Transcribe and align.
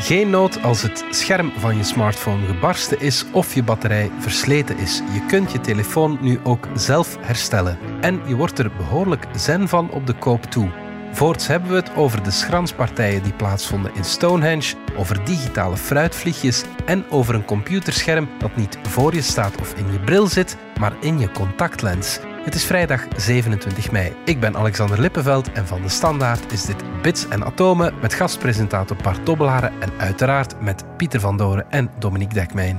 Geen 0.00 0.30
nood 0.30 0.62
als 0.62 0.82
het 0.82 1.04
scherm 1.10 1.52
van 1.56 1.76
je 1.76 1.84
smartphone 1.84 2.46
gebarsten 2.46 3.00
is 3.00 3.24
of 3.32 3.54
je 3.54 3.62
batterij 3.62 4.10
versleten 4.18 4.78
is. 4.78 5.02
Je 5.12 5.26
kunt 5.26 5.52
je 5.52 5.60
telefoon 5.60 6.18
nu 6.20 6.40
ook 6.42 6.68
zelf 6.74 7.16
herstellen. 7.20 7.78
En 8.00 8.20
je 8.26 8.36
wordt 8.36 8.58
er 8.58 8.70
behoorlijk 8.76 9.26
zen 9.36 9.68
van 9.68 9.90
op 9.90 10.06
de 10.06 10.14
koop 10.14 10.42
toe. 10.42 10.70
Voorts 11.12 11.46
hebben 11.46 11.70
we 11.70 11.76
het 11.76 11.94
over 11.96 12.22
de 12.22 12.30
schranspartijen 12.30 13.22
die 13.22 13.32
plaatsvonden 13.32 13.94
in 13.94 14.04
Stonehenge, 14.04 14.74
over 14.96 15.24
digitale 15.24 15.76
fruitvliegjes 15.76 16.64
en 16.86 17.04
over 17.10 17.34
een 17.34 17.44
computerscherm 17.44 18.28
dat 18.38 18.56
niet 18.56 18.78
voor 18.82 19.14
je 19.14 19.22
staat 19.22 19.60
of 19.60 19.74
in 19.74 19.92
je 19.92 20.00
bril 20.00 20.26
zit, 20.26 20.56
maar 20.78 20.92
in 21.00 21.18
je 21.18 21.30
contactlens. 21.30 22.20
Het 22.40 22.54
is 22.54 22.64
vrijdag 22.64 23.06
27 23.16 23.90
mei. 23.90 24.12
Ik 24.24 24.40
ben 24.40 24.56
Alexander 24.56 25.00
Lippenveld 25.00 25.52
en 25.52 25.66
van 25.66 25.82
de 25.82 25.88
Standaard 25.88 26.52
is 26.52 26.64
dit 26.64 27.02
Bits 27.02 27.28
en 27.28 27.44
Atomen 27.44 27.94
met 28.00 28.14
gastpresentator 28.14 28.96
Bart 29.02 29.26
Dobbelaren 29.26 29.72
en 29.80 29.90
uiteraard 29.98 30.60
met 30.60 30.84
Pieter 30.96 31.20
van 31.20 31.36
Doren 31.36 31.70
en 31.70 31.90
Dominique 31.98 32.34
Dekmijn. 32.34 32.78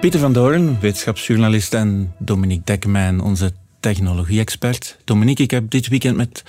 Pieter 0.00 0.20
van 0.20 0.32
Doorn, 0.32 0.80
wetenschapsjournalist 0.80 1.74
en 1.74 2.14
Dominique 2.18 2.64
Dekmijn, 2.64 3.20
onze 3.20 3.52
technologie-expert. 3.84 4.96
Dominique, 5.04 5.44
ik 5.44 5.50
heb 5.50 5.70
dit 5.70 5.88
weekend 5.88 6.16
met 6.16 6.42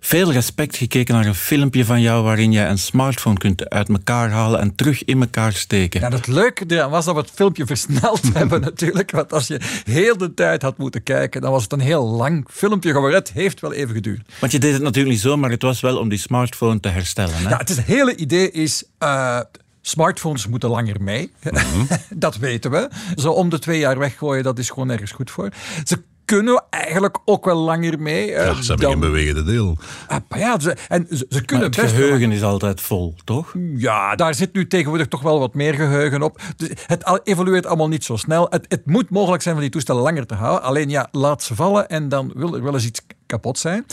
veel 0.00 0.32
respect 0.32 0.76
gekeken 0.76 1.14
naar 1.14 1.26
een 1.26 1.34
filmpje 1.34 1.84
van 1.84 2.00
jou 2.00 2.24
waarin 2.24 2.52
je 2.52 2.60
een 2.60 2.78
smartphone 2.78 3.38
kunt 3.38 3.68
uit 3.68 3.88
elkaar 3.88 4.30
halen 4.30 4.60
en 4.60 4.74
terug 4.74 5.04
in 5.04 5.20
elkaar 5.20 5.52
steken. 5.52 6.00
Ja, 6.00 6.08
het 6.08 6.26
leuke 6.26 6.88
was 6.88 7.04
dat 7.04 7.14
we 7.14 7.20
het 7.20 7.30
filmpje 7.30 7.66
versneld 7.66 8.20
hebben 8.38 8.60
natuurlijk. 8.60 9.10
Want 9.10 9.32
als 9.32 9.46
je 9.46 9.60
heel 9.84 10.16
de 10.16 10.34
tijd 10.34 10.62
had 10.62 10.78
moeten 10.78 11.02
kijken, 11.02 11.40
dan 11.40 11.50
was 11.50 11.62
het 11.62 11.72
een 11.72 11.80
heel 11.80 12.06
lang 12.06 12.46
filmpje 12.50 12.92
geworden. 12.92 13.18
Het 13.18 13.32
heeft 13.32 13.60
wel 13.60 13.72
even 13.72 13.94
geduurd. 13.94 14.32
Want 14.40 14.52
je 14.52 14.58
deed 14.58 14.72
het 14.72 14.82
natuurlijk 14.82 15.14
niet 15.14 15.22
zo, 15.22 15.36
maar 15.36 15.50
het 15.50 15.62
was 15.62 15.80
wel 15.80 15.98
om 15.98 16.08
die 16.08 16.18
smartphone 16.18 16.80
te 16.80 16.88
herstellen. 16.88 17.36
Hè? 17.36 17.48
Ja, 17.48 17.56
het, 17.56 17.70
is, 17.70 17.76
het 17.76 17.86
hele 17.86 18.16
idee 18.16 18.50
is... 18.50 18.84
Uh, 19.02 19.40
Smartphones 19.84 20.46
moeten 20.46 20.70
langer 20.70 21.02
mee. 21.02 21.32
Mhm. 21.42 21.84
dat 22.24 22.36
weten 22.36 22.70
we. 22.70 22.88
Zo 23.16 23.32
om 23.32 23.48
de 23.48 23.58
twee 23.58 23.78
jaar 23.78 23.98
weggooien, 23.98 24.42
dat 24.42 24.58
is 24.58 24.70
gewoon 24.70 24.90
ergens 24.90 25.12
goed 25.12 25.30
voor. 25.30 25.48
Ze 25.84 26.02
kunnen 26.36 26.64
eigenlijk 26.70 27.18
ook 27.24 27.44
wel 27.44 27.56
langer 27.56 28.00
mee. 28.00 28.26
Ja, 28.30 28.54
ze 28.54 28.66
hebben 28.66 28.76
dan... 28.76 28.90
geen 28.90 29.00
bewegende 29.00 29.44
deel. 29.44 29.78
Ah, 30.06 30.18
ja, 30.28 30.60
ze, 30.60 30.76
en 30.88 31.06
ze, 31.10 31.26
ze 31.28 31.44
kunnen 31.44 31.66
het 31.66 31.78
geheugen 31.80 32.32
is 32.32 32.42
altijd 32.42 32.80
vol, 32.80 33.14
toch? 33.24 33.54
Ja, 33.76 34.14
daar 34.14 34.34
zit 34.34 34.52
nu 34.52 34.66
tegenwoordig 34.66 35.08
toch 35.08 35.22
wel 35.22 35.38
wat 35.38 35.54
meer 35.54 35.74
geheugen 35.74 36.22
op. 36.22 36.40
Dus 36.56 36.68
het 36.86 37.20
evolueert 37.24 37.66
allemaal 37.66 37.88
niet 37.88 38.04
zo 38.04 38.16
snel. 38.16 38.46
Het, 38.50 38.64
het 38.68 38.86
moet 38.86 39.10
mogelijk 39.10 39.42
zijn 39.42 39.54
van 39.54 39.62
die 39.62 39.72
toestellen 39.72 40.02
langer 40.02 40.26
te 40.26 40.34
houden. 40.34 40.62
Alleen 40.62 40.88
ja, 40.88 41.08
laat 41.10 41.42
ze 41.42 41.54
vallen 41.54 41.88
en 41.88 42.08
dan 42.08 42.32
wil 42.34 42.54
er 42.54 42.62
wel 42.62 42.74
eens 42.74 42.86
iets 42.86 43.00
kapot 43.26 43.58
zijn. 43.58 43.86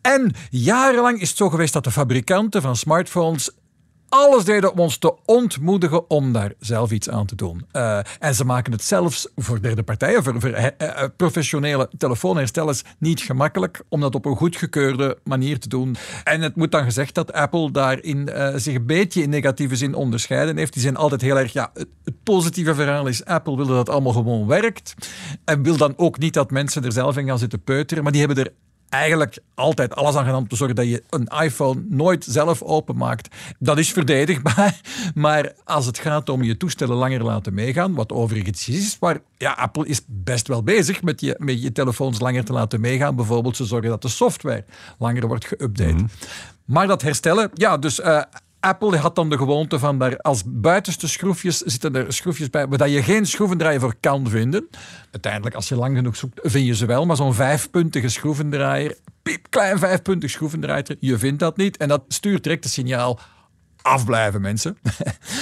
En 0.00 0.34
jarenlang 0.50 1.20
is 1.20 1.28
het 1.28 1.38
zo 1.38 1.50
geweest 1.50 1.72
dat 1.72 1.84
de 1.84 1.90
fabrikanten 1.90 2.62
van 2.62 2.76
smartphones 2.76 3.50
alles 4.12 4.44
deden 4.44 4.72
om 4.72 4.78
ons 4.78 4.96
te 4.96 5.14
ontmoedigen 5.24 6.10
om 6.10 6.32
daar 6.32 6.52
zelf 6.58 6.90
iets 6.90 7.08
aan 7.08 7.26
te 7.26 7.34
doen. 7.34 7.66
Uh, 7.72 7.98
en 8.18 8.34
ze 8.34 8.44
maken 8.44 8.72
het 8.72 8.82
zelfs 8.82 9.28
voor 9.36 9.62
derde 9.62 9.82
partijen, 9.82 10.22
voor, 10.22 10.40
voor 10.40 10.50
uh, 10.50 10.66
professionele 11.16 11.90
telefoonherstellers, 11.98 12.82
niet 12.98 13.20
gemakkelijk 13.20 13.82
om 13.88 14.00
dat 14.00 14.14
op 14.14 14.24
een 14.24 14.36
goedgekeurde 14.36 15.18
manier 15.24 15.58
te 15.58 15.68
doen. 15.68 15.96
En 16.24 16.40
het 16.40 16.56
moet 16.56 16.70
dan 16.70 16.84
gezegd 16.84 17.14
dat 17.14 17.32
Apple 17.32 17.70
daarin 17.70 18.30
zich 18.56 18.74
een 18.74 18.86
beetje 18.86 19.22
in 19.22 19.30
negatieve 19.30 19.76
zin 19.76 19.94
onderscheiden 19.94 20.56
heeft. 20.56 20.72
Die 20.72 20.82
zijn 20.82 20.96
altijd 20.96 21.20
heel 21.20 21.38
erg, 21.38 21.52
ja, 21.52 21.70
het, 21.74 21.88
positieve 22.22 22.74
verhaal 22.74 23.06
is, 23.06 23.24
Apple 23.24 23.56
wil 23.56 23.66
dat 23.66 23.88
allemaal 23.88 24.12
gewoon 24.12 24.46
werkt. 24.46 24.94
En 25.44 25.62
wil 25.62 25.76
dan 25.76 25.94
ook 25.96 26.18
niet 26.18 26.34
dat 26.34 26.50
mensen 26.50 26.84
er 26.84 26.92
zelf 26.92 27.16
in 27.16 27.26
gaan 27.26 27.38
zitten 27.38 27.62
peuteren, 27.62 28.02
maar 28.02 28.12
die 28.12 28.20
hebben 28.20 28.44
er 28.44 28.52
eigenlijk 28.92 29.38
altijd 29.54 29.94
alles 29.94 30.14
aan 30.14 30.24
gedaan 30.24 30.38
om 30.38 30.48
te 30.48 30.56
zorgen 30.56 30.76
dat 30.76 30.88
je 30.88 31.02
een 31.10 31.26
iPhone 31.42 31.82
nooit 31.88 32.24
zelf 32.28 32.62
openmaakt. 32.62 33.36
Dat 33.58 33.78
is 33.78 33.92
verdedigbaar, 33.92 34.80
maar 35.14 35.52
als 35.64 35.86
het 35.86 35.98
gaat 35.98 36.28
om 36.28 36.42
je 36.42 36.56
toestellen 36.56 36.96
langer 36.96 37.24
laten 37.24 37.54
meegaan, 37.54 37.94
wat 37.94 38.12
overigens 38.12 38.68
is, 38.68 38.96
maar 39.00 39.18
ja, 39.38 39.52
Apple 39.52 39.86
is 39.86 40.00
best 40.06 40.48
wel 40.48 40.62
bezig 40.62 41.02
met 41.02 41.20
je, 41.20 41.34
met 41.38 41.62
je 41.62 41.72
telefoons 41.72 42.20
langer 42.20 42.44
te 42.44 42.52
laten 42.52 42.80
meegaan. 42.80 43.16
Bijvoorbeeld 43.16 43.56
ze 43.56 43.64
zorgen 43.64 43.90
dat 43.90 44.02
de 44.02 44.08
software 44.08 44.64
langer 44.98 45.26
wordt 45.26 45.46
geüpdate. 45.46 45.94
Mhm. 45.94 46.06
Maar 46.64 46.86
dat 46.86 47.02
herstellen, 47.02 47.50
ja, 47.54 47.78
dus 47.78 48.00
uh, 48.00 48.22
Apple 48.62 48.96
had 48.96 49.14
dan 49.14 49.30
de 49.30 49.36
gewoonte 49.36 49.78
van 49.78 49.98
daar 49.98 50.16
als 50.16 50.42
buitenste 50.46 51.08
schroefjes 51.08 51.58
zitten 51.58 51.94
er 51.94 52.12
schroefjes 52.12 52.50
bij 52.50 52.68
waar 52.68 52.88
je 52.88 53.02
geen 53.02 53.26
schroevendraaier 53.26 53.80
voor 53.80 53.94
kan 54.00 54.28
vinden. 54.28 54.68
Uiteindelijk, 55.10 55.54
als 55.54 55.68
je 55.68 55.76
lang 55.76 55.96
genoeg 55.96 56.16
zoekt, 56.16 56.40
vind 56.42 56.66
je 56.66 56.74
ze 56.74 56.86
wel, 56.86 57.06
maar 57.06 57.16
zo'n 57.16 57.34
vijfpuntige 57.34 58.08
schroevendraaier, 58.08 58.96
piepklein 59.22 59.78
vijfpuntig 59.78 60.30
schroevendraaier, 60.30 60.96
je 60.98 61.18
vindt 61.18 61.38
dat 61.38 61.56
niet 61.56 61.76
en 61.76 61.88
dat 61.88 62.02
stuurt 62.08 62.42
direct 62.42 62.64
het 62.64 62.72
signaal 62.72 63.18
afblijven 63.82 64.40
mensen. 64.40 64.78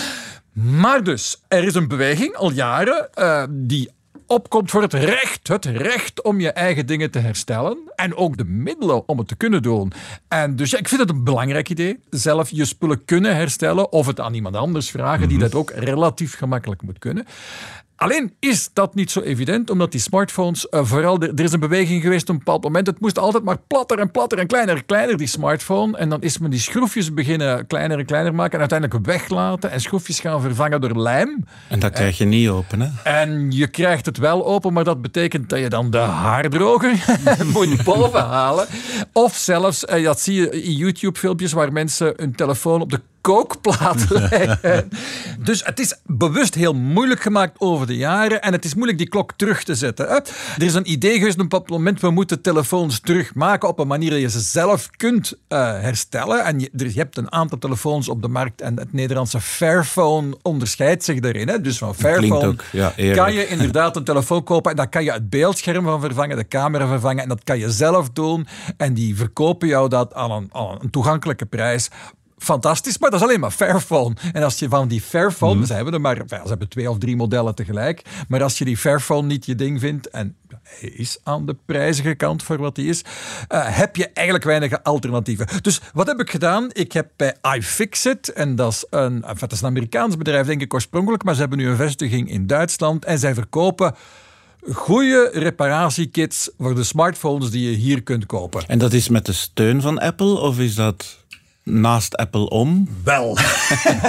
maar 0.83 1.05
dus, 1.05 1.43
er 1.49 1.65
is 1.65 1.75
een 1.75 1.89
beweging 1.89 2.35
al 2.35 2.51
jaren 2.51 3.09
uh, 3.19 3.45
die 3.51 3.91
opkomt 4.31 4.71
voor 4.71 4.83
het 4.83 4.95
recht. 4.95 5.49
Het 5.49 5.65
recht 5.65 6.23
om 6.23 6.41
je 6.41 6.51
eigen 6.51 6.87
dingen 6.87 7.11
te 7.11 7.19
herstellen. 7.19 7.79
En 7.95 8.15
ook 8.17 8.37
de 8.37 8.45
middelen 8.45 9.09
om 9.09 9.19
het 9.19 9.29
te 9.29 9.37
kunnen 9.37 9.63
doen. 9.63 9.93
En 10.29 10.57
dus 10.57 10.71
ja, 10.71 10.79
ik 10.79 10.89
vind 10.89 11.01
het 11.01 11.11
een 11.11 11.25
belangrijk 11.25 11.69
idee. 11.69 11.99
Zelf 12.11 12.51
je 12.51 12.65
spullen 12.65 13.05
kunnen 13.05 13.37
herstellen 13.37 13.93
of 13.93 14.07
het 14.07 14.21
aan 14.21 14.35
iemand 14.35 14.57
anders 14.57 14.91
vragen 14.91 15.29
die 15.29 15.37
mhm. 15.37 15.47
dat 15.47 15.55
ook 15.55 15.71
relatief 15.71 16.37
gemakkelijk 16.37 16.83
moet 16.83 16.99
kunnen. 16.99 17.27
Alleen 18.03 18.33
is 18.39 18.71
dat 18.73 18.95
niet 18.95 19.11
zo 19.11 19.21
evident, 19.21 19.71
omdat 19.71 19.93
die 19.93 20.01
smartphones, 20.01 20.67
uh, 20.71 20.81
vooral, 20.85 21.21
er, 21.21 21.41
is 21.41 21.53
een 21.53 21.61
beweging 21.61 22.03
geweest 22.03 22.23
op 22.23 22.29
een 22.29 22.39
bepaald 22.39 22.63
moment, 22.63 22.87
het 22.87 23.01
moest 23.01 23.19
altijd 23.19 23.45
maar 23.45 23.59
platter 23.67 23.99
en 23.99 24.11
platter 24.11 24.39
en 24.39 24.47
kleiner 24.47 24.77
en 24.77 24.87
kleiner, 24.87 25.17
die 25.17 25.27
smartphone. 25.27 25.97
En 25.97 26.09
dan 26.09 26.23
is 26.23 26.39
men 26.39 26.51
die 26.51 26.61
schroefjes 26.61 27.15
beginnen 27.15 27.67
kleiner 27.67 27.99
en 27.99 28.07
kleiner 28.07 28.35
maken 28.35 28.53
en 28.53 28.61
uiteindelijk 28.61 29.07
weglaten 29.07 29.71
en 29.71 29.81
schroefjes 29.81 30.21
gaan 30.21 30.41
vervangen 30.41 30.81
door 30.81 30.97
lijm. 30.97 31.45
En 31.69 31.79
dat 31.79 31.93
krijg 31.93 32.19
je 32.19 32.25
niet 32.25 32.49
open, 32.49 32.81
hè? 32.81 32.89
En 33.05 33.51
je 33.51 33.67
krijgt 33.67 34.07
het 34.07 34.19
wel 34.19 34.47
open, 34.47 34.73
maar 34.73 34.85
dat 34.85 35.03
betekent 35.03 35.49
dat 35.49 35.59
je 35.59 35.69
dan 35.69 35.91
de 35.91 35.99
haardroger 35.99 37.05
moet 37.55 37.85
bovenhalen. 37.85 38.67
Of 39.13 39.37
zelfs, 39.37 39.85
uh, 39.85 40.05
dat 40.05 40.21
zie 40.21 40.35
je 40.35 40.63
in 40.63 40.73
YouTube-filmpjes 40.73 41.53
waar 41.53 41.73
mensen 41.73 42.13
hun 42.17 42.35
telefoon 42.35 42.81
op 42.81 42.91
de 42.91 43.01
kookplaat 43.21 44.11
leggen. 44.31 44.89
dus 45.39 45.65
het 45.65 45.81
is 45.81 45.95
bewust 46.05 46.55
heel 46.55 46.75
moeilijk 46.75 47.21
gemaakt 47.21 47.61
over 47.61 47.87
de 47.87 47.97
jaren 47.97 48.43
en 48.43 48.53
het 48.53 48.65
is 48.65 48.75
moeilijk 48.75 48.99
die 48.99 49.09
klok 49.09 49.33
terug 49.37 49.63
te 49.63 49.75
zetten. 49.75 50.07
Hè? 50.07 50.15
Er 50.15 50.63
is 50.63 50.75
een 50.75 50.91
idee 50.91 51.19
geweest 51.19 51.35
op 51.35 51.41
een 51.41 51.49
bepaald 51.49 51.71
moment, 51.71 52.01
we 52.01 52.11
moeten 52.11 52.43
telefoons 52.43 53.01
terugmaken 53.01 53.69
op 53.69 53.79
een 53.79 53.87
manier 53.87 54.11
dat 54.11 54.21
je 54.21 54.31
ze 54.31 54.41
zelf 54.41 54.91
kunt 54.91 55.33
uh, 55.49 55.59
herstellen. 55.59 56.45
En 56.45 56.61
je, 56.61 56.71
je, 56.73 56.93
hebt 56.95 57.17
een 57.17 57.33
aantal 57.33 57.59
telefoons 57.59 58.09
op 58.09 58.23
de 58.23 58.29
markt 58.29 58.61
en 58.61 58.79
het 58.79 58.93
Nederlandse 58.93 59.41
Fairphone 59.41 60.37
onderscheidt 60.43 61.05
zich 61.05 61.21
daarin. 61.21 61.49
Hè? 61.49 61.61
Dus 61.61 61.79
van 61.79 61.95
Fairphone 61.95 62.47
ook, 62.47 62.65
ja, 62.73 62.93
kan 63.15 63.33
je 63.33 63.49
inderdaad 63.49 63.97
een 63.97 64.05
telefoon 64.05 64.45
kopen 64.45 64.71
en 64.71 64.77
daar 64.77 64.89
kan 64.89 65.05
je 65.05 65.13
het 65.13 65.31
beeldscherm 65.31 65.85
van 65.85 66.01
vervangen, 66.01 66.37
de 66.37 66.49
camera 66.49 66.87
vervangen 66.87 67.23
en 67.23 67.29
dat 67.29 67.45
kan 67.45 67.59
je 67.59 67.71
zelf 67.71 68.11
doen. 68.11 68.47
En 68.77 68.95
die 68.95 69.17
verkopen 69.17 69.69
jou 69.69 69.89
dat 69.89 70.15
aan 70.15 70.31
een, 70.31 70.49
aan 70.53 70.79
een 70.81 70.91
toegankelijke 70.91 71.47
prijs 71.47 71.89
fantastisch, 72.43 72.99
maar 72.99 73.11
dat 73.11 73.21
is 73.21 73.27
alleen 73.27 73.41
maar 73.41 73.51
Fairphone. 73.51 74.15
En 74.33 74.43
als 74.43 74.59
je 74.59 74.69
van 74.69 74.89
die 74.89 75.01
Fairphone, 75.01 75.55
mm. 75.55 75.65
ze 75.65 75.73
hebben 75.73 75.95
er 75.95 76.01
maar, 76.01 76.23
ze 76.27 76.49
hebben 76.49 76.69
twee 76.69 76.91
of 76.91 76.99
drie 76.99 77.17
modellen 77.17 77.55
tegelijk, 77.55 78.03
maar 78.29 78.43
als 78.43 78.59
je 78.59 78.65
die 78.65 78.77
Fairphone 78.77 79.27
niet 79.27 79.47
je 79.47 79.55
ding 79.55 79.81
vindt, 79.81 80.09
en 80.11 80.37
hij 80.63 80.89
is 80.89 81.19
aan 81.23 81.47
de 81.47 81.57
prijzige 81.67 82.15
kant 82.15 82.43
voor 82.43 82.59
wat 82.59 82.77
hij 82.77 82.87
is, 82.87 83.03
uh, 83.03 83.07
heb 83.67 83.97
je 83.97 84.09
eigenlijk 84.13 84.47
weinig 84.47 84.83
alternatieven. 84.83 85.47
Dus 85.63 85.81
wat 85.93 86.07
heb 86.07 86.21
ik 86.21 86.31
gedaan? 86.31 86.69
Ik 86.73 86.93
heb 86.93 87.11
bij 87.17 87.35
iFixit, 87.57 88.33
en 88.33 88.57
dat 88.57 88.73
is 88.73 88.85
een, 88.91 89.21
dat 89.21 89.53
is 89.53 89.61
een 89.61 89.67
Amerikaans 89.67 90.17
bedrijf 90.17 90.47
denk 90.47 90.61
ik 90.61 90.75
oorspronkelijk, 90.75 91.25
maar 91.25 91.35
ze 91.35 91.41
hebben 91.41 91.59
nu 91.59 91.69
een 91.69 91.77
vestiging 91.77 92.31
in 92.31 92.47
Duitsland 92.47 93.05
en 93.05 93.19
zij 93.19 93.35
verkopen 93.35 93.95
goede 94.73 95.31
reparatiekits 95.33 96.51
voor 96.59 96.75
de 96.75 96.85
smartphones 96.85 97.51
die 97.51 97.71
je 97.71 97.77
hier 97.77 98.03
kunt 98.03 98.27
kopen. 98.27 98.65
En 98.67 98.79
dat 98.79 98.93
is 98.93 99.09
met 99.09 99.27
de 99.27 99.33
steun 99.33 99.81
van 99.81 99.99
Apple 99.99 100.39
of 100.39 100.59
is 100.59 100.75
dat 100.75 101.20
naast 101.71 102.17
Apple 102.17 102.49
om? 102.49 102.89
Wel. 103.05 103.39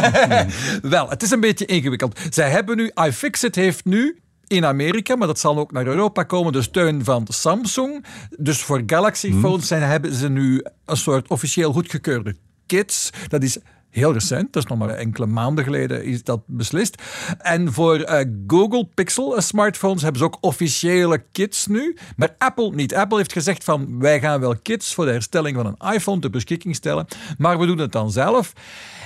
Wel, 0.82 1.10
het 1.10 1.24
is 1.24 1.32
een 1.32 1.40
beetje 1.40 1.66
ingewikkeld. 1.66 2.20
Zij 2.30 2.50
hebben 2.50 2.78
nu, 2.78 2.92
iFixit 3.08 3.56
heeft 3.56 3.86
nu 3.86 4.20
in 4.48 4.66
Amerika, 4.66 5.16
maar 5.16 5.28
dat 5.28 5.40
zal 5.40 5.58
ook 5.58 5.72
naar 5.72 5.86
Europa 5.86 6.24
komen, 6.24 6.54
de 6.54 6.62
steun 6.62 7.04
van 7.04 7.26
Samsung. 7.30 8.06
Dus 8.38 8.62
voor 8.62 8.84
Galaxy 8.86 9.30
hmm. 9.30 9.40
phones 9.40 9.68
zijn, 9.68 9.82
hebben 9.82 10.14
ze 10.14 10.30
nu 10.30 10.66
een 10.86 10.98
soort 10.98 11.28
officieel 11.28 11.74
goedgekeurde 11.74 12.36
kits. 12.66 13.10
Dat 13.28 13.44
is 13.44 13.58
Heel 13.92 14.14
recent, 14.14 14.54
dat 14.54 14.64
is 14.64 14.70
nog 14.70 14.78
maar 14.78 14.90
enkele 14.90 15.26
maanden 15.26 15.64
geleden 15.64 16.04
is 16.04 16.24
dat 16.24 16.42
beslist. 16.46 17.02
En 17.38 17.74
voor 17.74 18.00
uh, 18.00 18.20
Google 18.48 18.88
Pixel 18.94 19.36
uh, 19.36 19.42
smartphones 19.42 20.02
hebben 20.02 20.20
ze 20.20 20.26
ook 20.26 20.38
officiële 20.42 21.24
kits 21.32 21.68
nu. 21.68 21.98
Maar 22.16 22.36
Apple 22.38 22.72
niet. 22.76 22.96
Apple 22.96 23.18
heeft 23.18 23.32
gezegd 23.32 23.64
van 23.64 24.00
wij 24.00 24.20
gaan 24.20 24.40
wel 24.40 24.56
kits 24.62 24.94
voor 24.94 25.06
de 25.06 25.12
herstelling 25.12 25.56
van 25.56 25.66
een 25.66 25.94
iPhone 25.94 26.20
ter 26.20 26.30
beschikking 26.30 26.76
stellen, 26.76 27.06
maar 27.38 27.60
we 27.60 27.66
doen 27.66 27.78
het 27.78 27.92
dan 27.92 28.12
zelf. 28.12 28.54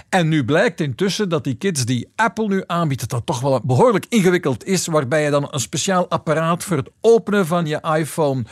En 0.10 0.28
nu 0.28 0.46
blijkt 0.46 0.82
intussen 0.82 1.30
dat 1.30 1.44
die 1.44 1.56
kits 1.56 1.86
die 1.86 2.12
Apple 2.16 2.48
nu 2.48 2.64
aanbiedt, 2.68 3.02
dat 3.02 3.10
dat 3.10 3.26
toch 3.26 3.40
wel 3.40 3.62
behoorlijk 3.64 4.06
ingewikkeld 4.10 4.66
is, 4.66 4.88
waarbij 4.88 5.24
je 5.24 5.30
dan 5.30 5.48
een 5.52 5.60
speciaal 5.60 6.10
apparaat 6.10 6.64
voor 6.64 6.78
het 6.78 6.90
openen 7.02 7.48
van 7.48 7.66
je 7.66 7.82
iPhone 7.98 8.44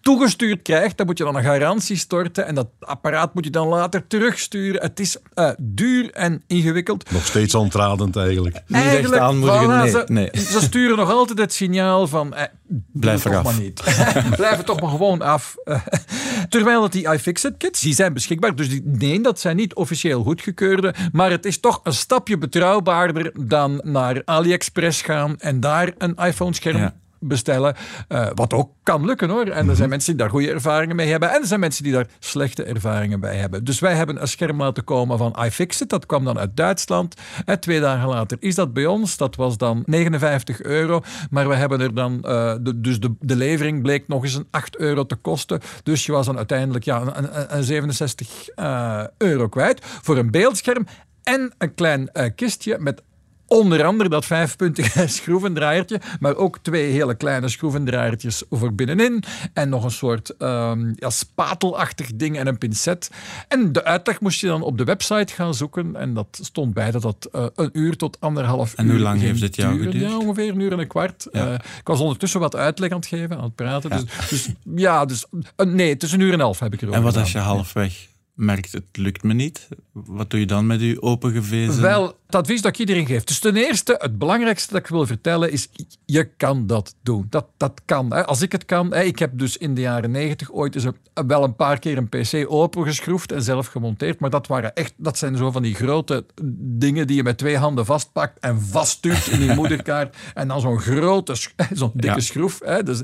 toegestuurd 0.00 0.62
krijgt, 0.62 0.96
dan 0.96 1.06
moet 1.06 1.18
je 1.18 1.24
dan 1.24 1.36
een 1.36 1.42
garantie 1.42 1.96
storten 1.96 2.46
en 2.46 2.54
dat 2.54 2.68
apparaat 2.80 3.34
moet 3.34 3.44
je 3.44 3.50
dan 3.50 3.68
later 3.68 4.06
terugsturen. 4.06 4.80
Het 4.80 5.00
is 5.00 5.16
uh, 5.34 5.50
duur 5.58 6.10
en 6.12 6.42
ingewikkeld. 6.46 7.10
Nog 7.10 7.26
steeds 7.26 7.54
ontradend 7.54 8.16
eigenlijk. 8.16 8.62
Niet 8.66 8.82
echt 8.82 9.16
aanmoedigen, 9.16 9.68
nee, 9.68 9.90
ze, 9.90 10.04
nee. 10.06 10.28
ze 10.52 10.60
sturen 10.60 10.96
nog 10.96 11.10
altijd 11.10 11.38
het 11.38 11.52
signaal 11.52 12.06
van... 12.06 12.34
Eh, 12.34 12.44
Blijf 12.92 13.24
eraf. 13.24 13.42
toch 13.42 13.52
maar 13.52 13.62
niet. 13.62 13.82
Blijf 14.36 14.56
het 14.56 14.66
toch 14.66 14.80
maar 14.80 14.90
gewoon 14.90 15.22
af. 15.22 15.54
Terwijl 16.48 16.80
dat 16.80 16.92
die 16.92 17.12
iFixit 17.12 17.54
kits, 17.56 17.80
die 17.80 17.94
zijn 17.94 18.12
beschikbaar. 18.12 18.54
Dus 18.54 18.68
die, 18.68 18.82
nee, 18.84 19.20
dat 19.20 19.40
zijn 19.40 19.56
niet 19.56 19.74
officieel 19.74 20.22
goedgekeurde. 20.22 20.94
Maar 21.12 21.30
het 21.30 21.44
is 21.44 21.60
toch 21.60 21.80
een 21.82 21.92
stapje 21.92 22.38
betrouwbaarder 22.38 23.32
dan 23.46 23.80
naar 23.84 24.22
AliExpress 24.24 25.02
gaan 25.02 25.38
en 25.38 25.60
daar 25.60 25.92
een 25.98 26.14
iPhone-scherm 26.14 26.76
Ja. 26.76 26.94
Bestellen. 27.20 27.74
Eh, 28.08 28.26
wat 28.34 28.52
ook 28.52 28.70
kan 28.82 29.04
lukken 29.04 29.28
hoor. 29.30 29.46
En 29.46 29.52
er 29.58 29.64
Mhm. 29.64 29.74
zijn 29.74 29.88
mensen 29.88 30.10
die 30.12 30.20
daar 30.22 30.30
goede 30.30 30.50
ervaringen 30.50 30.96
mee 30.96 31.10
hebben. 31.10 31.30
En 31.30 31.40
er 31.40 31.46
zijn 31.46 31.60
mensen 31.60 31.84
die 31.84 31.92
daar 31.92 32.06
slechte 32.18 32.62
ervaringen 32.64 33.20
bij 33.20 33.36
hebben. 33.36 33.64
Dus 33.64 33.80
wij 33.80 33.94
hebben 33.94 34.20
een 34.20 34.28
scherm 34.28 34.58
laten 34.58 34.84
komen 34.84 35.18
van 35.18 35.36
iFixit. 35.44 35.88
Dat 35.88 36.06
kwam 36.06 36.24
dan 36.24 36.38
uit 36.38 36.56
Duitsland. 36.56 37.14
En 37.44 37.60
twee 37.60 37.80
dagen 37.80 38.08
later 38.08 38.36
is 38.40 38.54
dat 38.54 38.72
bij 38.72 38.86
ons. 38.86 39.16
Dat 39.16 39.36
was 39.36 39.56
dan 39.56 39.82
59 39.86 40.62
euro. 40.62 41.00
Maar 41.30 41.48
we 41.48 41.54
hebben 41.54 41.80
er 41.80 41.94
dan... 41.94 42.22
eh, 42.24 42.54
de, 42.60 42.80
dus 42.80 43.00
de, 43.00 43.14
de 43.20 43.36
levering 43.36 43.82
bleek 43.82 44.08
nog 44.08 44.22
eens 44.24 44.34
een 44.34 44.46
8 44.50 44.76
euro 44.76 45.06
te 45.06 45.16
kosten. 45.16 45.60
Dus 45.82 46.06
je 46.06 46.12
was 46.12 46.26
dan 46.26 46.36
uiteindelijk 46.36 46.84
ja, 46.84 47.00
een, 47.00 47.18
een, 47.18 47.56
een 47.56 47.64
67 47.64 48.48
eh, 48.48 49.02
euro 49.18 49.48
kwijt. 49.48 49.80
Voor 50.02 50.16
een 50.16 50.30
beeldscherm. 50.30 50.86
En 51.22 51.52
een 51.58 51.74
klein 51.74 52.08
eh, 52.12 52.30
kistje 52.34 52.76
met 52.78 53.02
Onder 53.48 53.84
andere 53.84 54.08
dat 54.08 54.24
vijfpuntige 54.24 55.06
schroevendraaiertje, 55.18 56.00
maar 56.20 56.36
ook 56.36 56.58
twee 56.62 56.90
hele 56.90 57.14
kleine 57.14 57.48
schroevendraaiertjes 57.48 58.42
voor 58.50 58.74
binnenin. 58.74 59.22
En 59.52 59.68
nog 59.68 59.84
een 59.84 59.90
soort 59.90 60.36
ehm, 60.36 60.92
ja, 60.94 61.10
spatelachtig 61.10 62.10
ding 62.14 62.38
en 62.38 62.46
een 62.46 62.58
pincet. 62.58 63.10
En 63.48 63.72
de 63.72 63.84
uitleg 63.84 64.20
moest 64.20 64.40
je 64.40 64.46
dan 64.46 64.62
op 64.62 64.78
de 64.78 64.84
website 64.84 65.32
gaan 65.34 65.54
zoeken. 65.54 65.96
En 65.96 66.14
dat 66.14 66.38
stond 66.42 66.74
bij 66.74 66.90
dat 66.90 67.02
dat 67.02 67.28
eh, 67.32 67.46
een 67.54 67.70
uur 67.72 67.96
tot 67.96 68.20
anderhalf 68.20 68.74
En 68.74 68.86
uur 68.86 68.92
hoe 68.92 69.00
lang 69.00 69.20
heeft 69.20 69.40
het 69.40 69.56
jou 69.56 69.72
duren. 69.76 69.92
geduurd? 69.92 70.10
Ja, 70.10 70.18
ongeveer 70.18 70.48
een 70.48 70.60
uur 70.60 70.72
en 70.72 70.78
een 70.78 70.86
kwart. 70.86 71.26
Ja. 71.32 71.46
Eh, 71.46 71.54
ik 71.54 71.86
was 71.86 72.00
ondertussen 72.00 72.40
wat 72.40 72.56
uitleg 72.56 72.90
aan 72.90 72.96
het 72.96 73.06
geven, 73.06 73.36
aan 73.36 73.42
het 73.44 73.54
praten. 73.54 73.90
Dus, 73.90 74.04
dus 74.30 74.48
ja, 74.74 75.04
dus, 75.04 75.24
eh, 75.56 75.66
nee, 75.66 75.88
het 75.92 76.02
is 76.02 76.12
een 76.12 76.20
uur 76.20 76.28
en 76.28 76.34
een 76.34 76.40
half 76.40 76.58
heb 76.58 76.72
ik 76.72 76.80
erover 76.80 76.98
En 76.98 77.02
wat 77.04 77.12
gedaan. 77.12 77.24
als 77.24 77.32
je 77.32 77.38
halfweg 77.48 78.06
merkt, 78.38 78.72
het 78.72 78.96
lukt 78.96 79.22
me 79.22 79.34
niet? 79.34 79.68
Wat 79.92 80.30
doe 80.30 80.40
je 80.40 80.46
dan 80.46 80.66
met 80.66 80.80
je 80.80 81.02
opengevezen? 81.02 81.82
Wel, 81.82 82.06
het 82.26 82.34
advies 82.34 82.62
dat 82.62 82.72
ik 82.72 82.78
iedereen 82.78 83.06
geef. 83.06 83.24
Dus 83.24 83.38
ten 83.38 83.56
eerste, 83.56 83.94
het 83.98 84.18
belangrijkste 84.18 84.72
dat 84.72 84.80
ik 84.82 84.86
wil 84.88 85.06
vertellen 85.06 85.52
is, 85.52 85.68
je 86.04 86.24
kan 86.36 86.66
dat 86.66 86.94
doen. 87.02 87.26
Dat, 87.30 87.46
dat 87.56 87.80
kan. 87.84 88.12
Hè. 88.12 88.26
Als 88.26 88.42
ik 88.42 88.52
het 88.52 88.64
kan. 88.64 88.92
Hè. 88.92 89.02
Ik 89.02 89.18
heb 89.18 89.38
dus 89.38 89.56
in 89.56 89.74
de 89.74 89.80
jaren 89.80 90.10
negentig 90.10 90.52
ooit 90.52 90.74
eens 90.74 90.86
wel 91.26 91.44
een 91.44 91.56
paar 91.56 91.78
keer 91.78 91.96
een 91.96 92.08
pc 92.08 92.44
opengeschroefd 92.48 93.32
en 93.32 93.42
zelf 93.42 93.66
gemonteerd. 93.66 94.20
Maar 94.20 94.30
dat 94.30 94.46
waren 94.46 94.74
echt, 94.74 94.92
dat 94.96 95.18
zijn 95.18 95.36
zo 95.36 95.50
van 95.50 95.62
die 95.62 95.74
grote 95.74 96.24
dingen 96.60 97.06
die 97.06 97.16
je 97.16 97.22
met 97.22 97.38
twee 97.38 97.56
handen 97.56 97.84
vastpakt 97.86 98.38
en 98.38 98.60
vaststuurt 98.62 99.26
in 99.26 99.40
je 99.40 99.54
moederkaart. 99.60 100.16
En 100.34 100.48
dan 100.48 100.60
zo'n 100.60 100.80
grote, 100.80 101.34
zo'n 101.72 101.90
dikke 101.94 102.16
Ja. 102.16 102.22
schroef. 102.22 102.60
Hè. 102.64 102.82
Dus, 102.82 103.02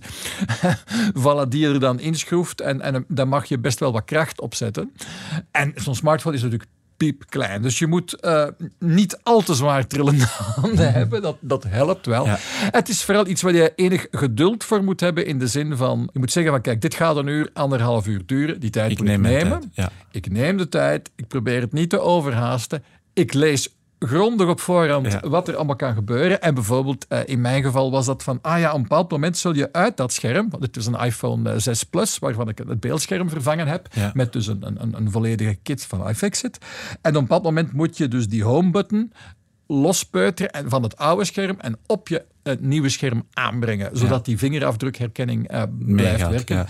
voilà, 1.22 1.48
die 1.48 1.60
je 1.60 1.68
er 1.68 1.80
dan 1.80 2.00
inschroeft. 2.00 2.60
En, 2.60 2.80
en 2.80 3.04
dan 3.08 3.28
mag 3.28 3.44
je 3.44 3.58
best 3.58 3.78
wel 3.80 3.92
wat 3.92 4.04
kracht 4.04 4.40
opzetten. 4.40 4.92
En 5.50 5.72
zo'n 5.76 5.94
smartphone 5.94 6.36
is 6.36 6.42
natuurlijk 6.42 6.70
piepklein. 6.96 7.62
Dus 7.62 7.78
je 7.78 7.86
moet 7.86 8.20
eh, 8.20 8.46
niet 8.78 9.18
al 9.22 9.40
te 9.42 9.54
zwaar 9.54 9.86
trillende 9.86 10.24
handen 10.60 10.92
hebben. 10.92 11.22
Dat, 11.22 11.36
dat 11.40 11.64
helpt 11.68 12.06
wel. 12.06 12.24
Ja. 12.26 12.36
Het 12.70 12.88
is 12.88 13.02
vooral 13.04 13.26
iets 13.26 13.42
waar 13.42 13.52
je 13.54 13.72
enig 13.76 14.06
geduld 14.10 14.64
voor 14.64 14.84
moet 14.84 15.00
hebben. 15.00 15.26
In 15.26 15.38
de 15.38 15.46
zin 15.46 15.76
van, 15.76 16.08
je 16.12 16.18
moet 16.18 16.32
zeggen 16.32 16.52
van 16.52 16.60
kijk, 16.60 16.80
dit 16.80 16.94
gaat 16.94 17.16
een 17.16 17.26
uur, 17.26 17.50
anderhalf 17.52 18.06
uur 18.06 18.22
duren. 18.26 18.60
Die 18.60 18.70
tijd 18.70 18.90
Ik 18.90 18.98
moet 18.98 19.06
neem 19.06 19.24
ik 19.24 19.30
nemen. 19.30 19.60
tijd, 19.60 19.72
ja. 19.74 19.90
Ik 20.10 20.30
neem 20.30 20.56
de 20.56 20.68
tijd. 20.68 21.10
Ik 21.16 21.28
probeer 21.28 21.60
het 21.60 21.72
niet 21.72 21.90
te 21.90 22.00
overhaasten. 22.00 22.84
Ik 23.12 23.32
lees 23.32 23.73
grondig 23.98 24.48
op 24.48 24.60
voorhand 24.60 25.12
Ja. 25.12 25.20
wat 25.28 25.48
er 25.48 25.56
allemaal 25.56 25.76
kan 25.76 25.94
gebeuren. 25.94 26.40
En 26.42 26.54
bijvoorbeeld, 26.54 27.06
eh, 27.08 27.20
in 27.24 27.40
mijn 27.40 27.62
geval 27.62 27.90
was 27.90 28.06
dat 28.06 28.22
van, 28.22 28.38
ah 28.42 28.58
ja, 28.58 28.68
op 28.70 28.76
een 28.76 28.82
bepaald 28.82 29.10
moment 29.10 29.36
zul 29.38 29.54
je 29.54 29.72
uit 29.72 29.96
dat 29.96 30.12
scherm, 30.12 30.50
want 30.50 30.62
het 30.62 30.76
is 30.76 30.86
een 30.86 30.94
iPhone 31.00 31.50
eh, 31.50 31.58
6 31.58 31.84
Plus, 31.84 32.18
waarvan 32.18 32.48
ik 32.48 32.58
het 32.58 32.80
beeldscherm 32.80 33.28
vervangen 33.28 33.66
heb, 33.66 33.88
Ja. 33.92 34.10
met 34.14 34.32
dus 34.32 34.46
een, 34.46 34.62
een, 34.82 34.94
een 34.96 35.10
volledige 35.10 35.54
kit 35.62 35.84
van 35.84 36.08
iFixit. 36.08 36.58
En 37.00 37.10
op 37.10 37.14
een 37.16 37.20
bepaald 37.22 37.42
moment 37.42 37.72
moet 37.72 37.96
je 37.96 38.08
dus 38.08 38.28
die 38.28 38.44
home-button 38.44 39.12
lospeuteren 39.66 40.52
en- 40.52 40.68
van 40.70 40.82
het 40.82 40.96
oude 40.96 41.24
scherm 41.24 41.56
en 41.60 41.78
op 41.86 42.08
je 42.08 42.24
het 42.42 42.60
nieuwe 42.60 42.88
scherm 42.88 43.26
aanbrengen, 43.32 43.90
zodat 43.96 44.24
die 44.24 44.38
vingerafdrukherkenning 44.38 45.48
eh, 45.48 45.62
blijft 45.78 46.28
werken. 46.28 46.56
ja. 46.56 46.66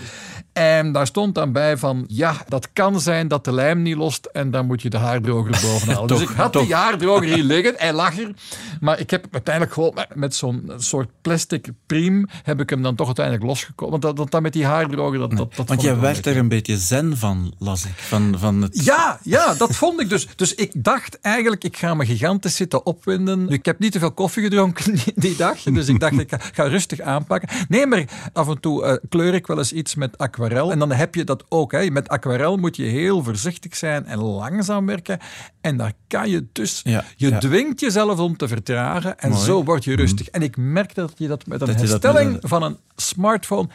En 0.55 0.91
daar 0.91 1.07
stond 1.07 1.35
dan 1.35 1.51
bij 1.51 1.77
van, 1.77 2.03
ja, 2.07 2.35
dat 2.47 2.69
kan 2.73 3.01
zijn 3.01 3.27
dat 3.27 3.45
de 3.45 3.51
lijm 3.51 3.81
niet 3.81 3.95
lost 3.95 4.25
en 4.25 4.51
dan 4.51 4.65
moet 4.65 4.81
je 4.81 4.89
de 4.89 4.97
haardroger 4.97 5.59
bovenhalen. 5.61 6.07
dus 6.13 6.21
ik 6.21 6.29
had 6.29 6.51
toch. 6.51 6.65
die 6.65 6.75
haardroger 6.75 7.33
hier 7.33 7.43
liggen, 7.43 7.73
hij 7.77 7.93
lag 7.93 8.17
er. 8.19 8.31
Maar 8.79 8.99
ik 8.99 9.09
heb 9.09 9.21
hem 9.21 9.33
uiteindelijk 9.33 9.73
gewoon 9.73 9.97
met, 10.13 10.35
zo'n 10.35 10.71
soort 10.77 11.09
plastic 11.21 11.69
priem 11.85 12.25
heb 12.43 12.59
ik 12.59 12.69
hem 12.69 12.81
dan 12.81 12.95
toch 12.95 13.05
uiteindelijk 13.05 13.45
losgekomen. 13.45 13.99
Want 13.99 14.17
dat, 14.17 14.31
dat, 14.31 14.41
met 14.41 14.53
die 14.53 14.65
haardroger, 14.65 15.19
dat, 15.19 15.31
dat, 15.31 15.55
dat 15.55 15.67
Want 15.67 15.81
jij 15.81 15.99
werd 15.99 16.25
er 16.25 16.37
een 16.37 16.47
beetje 16.47 16.77
zen 16.77 17.17
van, 17.17 17.53
las 17.59 17.85
ik. 17.85 17.95
Van, 17.95 18.35
van 18.37 18.61
het... 18.61 18.83
Ja, 18.83 19.19
ja, 19.23 19.53
dat 19.53 19.75
vond 19.75 20.01
ik 20.01 20.09
dus. 20.09 20.27
Dus 20.35 20.55
ik 20.55 20.71
dacht 20.75 21.19
eigenlijk, 21.21 21.63
ik 21.63 21.77
ga 21.77 21.93
me 21.93 22.05
gigantisch 22.05 22.55
zitten 22.55 22.85
opwinden. 22.85 23.49
Ik 23.49 23.65
heb 23.65 23.79
niet 23.79 23.91
te 23.91 23.99
veel 23.99 24.11
koffie 24.11 24.43
gedronken 24.43 24.99
die, 25.15 25.35
dag, 25.35 25.61
dus 25.63 25.87
ik 25.87 25.99
dacht, 25.99 26.19
ik 26.19 26.29
ga, 26.29 26.39
ga 26.53 26.63
rustig 26.63 26.99
aanpakken. 26.99 27.49
Nee, 27.67 27.85
maar 27.85 28.05
af 28.33 28.47
en 28.47 28.59
toe 28.59 28.85
eh, 28.85 28.97
kleur 29.09 29.33
ik 29.33 29.47
wel 29.47 29.57
eens 29.57 29.73
iets 29.73 29.95
met 29.95 30.17
aquarel. 30.45 30.71
En 30.71 30.79
dan 30.79 30.91
heb 30.91 31.15
je 31.15 31.23
dat 31.23 31.43
ook. 31.49 31.71
Hè. 31.71 31.89
Met 31.89 32.07
aquarel 32.09 32.57
moet 32.57 32.75
je 32.75 32.83
heel 32.83 33.23
voorzichtig 33.23 33.75
zijn 33.75 34.05
en 34.05 34.17
langzaam 34.19 34.85
werken. 34.85 35.19
En 35.61 35.77
daar 35.77 35.93
kan 36.07 36.29
je 36.29 36.47
dus... 36.51 36.81
Ja, 36.83 37.03
je 37.15 37.29
ja. 37.29 37.39
dwingt 37.39 37.79
jezelf 37.79 38.19
om 38.19 38.37
te 38.37 38.47
vertragen 38.47 39.19
en 39.19 39.29
Mooi. 39.29 39.43
zo 39.43 39.63
word 39.63 39.83
je 39.83 39.95
rustig. 39.95 40.27
En 40.27 40.41
ik 40.41 40.57
merk 40.57 40.95
dat 40.95 41.13
je 41.17 41.27
dat 41.27 41.45
met 41.47 41.61
een 41.61 41.67
Dat 41.67 41.75
herstelling 41.75 42.31
met 42.31 42.43
een- 42.43 42.49
van 42.49 42.63
een 42.63 42.77
smartphone 42.95 43.67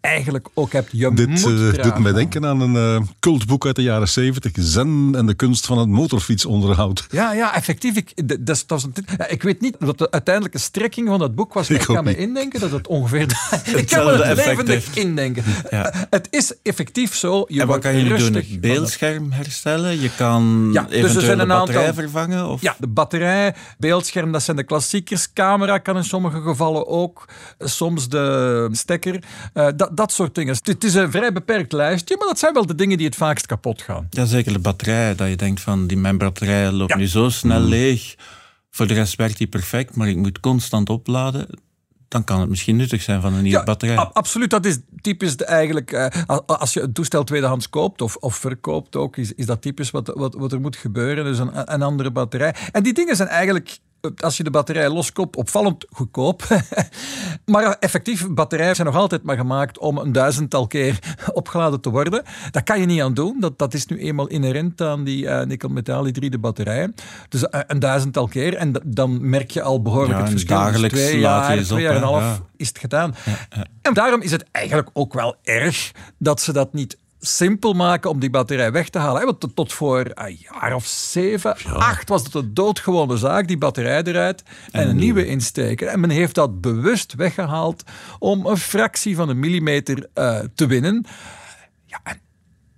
eigenlijk 0.00 0.48
ook 0.54 0.72
hebt. 0.72 0.88
Je 0.92 1.14
Dit 1.14 1.28
moet 1.28 1.76
eh, 1.76 1.82
doet 1.82 1.98
mij 1.98 2.12
denken 2.12 2.46
aan 2.46 2.60
een 2.60 2.76
eh, 2.96 3.06
cultboek 3.20 3.66
uit 3.66 3.76
de 3.76 3.82
jaren 3.82 4.08
70, 4.08 4.52
Zen 4.54 5.12
en 5.16 5.26
de 5.26 5.34
kunst 5.34 5.66
van 5.66 5.78
het 5.78 5.88
motorfietsonderhoud. 5.88 7.06
Ja, 7.10 7.32
ja, 7.32 7.54
effectief. 7.54 7.96
Ik, 7.96 8.12
dat 8.46 8.56
een- 8.84 8.94
ja, 9.18 9.28
ik 9.28 9.42
weet 9.42 9.60
niet 9.60 9.76
wat 9.78 9.98
de 9.98 10.10
uiteindelijke 10.10 10.58
strekking 10.58 11.08
van 11.08 11.18
dat 11.18 11.34
boek 11.34 11.52
was. 11.52 11.68
Maar 11.68 11.80
Ik 11.80 11.88
ik, 11.88 11.94
kan 11.94 12.04
me 12.04 12.10
niet. 12.10 12.18
indenken 12.18 12.60
dat 12.60 12.70
het 12.70 12.86
ongeveer... 12.86 13.20
ik 13.76 13.86
kan 13.88 14.04
me 14.04 14.10
het 14.12 14.36
levendig 14.36 14.94
indenken. 14.96 15.44
Ja. 15.70 15.92
Eh, 15.92 16.00
Het 16.10 16.26
is 16.30 16.54
effectief 16.62 17.14
zo. 17.14 17.44
Je 17.48 17.60
en 17.60 17.66
wat 17.66 17.78
kan 17.80 17.96
je 17.96 18.02
nu 18.02 18.16
doen? 18.16 18.34
Het 18.34 18.60
beeldscherm 18.60 19.30
herstellen? 19.32 20.00
Je 20.00 20.10
kan 20.16 20.70
Ja, 20.72 20.82
dus 20.82 20.90
er 20.92 20.96
eventueel 20.98 21.24
zijn 21.24 21.36
de 21.36 21.42
een 21.42 21.48
batterij 21.48 21.86
aantal- 21.86 22.02
vervangen? 22.02 22.48
Of? 22.48 22.60
Ja, 22.62 22.76
de 22.78 22.86
batterij, 22.86 23.54
beeldscherm, 23.78 24.32
dat 24.32 24.42
zijn 24.42 24.56
de 24.56 24.62
klassiekers. 24.64 25.32
Camera 25.32 25.78
kan 25.78 25.96
in 25.96 26.04
sommige 26.04 26.40
gevallen 26.40 26.86
ook. 26.86 27.24
Soms 27.58 28.08
de 28.08 28.68
stekker. 28.72 29.22
Eh, 29.52 29.68
dat, 29.76 29.89
dat 29.92 30.12
soort 30.12 30.34
dingen. 30.34 30.56
Het 30.62 30.84
is 30.84 30.94
een 30.94 31.10
vrij 31.10 31.32
beperkt 31.32 31.72
lijstje, 31.72 32.16
maar 32.18 32.26
dat 32.26 32.38
zijn 32.38 32.52
wel 32.54 32.66
de 32.66 32.74
dingen 32.74 32.96
die 32.96 33.06
het 33.06 33.16
vaakst 33.16 33.46
kapot 33.46 33.82
gaan. 33.82 34.06
Ja, 34.10 34.24
zeker 34.24 34.52
de 34.52 34.58
batterij. 34.58 35.14
Dat 35.14 35.28
je 35.28 35.36
denkt 35.36 35.60
van, 35.60 35.86
die, 35.86 35.96
mijn 35.96 36.18
batterij 36.18 36.70
loopt 36.70 36.90
Ja. 36.92 36.96
nu 36.98 37.06
zo 37.06 37.28
snel 37.28 37.60
leeg. 37.60 38.14
Voor 38.70 38.86
de 38.86 38.94
rest 38.94 39.16
werkt 39.16 39.38
die 39.38 39.46
perfect, 39.46 39.96
maar 39.96 40.08
ik 40.08 40.16
moet 40.16 40.40
constant 40.40 40.90
opladen. 40.90 41.46
Dan 42.08 42.24
kan 42.24 42.40
het 42.40 42.48
misschien 42.48 42.76
nuttig 42.76 43.02
zijn 43.02 43.20
van 43.20 43.32
een 43.34 43.42
nieuwe 43.42 43.64
batterij. 43.64 43.96
ab- 43.96 44.16
absoluut. 44.16 44.50
Dat 44.50 44.64
is 44.64 44.78
typisch 45.00 45.36
de, 45.36 45.44
eigenlijk. 45.44 45.92
eh, 45.92 46.36
als 46.46 46.72
je 46.72 46.80
een 46.80 46.92
toestel 46.92 47.24
tweedehands 47.24 47.68
koopt 47.68 48.02
of, 48.02 48.16
of 48.16 48.36
verkoopt 48.36 48.96
ook, 48.96 49.16
is, 49.16 49.32
is 49.34 49.46
dat 49.46 49.62
typisch 49.62 49.90
wat, 49.90 50.12
wat, 50.14 50.34
wat 50.34 50.52
er 50.52 50.60
moet 50.60 50.76
gebeuren. 50.76 51.24
Dus 51.24 51.38
een, 51.38 51.72
een 51.72 51.82
andere 51.82 52.10
batterij. 52.10 52.54
En 52.72 52.82
die 52.82 52.92
dingen 52.92 53.16
zijn 53.16 53.28
eigenlijk. 53.28 53.78
Eh, 54.00 54.10
Als 54.16 54.36
je 54.36 54.42
de 54.42 54.50
batterij 54.50 54.88
loskoopt, 54.90 55.36
opvallend 55.36 55.86
goedkoop. 55.90 56.42
maar 57.44 57.76
effectief, 57.80 58.26
batterijen 58.28 58.74
zijn 58.74 58.86
nog 58.86 58.96
altijd 58.96 59.22
maar 59.22 59.36
gemaakt 59.36 59.78
om 59.78 59.98
een 59.98 60.12
duizendtal 60.12 60.66
keer 60.66 60.98
opgeladen 61.32 61.80
te 61.80 61.90
worden. 61.90 62.22
Dat 62.50 62.62
kan 62.62 62.80
je 62.80 62.86
niet 62.86 63.00
aan 63.02 63.14
doen. 63.14 63.36
Dat, 63.40 63.58
dat 63.58 63.74
is 63.74 63.86
nu 63.86 63.98
eenmaal 63.98 64.26
inherent 64.26 64.80
aan 64.80 65.04
die 65.04 65.24
uh, 65.24 65.42
nikkelmetaalhydride 65.42 66.38
batterijen. 66.38 66.94
Dus 67.28 67.42
uh, 67.42 67.48
een 67.66 67.78
duizendtal 67.78 68.28
keer. 68.28 68.54
En 68.54 68.72
dan 68.84 69.28
merk 69.30 69.50
je 69.50 69.62
al 69.62 69.82
behoorlijk 69.82 70.12
Ja, 70.14 70.20
het 70.20 70.30
verschil. 70.30 70.56
dagelijks 70.56 70.94
dus 70.94 71.06
twee 71.06 71.20
laat 71.20 71.48
je 71.48 71.54
jaar, 71.54 71.64
twee 71.64 71.82
jaar 71.82 71.94
en 71.94 72.02
een 72.02 72.08
half 72.08 72.22
Ja. 72.22 72.38
is 72.56 72.68
het 72.68 72.78
gedaan. 72.78 73.14
En 73.82 73.94
daarom 73.94 74.20
is 74.22 74.30
het 74.30 74.44
eigenlijk 74.52 74.90
ook 74.92 75.12
wel 75.12 75.36
erg 75.42 75.92
dat 76.18 76.40
ze 76.40 76.52
dat 76.52 76.72
niet 76.72 76.98
simpel 77.20 77.72
maken 77.72 78.10
om 78.10 78.18
die 78.20 78.30
batterij 78.30 78.72
weg 78.72 78.88
te 78.88 78.98
halen. 78.98 79.24
Want 79.24 79.54
tot- 79.54 79.72
voor 79.72 80.10
een 80.14 80.38
jaar 80.40 80.74
of 80.74 80.86
zeven, 80.86 81.56
acht 81.64 82.08
was 82.08 82.22
het 82.22 82.34
een 82.34 82.54
doodgewone 82.54 83.16
zaak. 83.16 83.48
Die 83.48 83.58
batterij 83.58 84.02
eruit 84.02 84.42
en, 84.70 84.88
een 84.88 84.96
nieuwe 84.96 85.26
insteken. 85.26 85.90
En 85.90 86.00
men 86.00 86.10
heeft 86.10 86.34
dat 86.34 86.60
bewust 86.60 87.14
weggehaald 87.14 87.82
om 88.18 88.46
een 88.46 88.56
fractie 88.56 89.16
van 89.16 89.28
een 89.28 89.38
millimeter 89.38 90.08
eh, 90.14 90.38
te 90.54 90.66
winnen. 90.66 91.06
Ja, 91.86 92.00
en 92.02 92.20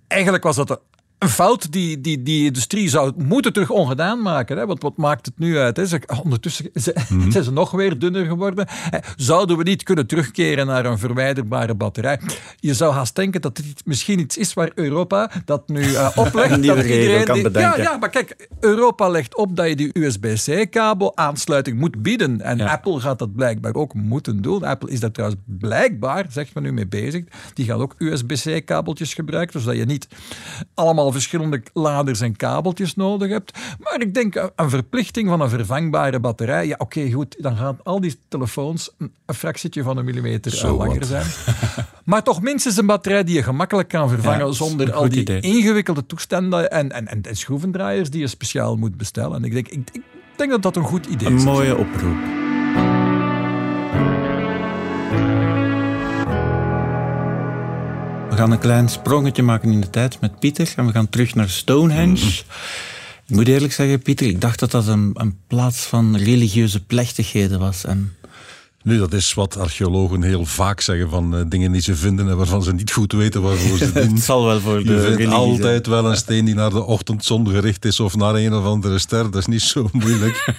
eigenlijk 0.07 0.43
was 0.43 0.55
dat 0.55 0.69
een, 0.69 0.79
een 1.23 1.29
fout 1.29 1.71
die, 1.71 2.01
die 2.01 2.23
die 2.23 2.45
industrie 2.45 2.89
zou 2.89 3.13
moeten 3.17 3.53
terug 3.53 3.69
ongedaan 3.69 4.21
maken. 4.21 4.57
Hè? 4.57 4.65
Want 4.65 4.81
wat 4.81 4.97
maakt 4.97 5.25
het 5.25 5.39
nu 5.39 5.57
uit? 5.57 5.77
Hè? 5.77 5.85
Ze, 5.85 6.01
ondertussen 6.23 6.69
mhm. 6.73 7.31
zijn 7.31 7.43
ze 7.43 7.51
nog 7.51 7.71
weer 7.71 7.99
dunner 7.99 8.25
geworden. 8.25 8.67
Zouden 9.15 9.57
we 9.57 9.63
niet 9.63 9.83
kunnen 9.83 10.07
terugkeren 10.07 10.67
naar 10.67 10.85
een 10.85 10.97
verwijderbare 10.97 11.75
batterij? 11.75 12.19
Je 12.59 12.73
zou 12.73 12.93
haast 12.93 13.15
denken 13.15 13.41
dat 13.41 13.55
dit 13.55 13.81
misschien 13.85 14.19
iets 14.19 14.37
is 14.37 14.53
waar 14.53 14.71
Europa 14.75 15.31
dat 15.45 15.67
nu 15.67 15.81
uh, 15.81 16.09
oplegt. 16.15 16.63
dat 16.63 16.83
iedereen 16.83 17.25
kan 17.25 17.41
bedenken. 17.41 17.81
Ja, 17.81 17.91
ja, 17.91 17.97
maar 17.97 18.09
kijk, 18.09 18.47
Europa 18.59 19.09
legt 19.09 19.35
op 19.35 19.55
dat 19.55 19.67
je 19.67 19.75
die 19.75 19.89
USB-C-kabel 19.93 21.17
aansluiting 21.17 21.79
moet 21.79 22.01
bieden. 22.01 22.41
En 22.41 22.61
Apple 22.61 22.99
gaat 22.99 23.19
dat 23.19 23.35
blijkbaar 23.35 23.73
ook 23.73 23.93
moeten 23.93 24.41
doen. 24.41 24.63
Apple 24.63 24.89
is 24.89 24.99
daar 24.99 25.11
trouwens 25.11 25.41
blijkbaar, 25.45 26.25
zegt 26.29 26.53
men 26.53 26.63
nu 26.63 26.73
mee 26.73 26.87
bezig. 26.87 27.23
Die 27.53 27.65
gaat 27.65 27.79
ook 27.79 27.95
USB-C-kabeltjes 27.97 29.13
gebruiken, 29.13 29.59
zodat 29.59 29.77
je 29.77 29.85
niet 29.85 30.07
allemaal 30.73 31.11
verschillende 31.13 31.63
laders 31.73 32.21
en 32.21 32.35
kabeltjes 32.35 32.95
nodig 32.95 33.29
hebt. 33.29 33.57
Maar 33.79 34.01
ik 34.01 34.13
denk 34.13 34.51
een 34.55 34.69
verplichting 34.69 35.29
van 35.29 35.41
een 35.41 35.49
vervangbare 35.49 36.19
batterij. 36.19 36.67
Ja, 36.67 36.75
oké, 36.77 37.11
goed. 37.11 37.35
Dan 37.39 37.55
gaan 37.55 37.79
al 37.83 38.01
die 38.01 38.19
telefoons 38.27 38.91
een 38.97 39.35
fractietje 39.35 39.83
van 39.83 39.97
een 39.97 40.05
millimeter 40.05 40.65
uh, 40.65 40.77
langer 40.77 41.05
zijn. 41.05 41.25
maar 42.05 42.23
toch 42.23 42.41
minstens 42.41 42.77
een 42.77 42.85
batterij 42.85 43.23
die 43.23 43.35
je 43.35 43.43
gemakkelijk 43.43 43.89
kan 43.89 44.09
vervangen 44.09 44.53
zonder 44.53 44.93
al 44.93 45.09
die 45.09 45.39
ingewikkelde 45.39 46.05
toestanden 46.05 46.71
en, 46.71 46.91
en, 46.91 47.07
en, 47.07 47.21
en, 47.21 47.35
schroevendraaiers 47.35 48.09
die 48.09 48.19
je 48.19 48.27
speciaal 48.27 48.75
moet 48.75 48.97
bestellen. 48.97 49.35
En 49.35 49.43
ik 49.43 49.53
denk, 49.53 49.67
ik, 49.67 49.89
ik 49.93 50.01
denk 50.35 50.51
dat 50.51 50.61
dat 50.61 50.75
een 50.75 50.83
goed 50.83 51.05
idee 51.05 51.33
is. 51.33 51.43
Een 51.43 51.49
mooie 51.49 51.77
oproep. 51.77 52.42
We 58.33 58.39
gaan 58.39 58.51
een 58.51 58.59
klein 58.59 58.89
sprongetje 58.89 59.43
maken 59.43 59.71
in 59.71 59.81
de 59.81 59.89
tijd 59.89 60.19
met 60.19 60.39
Pieter 60.39 60.73
en 60.75 60.85
we 60.85 60.91
gaan 60.91 61.09
terug 61.09 61.35
naar 61.35 61.49
Stonehenge. 61.49 62.11
Mhm. 62.13 62.27
Ik 63.27 63.35
moet 63.35 63.47
eerlijk 63.47 63.73
zeggen, 63.73 64.01
Pieter, 64.01 64.27
ik 64.27 64.41
dacht 64.41 64.59
dat 64.59 64.71
dat 64.71 64.87
een, 64.87 65.11
een 65.13 65.37
plaats 65.47 65.77
van 65.77 66.17
religieuze 66.17 66.85
plechtigheden 66.85 67.59
was. 67.59 67.85
En 67.85 68.15
nu, 68.83 68.97
dat 68.97 69.13
is 69.13 69.33
wat 69.33 69.57
archeologen 69.57 70.23
heel 70.23 70.45
vaak 70.45 70.81
zeggen 70.81 71.09
van 71.09 71.35
uh, 71.35 71.41
dingen 71.47 71.71
die 71.71 71.81
ze 71.81 71.95
vinden 71.95 72.29
en 72.29 72.37
waarvan 72.37 72.63
ze 72.63 72.73
niet 72.73 72.91
goed 72.91 73.11
weten 73.11 73.41
waarvoor 73.41 73.77
ze 73.77 73.91
dienen. 73.93 74.13
Het 74.13 74.23
zal 74.23 74.45
wel 74.45 74.59
voor 74.59 74.83
de 74.83 75.15
Je 75.17 75.27
altijd 75.27 75.87
wel 75.87 76.05
een 76.05 76.17
steen 76.17 76.45
die 76.45 76.55
naar 76.55 76.69
de 76.69 76.83
ochtendzon 76.83 77.49
gericht 77.49 77.85
is 77.85 77.99
of 77.99 78.15
naar 78.15 78.35
een 78.35 78.53
of 78.53 78.65
andere 78.65 78.99
ster. 78.99 79.23
Dat 79.23 79.35
is 79.35 79.45
niet 79.45 79.61
zo 79.61 79.89
moeilijk. 79.91 80.53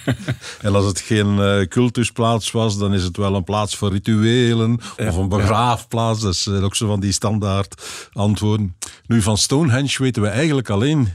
en 0.61 0.75
als 0.75 0.85
het 0.85 0.99
geen 0.99 1.37
uh, 1.37 1.61
cultusplaats 1.67 2.51
was, 2.51 2.77
dan 2.77 2.93
is 2.93 3.03
het 3.03 3.17
wel 3.17 3.35
een 3.35 3.43
plaats 3.43 3.75
voor 3.75 3.91
rituelen 3.91 4.79
of 4.97 5.15
een 5.15 5.29
begraafplaats. 5.29 6.21
Dat 6.21 6.33
is 6.33 6.47
ook 6.47 6.75
zo 6.75 6.87
van 6.87 6.99
die 6.99 7.11
standaard 7.11 7.83
antwoorden. 8.13 8.75
Nu, 9.07 9.21
van 9.21 9.37
Stonehenge 9.37 9.95
weten 9.97 10.21
we 10.21 10.27
eigenlijk 10.27 10.69
alleen 10.69 11.09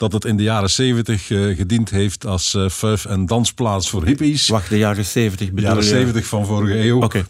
dat 0.00 0.12
het 0.12 0.24
in 0.24 0.36
de 0.36 0.42
jaren 0.42 0.70
70 0.70 1.30
uh, 1.30 1.56
gediend 1.56 1.90
heeft 1.90 2.26
als 2.26 2.54
uh, 2.54 3.06
en 3.06 3.26
dansplaats 3.26 3.90
voor 3.90 4.04
hippies. 4.04 4.48
Wacht, 4.48 4.68
de 4.68 4.78
jaren 4.78 5.04
70 5.04 5.46
bedoel 5.46 5.56
De 5.56 5.66
jaren 5.66 5.84
70 5.84 6.26
van 6.26 6.46
vorige 6.46 6.78
eeuw. 6.78 7.02
Oké. 7.02 7.26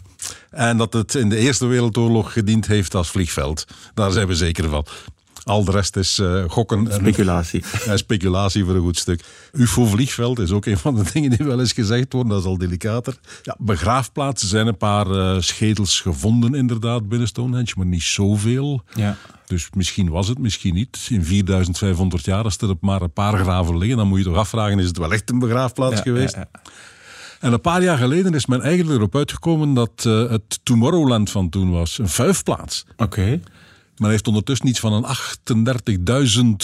En 0.49 0.77
dat 0.77 0.93
het 0.93 1.15
in 1.15 1.29
de 1.29 1.37
Eerste 1.37 1.65
Wereldoorlog 1.65 2.33
gediend 2.33 2.67
heeft 2.67 2.95
als 2.95 3.09
vliegveld. 3.09 3.65
Daar 3.93 4.11
zijn 4.11 4.27
we 4.27 4.35
zeker 4.35 4.69
van. 4.69 4.85
Al 5.43 5.63
de 5.63 5.71
rest 5.71 5.95
is 5.95 6.19
uh, 6.19 6.43
gokken. 6.47 6.87
Speculatie. 6.99 7.63
En, 7.87 7.97
speculatie 7.97 8.65
voor 8.65 8.75
een 8.75 8.81
goed 8.81 8.97
stuk. 8.97 9.23
UFO-vliegveld 9.51 10.39
is 10.39 10.51
ook 10.51 10.65
een 10.65 10.77
van 10.77 10.95
de 10.95 11.03
dingen 11.13 11.29
die 11.29 11.45
wel 11.45 11.59
eens 11.59 11.73
gezegd 11.73 12.13
worden. 12.13 12.31
Dat 12.31 12.41
is 12.41 12.47
al 12.47 12.57
delicater. 12.57 13.17
Ja, 13.43 13.55
begraafplaatsen 13.59 14.47
zijn 14.47 14.67
een 14.67 14.77
paar 14.77 15.07
uh, 15.07 15.35
schedels 15.39 15.99
gevonden 15.99 16.55
inderdaad 16.55 17.09
binnen 17.09 17.27
Stonehenge, 17.27 17.73
maar 17.75 17.85
niet 17.85 18.03
zoveel. 18.03 18.81
Ja. 18.93 19.17
Dus 19.45 19.69
misschien 19.75 20.09
was 20.09 20.27
het, 20.27 20.39
misschien 20.39 20.73
niet. 20.73 21.07
In 21.09 21.25
4500 21.25 22.25
jaar, 22.25 22.43
als 22.43 22.57
er 22.57 22.75
maar 22.79 23.01
een 23.01 23.13
paar 23.13 23.37
graven 23.37 23.77
liggen, 23.77 23.97
dan 23.97 24.07
moet 24.07 24.17
je 24.17 24.25
toch 24.25 24.35
afvragen, 24.35 24.79
is 24.79 24.87
het 24.87 24.97
wel 24.97 25.13
echt 25.13 25.29
een 25.29 25.39
begraafplaats 25.39 26.01
geweest? 26.01 26.35
Ja, 26.35 26.47
ja. 26.53 26.71
En 27.39 27.53
een 27.53 27.61
paar 27.61 27.83
jaar 27.83 27.97
geleden 27.97 28.33
is 28.33 28.45
men 28.45 28.61
eigenlijk 28.61 28.97
erop 28.97 29.15
uitgekomen 29.15 29.73
dat 29.73 30.03
uh, 30.07 30.29
het 30.29 30.59
Tomorrowland 30.63 31.29
van 31.29 31.49
toen 31.49 31.71
was. 31.71 31.97
Een 31.97 32.09
vuifplaats. 32.09 32.85
Oké. 32.91 33.03
Okay. 33.03 33.41
Men 34.01 34.09
heeft 34.09 34.27
ondertussen 34.27 34.67
iets 34.67 34.79
van 34.79 34.93
een 34.93 35.05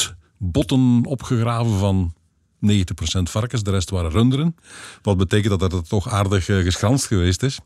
38.000 0.09 0.15
botten 0.37 1.05
opgegraven 1.05 1.77
van 1.77 2.13
90% 2.65 2.69
varkens, 3.23 3.63
de 3.63 3.71
rest 3.71 3.89
waren 3.89 4.11
runderen. 4.11 4.55
Wat 5.01 5.17
betekent 5.17 5.59
dat 5.59 5.71
het 5.71 5.89
toch 5.89 6.09
aardig 6.09 6.47
uh, 6.47 6.63
geschranst 6.63 7.05
geweest 7.05 7.43
is. 7.43 7.59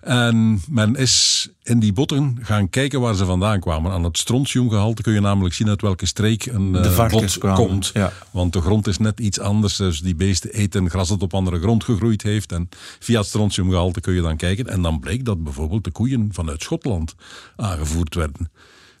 En 0.00 0.60
men 0.68 0.94
is 0.94 1.48
in 1.62 1.78
die 1.78 1.92
botten 1.92 2.38
gaan 2.42 2.68
kijken 2.68 3.00
waar 3.00 3.14
ze 3.14 3.24
vandaan 3.24 3.60
kwamen. 3.60 3.92
Aan 3.92 4.04
het 4.04 4.18
strontiumgehalte 4.18 5.02
kun 5.02 5.12
je 5.12 5.20
namelijk 5.20 5.54
zien 5.54 5.68
uit 5.68 5.80
welke 5.80 6.06
streek 6.06 6.46
een 6.46 6.74
uh, 6.74 7.08
bot 7.08 7.38
komt. 7.38 7.90
Ja. 7.94 8.12
Want 8.30 8.52
de 8.52 8.60
grond 8.60 8.86
is 8.86 8.98
net 8.98 9.20
iets 9.20 9.40
anders. 9.40 9.76
Dus 9.76 10.00
die 10.00 10.14
beesten 10.14 10.52
eten 10.52 10.90
gras 10.90 11.08
dat 11.08 11.22
op 11.22 11.34
andere 11.34 11.60
grond 11.60 11.84
gegroeid 11.84 12.22
heeft. 12.22 12.52
En 12.52 12.68
via 12.98 13.18
het 13.18 13.28
strontiumgehalte 13.28 14.00
kun 14.00 14.14
je 14.14 14.22
dan 14.22 14.36
kijken. 14.36 14.66
En 14.66 14.82
dan 14.82 15.00
bleek 15.00 15.24
dat 15.24 15.44
bijvoorbeeld 15.44 15.84
de 15.84 15.90
koeien 15.90 16.28
vanuit 16.32 16.62
Schotland 16.62 17.14
aangevoerd 17.56 18.14
werden. 18.14 18.50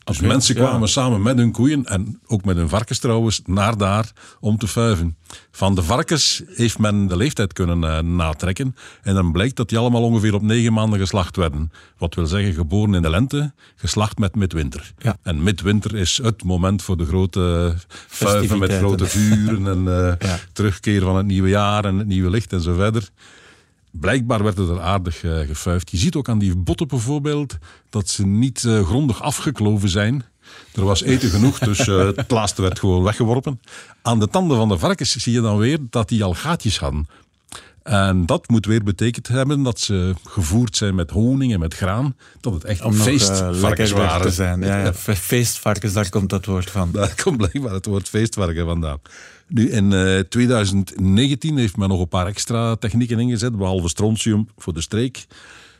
Dus 0.06 0.20
mensen 0.20 0.54
kwamen 0.54 0.88
samen 0.88 1.22
met 1.22 1.36
hun 1.36 1.52
koeien 1.52 1.84
en 1.84 2.20
ook 2.26 2.44
met 2.44 2.56
hun 2.56 2.68
varkens 2.68 2.98
trouwens 2.98 3.40
naar 3.44 3.76
daar 3.76 4.12
om 4.40 4.58
te 4.58 4.66
vuiven. 4.66 5.16
Van 5.50 5.74
de 5.74 5.82
varkens 5.82 6.42
heeft 6.46 6.78
men 6.78 7.06
de 7.06 7.16
leeftijd 7.16 7.52
kunnen 7.52 7.82
uh, 7.82 7.98
natrekken 7.98 8.76
en 9.02 9.14
dan 9.14 9.32
blijkt 9.32 9.56
dat 9.56 9.68
die 9.68 9.78
allemaal 9.78 10.02
ongeveer 10.02 10.34
op 10.34 10.42
negen 10.42 10.72
maanden 10.72 10.98
geslacht 10.98 11.36
werden. 11.36 11.72
Wat 11.98 12.14
wil 12.14 12.26
zeggen 12.26 12.54
geboren 12.54 12.94
in 12.94 13.02
de 13.02 13.10
lente, 13.10 13.52
geslacht 13.76 14.18
met 14.18 14.34
midwinter. 14.34 14.92
Ja. 14.98 15.16
En 15.22 15.42
midwinter 15.42 15.94
is 15.94 16.20
het 16.22 16.44
moment 16.44 16.82
voor 16.82 16.96
de 16.96 17.06
grote 17.06 17.74
vuiven 18.06 18.58
met 18.58 18.72
grote 18.72 19.06
vuren 19.06 19.66
en 19.66 19.84
uh, 19.84 20.12
ja. 20.30 20.38
terugkeer 20.52 21.00
van 21.00 21.16
het 21.16 21.26
nieuwe 21.26 21.48
jaar 21.48 21.84
en 21.84 21.98
het 21.98 22.06
nieuwe 22.06 22.30
licht 22.30 22.52
en 22.52 22.60
zo 22.60 22.74
verder. 22.74 23.10
Blijkbaar 24.00 24.42
werd 24.42 24.58
het 24.58 24.68
er 24.68 24.80
aardig 24.80 25.22
uh, 25.22 25.38
gefuifd. 25.38 25.90
Je 25.90 25.96
ziet 25.96 26.14
ook 26.14 26.28
aan 26.28 26.38
die 26.38 26.56
botten 26.56 26.88
bijvoorbeeld 26.88 27.56
dat 27.90 28.08
ze 28.08 28.26
niet 28.26 28.62
uh, 28.62 28.86
grondig 28.86 29.22
afgekloven 29.22 29.88
zijn. 29.88 30.24
Er 30.74 30.84
was 30.84 31.02
eten 31.02 31.28
genoeg, 31.28 31.58
dus 31.58 31.86
uh, 31.86 32.08
het 32.14 32.30
laatste 32.30 32.62
werd 32.62 32.78
gewoon 32.78 33.02
weggeworpen. 33.02 33.60
Aan 34.02 34.18
de 34.18 34.28
tanden 34.28 34.56
van 34.56 34.68
de 34.68 34.78
varkens 34.78 35.16
zie 35.16 35.32
je 35.32 35.40
dan 35.40 35.58
weer 35.58 35.78
dat 35.90 36.08
die 36.08 36.24
al 36.24 36.34
gaatjes 36.34 36.78
hadden. 36.78 37.06
En 37.86 38.26
dat 38.26 38.48
moet 38.48 38.66
weer 38.66 38.82
betekend 38.82 39.28
hebben 39.28 39.62
dat 39.62 39.80
ze 39.80 40.14
gevoerd 40.28 40.76
zijn 40.76 40.94
met 40.94 41.10
honing 41.10 41.52
en 41.52 41.60
met 41.60 41.74
graan. 41.74 42.16
Dat 42.40 42.52
het 42.52 42.64
echt 42.64 42.82
Om 42.82 42.92
feestvarkens 42.92 43.90
uh, 43.90 43.96
waren. 43.96 44.26
Te 44.26 44.32
zijn. 44.32 44.60
Ja, 44.60 44.78
ja. 44.78 44.94
Feestvarkens, 45.14 45.92
daar 45.92 46.08
komt 46.08 46.30
dat 46.30 46.44
woord 46.44 46.70
van. 46.70 46.90
Daar 46.92 47.14
komt 47.22 47.36
blijkbaar 47.36 47.72
het 47.72 47.86
woord 47.86 48.08
feestvarken 48.08 48.66
vandaan. 48.66 48.98
Nu, 49.48 49.70
in 49.70 49.92
uh, 49.92 50.18
2019 50.18 51.56
heeft 51.56 51.76
men 51.76 51.88
nog 51.88 52.00
een 52.00 52.08
paar 52.08 52.26
extra 52.26 52.76
technieken 52.76 53.18
ingezet, 53.18 53.56
behalve 53.56 53.88
strontium 53.88 54.48
voor 54.56 54.72
de 54.72 54.80
streek. 54.80 55.26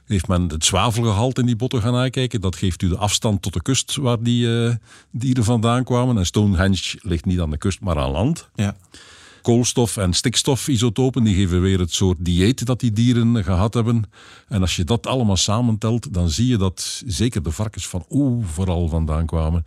Heeft 0.04 0.28
men 0.28 0.48
het 0.48 0.64
zwavelgehalte 0.64 1.40
in 1.40 1.46
die 1.46 1.56
botten 1.56 1.82
gaan 1.82 1.92
nakijken. 1.92 2.40
Dat 2.40 2.56
geeft 2.56 2.82
u 2.82 2.88
de 2.88 2.96
afstand 2.96 3.42
tot 3.42 3.52
de 3.52 3.62
kust 3.62 3.96
waar 3.96 4.22
die 4.22 4.46
uh, 4.46 4.74
dieren 5.10 5.44
vandaan 5.44 5.84
kwamen. 5.84 6.18
En 6.18 6.26
Stonehenge 6.26 6.98
ligt 7.00 7.24
niet 7.24 7.40
aan 7.40 7.50
de 7.50 7.58
kust, 7.58 7.80
maar 7.80 7.98
aan 7.98 8.10
land. 8.10 8.48
Ja. 8.54 8.76
Koolstof- 9.42 9.96
en 9.96 10.12
stikstofisotopen 10.12 11.24
die 11.24 11.34
geven 11.34 11.60
weer 11.60 11.78
het 11.78 11.92
soort 11.92 12.16
dieet 12.20 12.66
dat 12.66 12.80
die 12.80 12.92
dieren 12.92 13.44
gehad 13.44 13.74
hebben. 13.74 14.10
En 14.48 14.60
als 14.60 14.76
je 14.76 14.84
dat 14.84 15.06
allemaal 15.06 15.36
samentelt, 15.36 16.14
dan 16.14 16.30
zie 16.30 16.46
je 16.46 16.56
dat 16.56 17.02
zeker 17.06 17.42
de 17.42 17.50
varkens 17.50 17.86
van 17.86 18.04
overal 18.08 18.88
vandaan 18.88 19.26
kwamen 19.26 19.64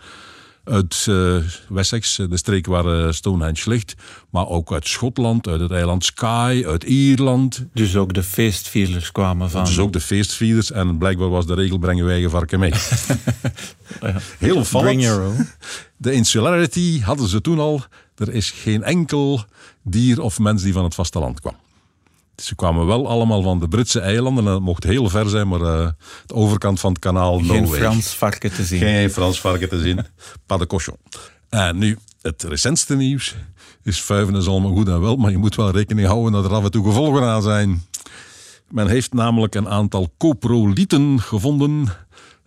uit 0.70 1.06
uh, 1.10 1.36
Wessex, 1.70 2.16
de 2.16 2.38
streek 2.38 2.66
waar 2.66 2.86
uh, 2.86 3.12
Stonehenge 3.12 3.70
ligt. 3.70 3.96
Maar 4.30 4.48
ook 4.48 4.74
uit 4.74 4.88
Schotland, 4.88 5.48
uit 5.48 5.60
het 5.60 5.72
eiland 5.72 6.06
Skye, 6.06 6.64
uit 6.68 6.84
Ierland. 6.84 7.66
Dus 7.74 7.96
ook 7.96 8.14
de 8.14 8.24
feestvierers 8.24 9.12
kwamen 9.12 9.50
van... 9.50 9.66
Dus 9.66 9.80
ook 9.80 9.94
de 9.94 10.00
feestvierers. 10.00 10.72
En 10.72 10.98
blijkbaar 10.98 11.30
was 11.30 11.46
de 11.46 11.54
regel 11.54 11.78
brengen 11.78 12.04
wij 12.04 12.14
eigen 12.14 12.32
varken 12.32 12.60
mee. 12.60 12.74
ja. 14.02 14.16
Heel 14.38 14.56
opvallend. 14.56 15.48
De 15.98 16.12
insularity 16.12 17.02
hadden 17.02 17.28
ze 17.28 17.42
toen 17.42 17.60
al. 17.60 17.84
Er 18.16 18.34
is 18.34 18.52
geen 18.52 18.84
enkel 18.84 19.44
dier 19.84 20.22
of 20.22 20.40
mens 20.40 20.64
die 20.64 20.74
van 20.74 20.84
het 20.84 20.96
vasteland 20.96 21.40
kwam. 21.40 21.56
Ze 22.42 22.56
kwamen 22.56 22.86
wel 22.86 23.08
allemaal 23.08 23.42
van 23.42 23.60
de 23.60 23.68
Britse 23.68 24.00
eilanden. 24.00 24.46
En 24.46 24.52
dat 24.52 24.62
mocht 24.62 24.84
heel 24.84 25.10
ver 25.10 25.30
zijn, 25.30 25.48
maar 25.48 25.62
uh, 25.62 25.88
de 26.26 26.34
overkant 26.34 26.80
van 26.80 26.92
het 26.92 27.00
kanaal... 27.00 27.40
Geen 27.40 27.68
Frans 27.68 28.08
varken 28.08 28.54
te 28.54 28.64
zien. 28.64 28.80
Geen 28.80 29.12
Frans 29.12 29.42
varken 29.42 29.70
te 29.70 29.80
zien. 29.80 30.06
Pas 30.46 30.60
de 30.60 30.68
cochon. 30.68 30.98
En 31.50 31.78
nu, 31.78 31.98
het 32.22 32.44
recentste 32.44 32.96
nieuws 32.96 33.36
is 33.84 34.02
vuiven 34.02 34.36
is 34.36 34.48
allemaal 34.48 34.74
goed 34.74 34.88
en 34.88 35.02
wel, 35.02 35.16
maar 35.16 35.32
je 35.32 35.38
moet 35.38 35.56
wel 35.56 35.72
rekening 35.72 36.08
houden 36.08 36.32
dat 36.32 36.46
er 36.46 36.54
af 36.54 36.64
en 36.64 36.72
toe 36.72 36.86
gevolgen 36.86 37.24
aan 37.24 37.42
zijn. 37.42 37.84
Men 38.70 38.88
heeft 38.88 39.14
namelijk 39.14 39.56
een 39.56 39.70
aantal 39.70 40.14
coprolieten 40.18 41.22
gevonden. 41.22 41.88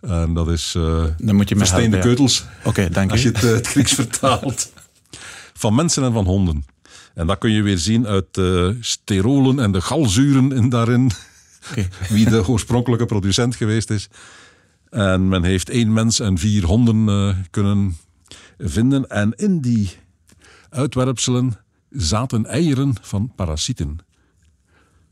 En 0.01 0.33
dat 0.33 0.47
is 0.47 0.73
uh, 0.77 1.03
Dan 1.17 1.35
moet 1.35 1.49
je 1.49 1.55
versteende 1.55 1.99
keutels. 1.99 2.45
Oké, 2.59 2.67
okay, 2.67 2.89
dank 2.89 3.11
Als 3.11 3.21
je 3.21 3.29
het, 3.31 3.43
uh, 3.43 3.51
het 3.51 3.67
Grieks 3.67 3.93
vertaalt. 3.93 4.71
Van 5.53 5.75
mensen 5.75 6.03
en 6.03 6.13
van 6.13 6.25
honden. 6.25 6.65
En 7.13 7.27
dat 7.27 7.37
kun 7.37 7.51
je 7.51 7.61
weer 7.61 7.77
zien 7.77 8.07
uit 8.07 8.25
de 8.31 8.77
sterolen 8.79 9.59
en 9.59 9.71
de 9.71 9.81
galzuren 9.81 10.51
in 10.51 10.69
daarin. 10.69 11.11
Okay. 11.71 11.87
Wie 12.09 12.29
de 12.29 12.47
oorspronkelijke 12.47 13.05
producent 13.05 13.55
geweest 13.55 13.89
is. 13.89 14.09
En 14.89 15.27
men 15.27 15.43
heeft 15.43 15.69
één 15.69 15.93
mens 15.93 16.19
en 16.19 16.37
vier 16.37 16.65
honden 16.65 17.07
uh, 17.07 17.35
kunnen 17.49 17.97
vinden. 18.57 19.09
En 19.09 19.33
in 19.35 19.61
die 19.61 19.91
uitwerpselen 20.69 21.53
zaten 21.89 22.45
eieren 22.45 22.95
van 23.01 23.31
parasieten. 23.35 23.97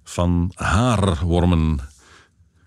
Van 0.03 0.51
haarwormen. 0.55 1.79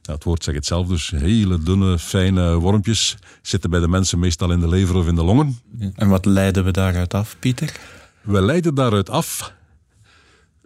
Ja, 0.02 0.12
het 0.12 0.24
woord 0.24 0.44
zegt 0.44 0.56
het 0.56 0.66
zelf, 0.66 0.86
dus 0.86 1.10
hele 1.10 1.62
dunne, 1.62 1.98
fijne 1.98 2.54
wormpjes 2.54 3.16
zitten 3.42 3.70
bij 3.70 3.80
de 3.80 3.88
mensen 3.88 4.18
meestal 4.18 4.52
in 4.52 4.60
de 4.60 4.68
lever 4.68 4.96
of 4.96 5.06
in 5.06 5.14
de 5.14 5.24
longen. 5.24 5.58
En 5.94 6.08
wat 6.08 6.24
leiden 6.24 6.64
we 6.64 6.70
daaruit 6.70 7.14
af, 7.14 7.36
Pieter? 7.38 7.80
We 8.24 8.42
leiden 8.42 8.74
daaruit 8.74 9.10
af 9.10 9.54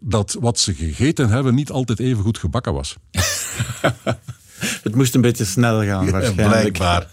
dat 0.01 0.37
wat 0.41 0.59
ze 0.59 0.75
gegeten 0.75 1.29
hebben 1.29 1.55
niet 1.55 1.71
altijd 1.71 1.99
even 1.99 2.23
goed 2.23 2.39
gebakken 2.39 2.73
was. 2.73 2.97
het 4.87 4.95
moest 4.95 5.15
een 5.15 5.21
beetje 5.21 5.45
snel 5.45 5.85
gaan, 5.85 6.11
waarschijnlijk. 6.11 6.49
Blijkbaar. 6.49 7.07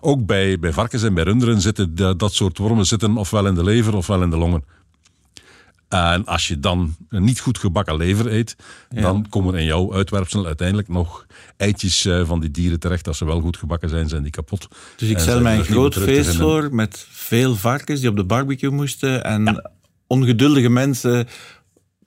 Ook 0.00 0.26
bij, 0.26 0.58
bij 0.58 0.72
varkens 0.72 1.02
en 1.02 1.14
bij 1.14 1.24
runderen 1.24 1.60
zitten 1.60 1.94
dat 2.16 2.32
soort 2.32 2.58
wormen 2.58 2.86
zitten 2.86 3.16
ofwel 3.16 3.46
in 3.46 3.54
de 3.54 3.64
lever 3.64 3.94
ofwel 3.94 4.22
in 4.22 4.30
de 4.30 4.36
longen. 4.36 4.64
En 5.88 6.24
als 6.26 6.48
je 6.48 6.60
dan 6.60 6.96
een 7.08 7.24
niet 7.24 7.40
goed 7.40 7.58
gebakken 7.58 7.96
lever 7.96 8.32
eet, 8.32 8.56
dan 8.88 9.26
komen 9.28 9.54
in 9.54 9.64
jouw 9.64 9.94
uitwerpsel 9.94 10.46
uiteindelijk 10.46 10.88
nog 10.88 11.26
eitjes 11.56 12.04
eh, 12.04 12.26
van 12.26 12.40
die 12.40 12.50
dieren 12.50 12.80
terecht. 12.80 13.08
Als 13.08 13.18
ze 13.18 13.24
wel 13.24 13.40
goed 13.40 13.56
gebakken 13.56 13.88
zijn, 13.88 14.08
zijn 14.08 14.22
die 14.22 14.30
kapot. 14.30 14.68
Dus 14.96 15.08
ik 15.08 15.18
stel 15.18 15.40
mij 15.40 15.58
een 15.58 15.64
groot 15.64 15.94
feest 15.94 16.34
voor 16.34 16.74
met 16.74 17.06
veel 17.10 17.56
varkens 17.56 18.00
die 18.00 18.08
op 18.08 18.16
de 18.16 18.24
barbecue 18.24 18.70
moesten 18.70 19.24
en 19.24 19.70
ongeduldige 20.06 20.68
mensen 20.68 21.28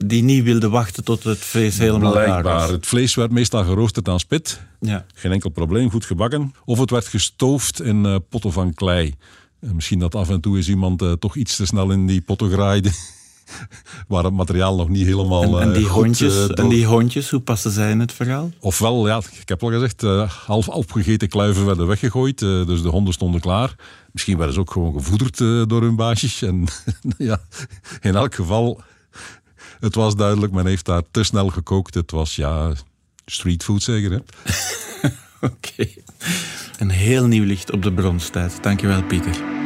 die 0.06 0.24
niet 0.24 0.44
wilden 0.44 0.72
wachten 0.72 1.04
tot 1.04 1.24
het 1.24 1.38
vlees 1.38 1.78
helemaal 1.78 2.12
Blijkbaar. 2.12 2.42
klaar 2.42 2.60
was. 2.60 2.70
Het 2.70 2.88
vlees 2.88 3.16
werd 3.16 3.32
meestal 3.32 3.64
geroosterd 3.64 4.08
aan 4.08 4.20
spit. 4.20 4.62
Ja. 4.80 5.06
Geen 5.14 5.32
enkel 5.32 5.50
probleem, 5.50 5.90
goed 5.90 6.06
gebakken. 6.06 6.54
Of 6.66 6.80
het 6.80 6.90
werd 6.90 7.08
gestoofd 7.08 7.82
in 7.82 8.06
uh, 8.06 8.16
potten 8.30 8.52
van 8.52 8.74
klei. 8.74 9.14
Uh, 9.62 9.72
misschien 9.72 10.00
dat 10.00 10.16
af 10.16 10.30
en 10.30 10.42
toe 10.42 10.58
is 10.58 10.70
iemand 10.70 11.02
uh, 11.02 11.12
toch 11.12 11.36
iets 11.36 11.56
te 11.56 11.66
snel 11.66 11.92
in 11.92 12.08
die 12.08 12.22
potten 12.22 12.52
graaide. 12.52 12.92
waar 14.08 14.24
het 14.24 14.34
materiaal 14.34 14.76
nog 14.76 14.90
niet 14.90 15.06
helemaal 15.06 15.60
en, 15.60 15.68
en 15.68 15.74
die 15.74 15.86
goed, 15.86 16.04
hondjes, 16.04 16.48
En 16.48 16.70
die 16.70 16.86
hondjes, 16.86 17.30
hoe 17.30 17.40
passen 17.40 17.72
zij 17.72 17.92
in 17.92 18.00
het 18.00 18.14
verhaal? 18.14 18.52
Ofwel, 18.60 19.08
ja, 19.08 19.22
ik 19.42 19.50
heb 19.50 19.64
al 19.64 19.72
gezegd, 19.72 20.02
half 20.46 20.68
opgegeten 20.68 21.30
kluiven 21.30 21.66
werden 21.66 21.88
weggegooid. 21.88 22.40
dus 22.40 22.82
de 22.82 22.90
honden 22.90 23.14
stonden 23.14 23.42
klaar. 23.42 23.76
Misschien 24.12 24.38
werden 24.38 24.54
ze 24.54 24.60
ook 24.60 24.72
gewoon 24.72 24.94
gevoederd 24.94 25.38
door 25.70 25.82
hun 25.82 25.96
baasjes. 25.96 26.42
En 26.42 26.66
ja, 27.18 27.42
in 28.02 28.16
elk 28.16 28.36
geval 28.36 28.82
het 29.80 29.96
was 29.96 30.16
duidelijk, 30.16 30.54
men 30.54 30.66
heeft 30.66 30.86
daar 30.86 31.04
te 31.12 31.24
snel 31.24 31.48
gekookt. 31.48 31.94
Het 31.94 32.12
was 32.12 32.36
ja, 32.36 32.74
streetfood 33.26 33.84
zeker. 33.84 34.12
Oké. 35.42 35.54
Okay. 35.76 36.04
Een 36.78 36.90
heel 36.90 37.28
nieuw 37.28 37.46
licht 37.46 37.72
op 37.72 37.84
de 37.84 37.94
bronstijd. 37.94 38.64
Dankjewel, 38.64 39.04
Pieter. 39.04 39.59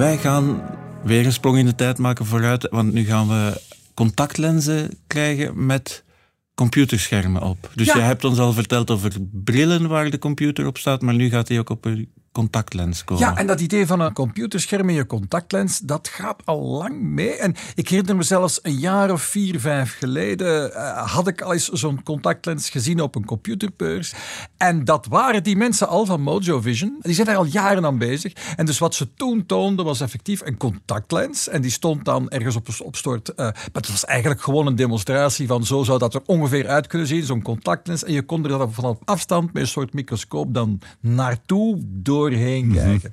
Wij 0.00 0.18
gaan 0.18 0.62
weer 1.02 1.26
een 1.26 1.32
sprong 1.32 1.58
in 1.58 1.64
de 1.64 1.74
tijd 1.74 1.98
maken 1.98 2.26
vooruit, 2.26 2.68
want 2.70 2.92
nu 2.92 3.04
gaan 3.04 3.28
we 3.28 3.60
contactlenzen 3.94 4.98
krijgen 5.06 5.66
met 5.66 6.04
computerschermen 6.54 7.42
op. 7.42 7.70
Dus 7.74 7.86
Ja. 7.86 7.96
je 7.96 8.02
hebt 8.02 8.24
ons 8.24 8.38
al 8.38 8.52
verteld 8.52 8.90
over 8.90 9.12
brillen 9.32 9.88
waar 9.88 10.10
de 10.10 10.18
computer 10.18 10.66
op 10.66 10.78
staat, 10.78 11.02
maar 11.02 11.14
nu 11.14 11.28
gaat 11.30 11.48
hij 11.48 11.58
ook 11.58 11.70
op 11.70 11.84
een 11.84 12.12
contactlens 12.32 13.04
komen. 13.04 13.22
Ja, 13.22 13.36
en 13.36 13.46
dat 13.46 13.60
idee 13.60 13.86
van 13.86 14.00
een 14.00 14.12
computerscherm 14.12 14.88
in 14.88 14.94
je 14.94 15.06
contactlens, 15.06 15.78
dat 15.78 16.08
gaat 16.08 16.42
al 16.44 16.60
lang 16.62 17.00
mee. 17.02 17.32
En 17.34 17.54
ik 17.74 17.88
herinner 17.88 18.16
me 18.16 18.22
zelfs 18.22 18.58
een 18.62 18.78
jaar 18.78 19.10
of 19.12 19.22
vier, 19.22 19.60
vijf 19.60 19.96
geleden 19.98 20.74
eh, 20.74 21.12
had 21.12 21.26
ik 21.28 21.40
al 21.42 21.52
eens 21.52 21.68
zo'n 21.68 22.02
contactlens 22.02 22.70
gezien 22.70 23.00
op 23.00 23.14
een 23.14 23.24
computerbeurs. 23.24 24.12
En 24.56 24.84
dat 24.84 25.06
waren 25.06 25.42
die 25.42 25.56
mensen 25.56 25.88
al 25.88 26.06
van 26.06 26.20
Mojo 26.20 26.60
Vision. 26.60 26.98
Die 27.00 27.14
zijn 27.14 27.26
daar 27.26 27.36
al 27.36 27.44
jaren 27.44 27.84
aan 27.84 27.98
bezig. 27.98 28.32
En 28.56 28.66
dus 28.66 28.78
wat 28.78 28.94
ze 28.94 29.14
toen 29.14 29.46
toonden 29.46 29.84
was 29.84 30.00
effectief 30.00 30.40
een 30.44 30.56
contactlens. 30.56 31.48
En 31.48 31.60
die 31.62 31.70
stond 31.70 32.04
dan 32.04 32.28
ergens 32.30 32.56
op 32.56 32.68
een 32.68 32.84
opstort. 32.84 33.28
eh, 33.34 33.44
maar 33.44 33.54
het 33.72 33.90
was 33.90 34.04
eigenlijk 34.04 34.40
gewoon 34.42 34.66
een 34.66 34.76
demonstratie 34.76 35.46
van 35.46 35.64
zo 35.64 35.82
zou 35.82 35.98
dat 35.98 36.14
er 36.14 36.22
ongeveer 36.26 36.68
uit 36.68 36.86
kunnen 36.86 37.06
zien, 37.08 37.22
zo'n 37.22 37.42
contactlens. 37.42 38.04
En 38.04 38.12
je 38.12 38.22
kon 38.22 38.42
er 38.42 38.48
dan 38.48 38.72
vanaf 38.72 38.96
afstand 39.04 39.52
met 39.52 39.62
een 39.62 39.68
soort 39.68 39.92
microscoop 39.92 40.54
dan 40.54 40.80
naartoe 41.00 41.78
doorheen 42.20 42.72
kijken. 42.72 43.12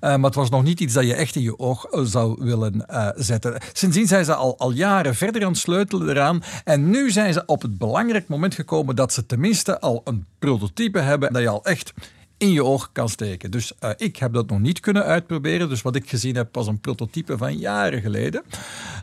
Eh, 0.00 0.10
maar 0.10 0.24
het 0.24 0.34
was 0.34 0.50
nog 0.50 0.62
niet 0.62 0.80
iets 0.80 0.94
dat 0.94 1.04
je 1.04 1.14
echt 1.14 1.36
in 1.36 1.42
je 1.42 1.58
oog 1.58 1.84
eh, 1.84 2.00
zou 2.02 2.36
willen 2.44 2.86
eh, 2.86 3.08
zetten. 3.14 3.60
Sindsdien 3.72 4.06
zijn 4.06 4.24
ze 4.24 4.34
al, 4.34 4.58
al 4.58 4.70
jaren 4.70 5.14
verder 5.14 5.42
aan 5.42 5.48
het 5.48 5.58
sleutelen 5.58 6.08
eraan. 6.08 6.42
En 6.64 6.90
nu 6.90 7.10
zijn 7.10 7.32
ze 7.32 7.42
op 7.46 7.62
het 7.62 7.78
belangrijk 7.78 8.28
moment 8.28 8.54
gekomen 8.54 8.96
dat 8.96 9.12
ze 9.12 9.26
tenminste 9.26 9.80
al 9.80 10.00
een 10.04 10.26
prototype 10.38 10.98
hebben 10.98 11.32
dat 11.32 11.42
je 11.42 11.48
al 11.48 11.64
echt 11.64 11.92
in 12.38 12.52
je 12.52 12.64
oog 12.64 12.92
kan 12.92 13.08
steken. 13.08 13.50
Dus 13.50 13.72
eh, 13.78 13.90
ik 13.96 14.16
heb 14.16 14.32
dat 14.32 14.50
nog 14.50 14.58
niet 14.58 14.80
kunnen 14.80 15.04
uitproberen. 15.04 15.68
Dus 15.68 15.82
wat 15.82 15.96
ik 15.96 16.08
gezien 16.08 16.36
heb 16.36 16.54
was 16.54 16.66
een 16.66 16.80
prototype 16.80 17.36
van 17.36 17.58
jaren 17.58 18.00
geleden. 18.00 18.42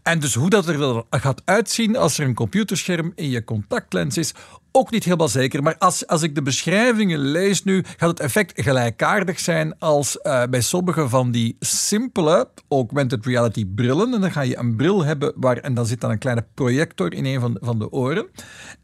En 0.04 0.19
dus 0.19 0.34
hoe 0.34 0.50
dat 0.50 0.67
er 0.67 1.04
gaat 1.10 1.41
uitzien 1.45 1.98
als 1.98 2.17
er 2.17 2.26
een 2.26 2.34
computerscherm 2.34 3.12
in 3.15 3.30
je 3.30 3.43
contactlens 3.43 4.17
is, 4.17 4.34
ook 4.71 4.91
niet 4.91 5.04
helemaal 5.04 5.28
zeker. 5.28 5.63
Maar 5.63 5.78
als, 5.78 6.08
als 6.08 6.21
ik 6.21 6.36
de 6.36 6.41
beschrijvingen 6.41 7.19
lees 7.19 7.63
nu, 7.63 7.84
gaat 7.98 8.10
het 8.10 8.19
effect 8.19 8.62
gelijkaardig 8.62 9.39
zijn 9.39 9.80
als 9.80 10.21
eh, 10.21 10.43
bij 10.50 10.62
sommige 10.62 11.10
van 11.10 11.32
die 11.32 11.56
simpele 11.60 12.50
augmented 12.69 13.26
reality 13.26 13.65
brillen. 13.65 14.13
En 14.13 14.21
dan 14.21 14.32
ga 14.32 14.41
je 14.41 14.58
een 14.58 14.76
bril 14.76 15.04
hebben 15.04 15.34
waar, 15.36 15.58
en 15.58 15.74
dan 15.74 15.86
zit 15.86 16.02
dan 16.02 16.12
een 16.12 16.17
kleine 16.17 16.45
projector 16.54 17.13
in 17.13 17.26
een 17.26 17.39
van, 17.39 17.58
van 17.62 17.80
de 17.80 17.91
oren. 17.91 18.28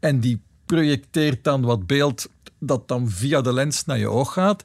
En 0.00 0.20
die 0.20 0.40
projecteert 0.66 1.44
dan 1.44 1.62
wat 1.62 1.86
beeld 1.86 2.28
dat 2.66 2.88
dan 2.88 3.10
via 3.10 3.40
de 3.40 3.52
lens 3.52 3.84
naar 3.84 3.98
je 3.98 4.08
oog 4.08 4.32
gaat. 4.32 4.62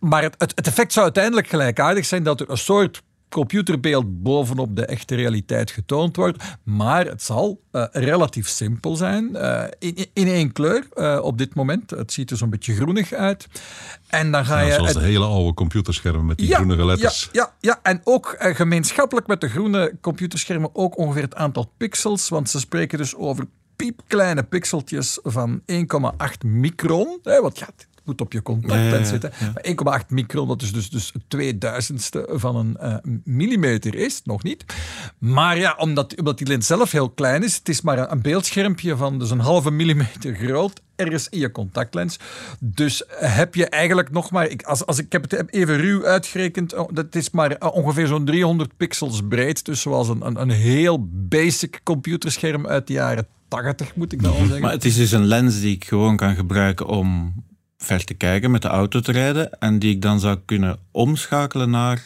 Maar 0.00 0.22
het, 0.22 0.34
het, 0.38 0.52
het 0.54 0.66
effect 0.66 0.92
zou 0.92 1.04
uiteindelijk 1.04 1.46
gelijkaardig 1.48 2.04
zijn 2.04 2.22
dat 2.22 2.40
er 2.40 2.50
een 2.50 2.58
soort 2.58 3.02
computerbeeld 3.28 4.22
bovenop 4.22 4.76
de 4.76 4.86
echte 4.86 5.14
realiteit 5.14 5.70
getoond 5.70 6.16
wordt. 6.16 6.44
Maar 6.64 7.06
het 7.06 7.22
zal 7.22 7.60
uh, 7.72 7.84
relatief 7.90 8.48
simpel 8.48 8.96
zijn. 8.96 9.28
Uh, 9.32 9.64
in, 9.78 10.06
in 10.12 10.26
één 10.28 10.52
kleur 10.52 10.86
uh, 10.94 11.18
op 11.22 11.38
dit 11.38 11.54
moment. 11.54 11.90
Het 11.90 12.12
ziet 12.12 12.30
er 12.30 12.36
zo'n 12.36 12.50
beetje 12.50 12.74
groenig 12.74 13.12
uit. 13.12 13.46
En 14.06 14.30
dan 14.32 14.44
ga 14.44 14.58
Ja, 14.60 14.66
je. 14.66 14.72
zoals 14.72 14.88
het- 14.88 14.98
de 14.98 15.04
hele 15.04 15.24
oude 15.24 15.54
computerschermen 15.54 16.26
met 16.26 16.36
die 16.38 16.54
groene 16.54 16.84
letters. 16.84 17.28
ja, 17.32 17.42
ja, 17.42 17.52
ja, 17.60 17.78
en 17.82 18.00
ook 18.04 18.26
eh, 18.38 18.54
gemeenschappelijk 18.54 19.26
met 19.26 19.40
de 19.40 19.48
groene 19.48 19.96
computerschermen 20.00 20.70
ook 20.72 20.98
ongeveer 20.98 21.22
het 21.22 21.34
aantal 21.34 21.72
pixels. 21.76 22.28
Want 22.28 22.50
ze 22.50 22.58
spreken 22.58 22.98
dus 22.98 23.14
over 23.14 23.46
piepkleine 23.78 24.42
pixeltjes 24.42 25.18
van 25.22 25.62
1,8 25.72 25.76
micron. 26.44 27.18
Hè, 27.22 27.40
wat 27.40 27.58
ja, 27.58 27.66
het 27.66 27.86
moet 28.04 28.20
op 28.20 28.32
je 28.32 28.42
contactlens 28.42 28.90
Ja, 28.90 28.98
ja, 28.98 29.04
zitten. 29.04 29.32
Maar 29.84 30.00
1,8 30.02 30.06
micron, 30.08 30.48
dat 30.48 30.62
is 30.62 30.72
dus, 30.72 30.90
dus 30.90 31.10
het 31.12 31.22
tweeduizendste 31.28 32.28
van 32.30 32.56
een 32.56 32.76
eh, 32.76 32.96
millimeter 33.24 33.94
is, 33.94 34.20
nog 34.24 34.42
niet. 34.42 34.64
Maar 35.18 35.58
ja, 35.58 35.74
omdat, 35.78 36.16
omdat 36.16 36.38
die 36.38 36.46
lens 36.46 36.66
zelf 36.66 36.90
heel 36.90 37.10
klein 37.10 37.42
is, 37.42 37.56
het 37.56 37.68
is 37.68 37.80
maar 37.80 37.98
een, 37.98 38.12
een 38.12 38.22
beeldschermpje 38.22 38.96
van 38.96 39.18
dus 39.18 39.30
een 39.30 39.40
halve 39.40 39.70
millimeter 39.70 40.34
groot 40.34 40.80
ergens 40.96 41.28
in 41.28 41.38
je 41.38 41.52
contactlens. 41.52 42.18
Dus 42.58 43.02
heb 43.08 43.54
je 43.54 43.66
eigenlijk 43.68 44.10
nog 44.10 44.30
maar, 44.30 44.48
ik, 44.48 44.62
als, 44.62 44.86
als 44.86 44.98
ik 44.98 45.12
heb 45.12 45.30
het 45.30 45.52
even 45.52 45.76
ruw 45.76 46.04
uitgerekend, 46.04 46.74
oh, 46.74 46.88
dat 46.92 47.14
is 47.14 47.30
maar 47.30 47.50
eh, 47.50 47.74
ongeveer 47.74 48.06
zo'n 48.06 48.24
300 48.24 48.76
pixels 48.76 49.20
breed. 49.28 49.64
Dus 49.64 49.80
zoals 49.80 50.08
een, 50.08 50.26
een, 50.26 50.40
een 50.40 50.50
heel 50.50 51.06
basic 51.10 51.80
computerscherm 51.82 52.66
uit 52.66 52.86
de 52.86 52.92
jaren 52.92 53.26
80, 53.48 53.94
moet 53.94 54.12
ik 54.12 54.22
dan 54.22 54.32
al 54.32 54.38
zeggen. 54.44 54.60
Maar 54.60 54.72
het 54.72 54.84
is 54.84 54.96
dus 54.96 55.12
een 55.12 55.26
lens 55.26 55.60
die 55.60 55.74
ik 55.74 55.84
gewoon 55.84 56.16
kan 56.16 56.34
gebruiken 56.34 56.86
om 56.86 57.34
ver 57.78 58.04
te 58.04 58.14
kijken, 58.14 58.50
met 58.50 58.62
de 58.62 58.68
auto 58.68 59.00
te 59.00 59.12
rijden. 59.12 59.58
En 59.58 59.78
die 59.78 59.94
ik 59.94 60.02
dan 60.02 60.20
zou 60.20 60.38
kunnen 60.44 60.78
omschakelen 60.90 61.70
naar. 61.70 62.02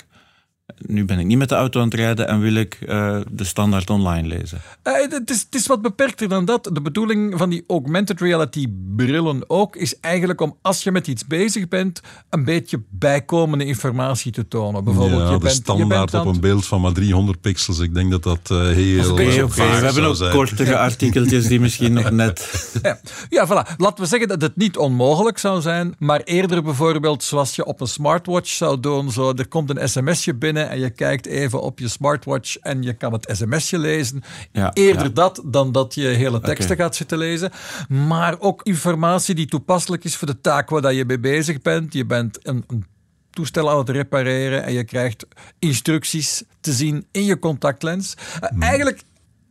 Nu 0.86 1.04
ben 1.04 1.18
ik 1.18 1.26
niet 1.26 1.38
met 1.38 1.48
de 1.48 1.54
auto 1.54 1.80
aan 1.80 1.86
het 1.86 1.94
rijden 1.94 2.28
en 2.28 2.40
wil 2.40 2.54
ik 2.54 2.74
eh, 2.74 3.20
de 3.30 3.44
standaard 3.44 3.90
online 3.90 4.28
lezen. 4.28 4.60
Eh, 4.82 4.92
het, 4.92 5.30
is, 5.30 5.40
het 5.40 5.54
is 5.54 5.66
wat 5.66 5.82
beperkter 5.82 6.28
dan 6.28 6.44
dat. 6.44 6.70
De 6.72 6.82
bedoeling 6.82 7.38
van 7.38 7.50
die 7.50 7.64
augmented 7.66 8.20
reality 8.20 8.66
brillen 8.96 9.50
ook 9.50 9.76
is 9.76 10.00
eigenlijk 10.00 10.40
om 10.40 10.56
als 10.62 10.82
je 10.82 10.92
met 10.92 11.06
iets 11.06 11.26
bezig 11.26 11.68
bent, 11.68 12.00
een 12.30 12.44
beetje 12.44 12.82
bijkomende 12.90 13.64
informatie 13.64 14.32
te 14.32 14.48
tonen. 14.48 14.84
Bijvoorbeeld, 14.84 15.20
ja, 15.20 15.26
je 15.26 15.32
de 15.32 15.38
bent, 15.38 15.56
je 15.56 15.62
standaard 15.62 15.88
bent 15.88 16.14
aan 16.14 16.26
op 16.26 16.34
een 16.34 16.40
beeld 16.40 16.66
van 16.66 16.80
maar 16.80 16.92
300 16.92 17.40
pixels. 17.40 17.78
Ik 17.78 17.94
denk 17.94 18.10
dat 18.10 18.22
dat 18.22 18.50
eh, 18.50 18.58
heel 18.58 19.16
We 19.16 19.62
hebben 19.62 20.04
ook 20.04 20.16
zijn. 20.16 20.32
kortere 20.32 20.78
artikeltjes 20.88 21.46
die 21.46 21.60
misschien 21.60 21.92
nog 21.92 22.10
net. 22.10 22.70
Ja, 22.82 23.00
ja, 23.28 23.46
voilà. 23.46 23.76
Laten 23.76 24.02
we 24.02 24.06
zeggen 24.06 24.28
dat 24.28 24.42
het 24.42 24.56
niet 24.56 24.76
onmogelijk 24.76 25.38
zou 25.38 25.60
zijn, 25.60 25.94
maar 25.98 26.20
eerder 26.20 26.62
bijvoorbeeld 26.62 27.22
zoals 27.22 27.54
je 27.54 27.64
op 27.64 27.80
een 27.80 27.86
smartwatch 27.86 28.50
zou 28.50 28.80
doen. 28.80 29.10
Zo, 29.10 29.32
er 29.36 29.48
komt 29.48 29.70
een 29.70 29.88
sms'je 29.88 30.34
binnen 30.34 30.61
en 30.70 30.78
je 30.78 30.90
kijkt 30.90 31.26
even 31.26 31.62
op 31.62 31.78
je 31.78 31.88
smartwatch 31.88 32.56
en 32.56 32.82
je 32.82 32.92
kan 32.92 33.12
het 33.12 33.28
sms'je 33.32 33.78
lezen. 33.78 34.22
Ja, 34.52 34.70
eerder 34.72 35.02
ja. 35.02 35.08
dat 35.08 35.42
dan 35.44 35.72
dat 35.72 35.94
je 35.94 36.06
hele 36.06 36.40
teksten 36.40 36.76
gaat 36.76 36.96
zitten 36.96 37.18
lezen. 37.18 37.50
Maar 37.88 38.36
ook 38.38 38.62
informatie 38.62 39.34
die 39.34 39.46
toepasselijk 39.46 40.04
is 40.04 40.16
voor 40.16 40.28
de 40.28 40.40
taak 40.40 40.70
waar 40.70 40.80
dat 40.82 40.94
je 40.94 41.04
mee 41.04 41.18
bezig 41.20 41.62
bent. 41.62 41.92
Je 41.92 42.06
bent 42.06 42.38
een, 42.46 42.64
een 42.66 42.84
toestel 43.30 43.70
aan 43.70 43.78
het 43.78 43.88
repareren 43.88 44.64
en 44.64 44.72
je 44.72 44.84
krijgt 44.84 45.26
instructies 45.58 46.42
te 46.60 46.72
zien 46.72 47.06
in 47.10 47.24
je 47.24 47.38
contactlens. 47.38 48.14
Eh, 48.40 48.62
Eigenlijk 48.62 49.02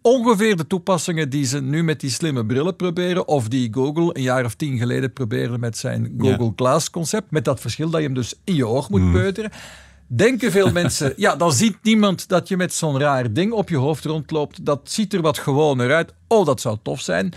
ongeveer 0.02 0.56
de 0.58 0.68
toepassingen 0.68 1.30
die 1.30 1.46
ze 1.46 1.62
nu 1.62 1.84
met 1.84 2.00
die 2.00 2.10
slimme 2.10 2.46
brillen 2.46 2.76
proberen, 2.76 3.28
of 3.28 3.48
die 3.48 3.74
Google 3.74 4.10
een 4.16 4.22
jaar 4.22 4.46
of 4.46 4.56
tien 4.56 4.78
geleden 4.78 5.14
probeerde 5.14 5.58
met 5.58 5.78
zijn 5.78 6.16
Google 6.18 6.52
Glass 6.56 6.90
concept, 6.90 7.32
met 7.32 7.46
dat 7.46 7.60
verschil 7.60 7.90
dat 7.90 8.00
je 8.00 8.06
hem 8.06 8.16
dus 8.16 8.34
in 8.44 8.56
je 8.56 8.68
oog 8.68 8.90
moet 8.90 9.02
Mm. 9.02 9.12
peuteren. 9.12 9.52
Denken 10.14 10.52
veel 10.52 10.72
mensen, 10.82 11.14
ja, 11.16 11.36
dan 11.36 11.54
ziet 11.54 11.78
niemand 11.82 12.28
dat 12.28 12.48
je 12.48 12.58
met 12.58 12.74
zo'n 12.74 13.00
raar 13.00 13.34
ding 13.34 13.52
op 13.52 13.70
je 13.70 13.78
hoofd 13.78 14.06
rondloopt. 14.06 14.66
Dat 14.66 14.80
ziet 14.84 15.14
er 15.14 15.22
wat 15.22 15.38
gewoner 15.38 15.94
uit. 15.94 16.14
Oh, 16.28 16.46
dat 16.46 16.62
zou 16.62 16.78
tof 16.84 17.02
zijn. 17.02 17.34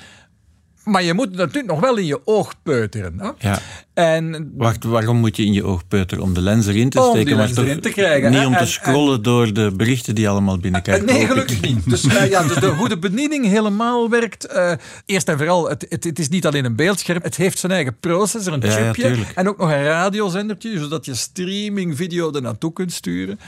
Maar 0.84 1.02
je 1.02 1.14
moet 1.14 1.28
het 1.28 1.36
natuurlijk 1.36 1.66
nog 1.66 1.80
wel 1.80 1.96
in 1.96 2.06
je 2.06 2.26
oog 2.26 2.54
peuteren. 2.62 3.20
Hè? 3.20 3.30
Ja. 3.38 3.58
En 3.94 4.52
Wacht, 4.56 4.84
waarom 4.84 5.16
moet 5.16 5.36
je 5.36 5.44
in 5.44 5.52
je 5.52 5.64
oog 5.64 5.88
peuteren? 5.88 6.24
Om 6.24 6.34
de 6.34 6.40
lens 6.40 6.66
erin 6.66 6.90
te 6.90 6.98
Om 7.00 7.04
steken? 7.04 7.26
die 7.26 7.34
maar 7.36 7.44
lens 7.46 7.58
erin 7.58 7.80
te 7.80 7.88
krijgen, 7.90 8.30
Niet 8.30 8.46
om 8.46 8.52
te 8.52 8.58
En- 8.58 8.66
scrollen 8.66 9.22
door 9.22 9.52
de 9.52 9.72
berichten 9.76 10.14
die 10.14 10.28
allemaal 10.28 10.58
binnenkrijgen. 10.58 11.08
Eh, 11.08 11.14
Nee, 11.14 11.26
gelukkig 11.26 11.60
niet. 11.60 11.90
Dus, 11.90 12.04
eh, 12.06 12.30
ja, 12.30 12.42
dus 12.42 12.56
de, 12.56 12.66
hoe 12.66 12.88
de 12.88 12.98
bediening 12.98 13.46
helemaal 13.46 14.10
werkt. 14.10 14.44
eh, 14.46 14.72
eerst 15.06 15.28
en 15.28 15.36
vooral, 15.38 15.68
het, 15.68 15.86
het, 15.88 16.04
het 16.04 16.18
is 16.18 16.28
niet 16.28 16.46
alleen 16.46 16.64
een 16.64 16.76
beeldscherm. 16.76 17.22
Het 17.22 17.36
heeft 17.36 17.58
zijn 17.58 17.72
eigen 17.72 17.96
processor, 18.00 18.52
een 18.52 18.60
Ja, 18.60 18.78
ja, 18.78 18.92
chipje. 18.92 19.24
en 19.34 19.48
ook 19.48 19.58
nog 19.58 19.70
een 19.70 19.82
radiozendertje, 19.84 20.78
zodat 20.78 21.04
je 21.04 21.14
streaming 21.14 21.96
video 21.96 22.32
er 22.32 22.42
naartoe 22.42 22.72
kunt 22.72 22.92
sturen. 22.92 23.38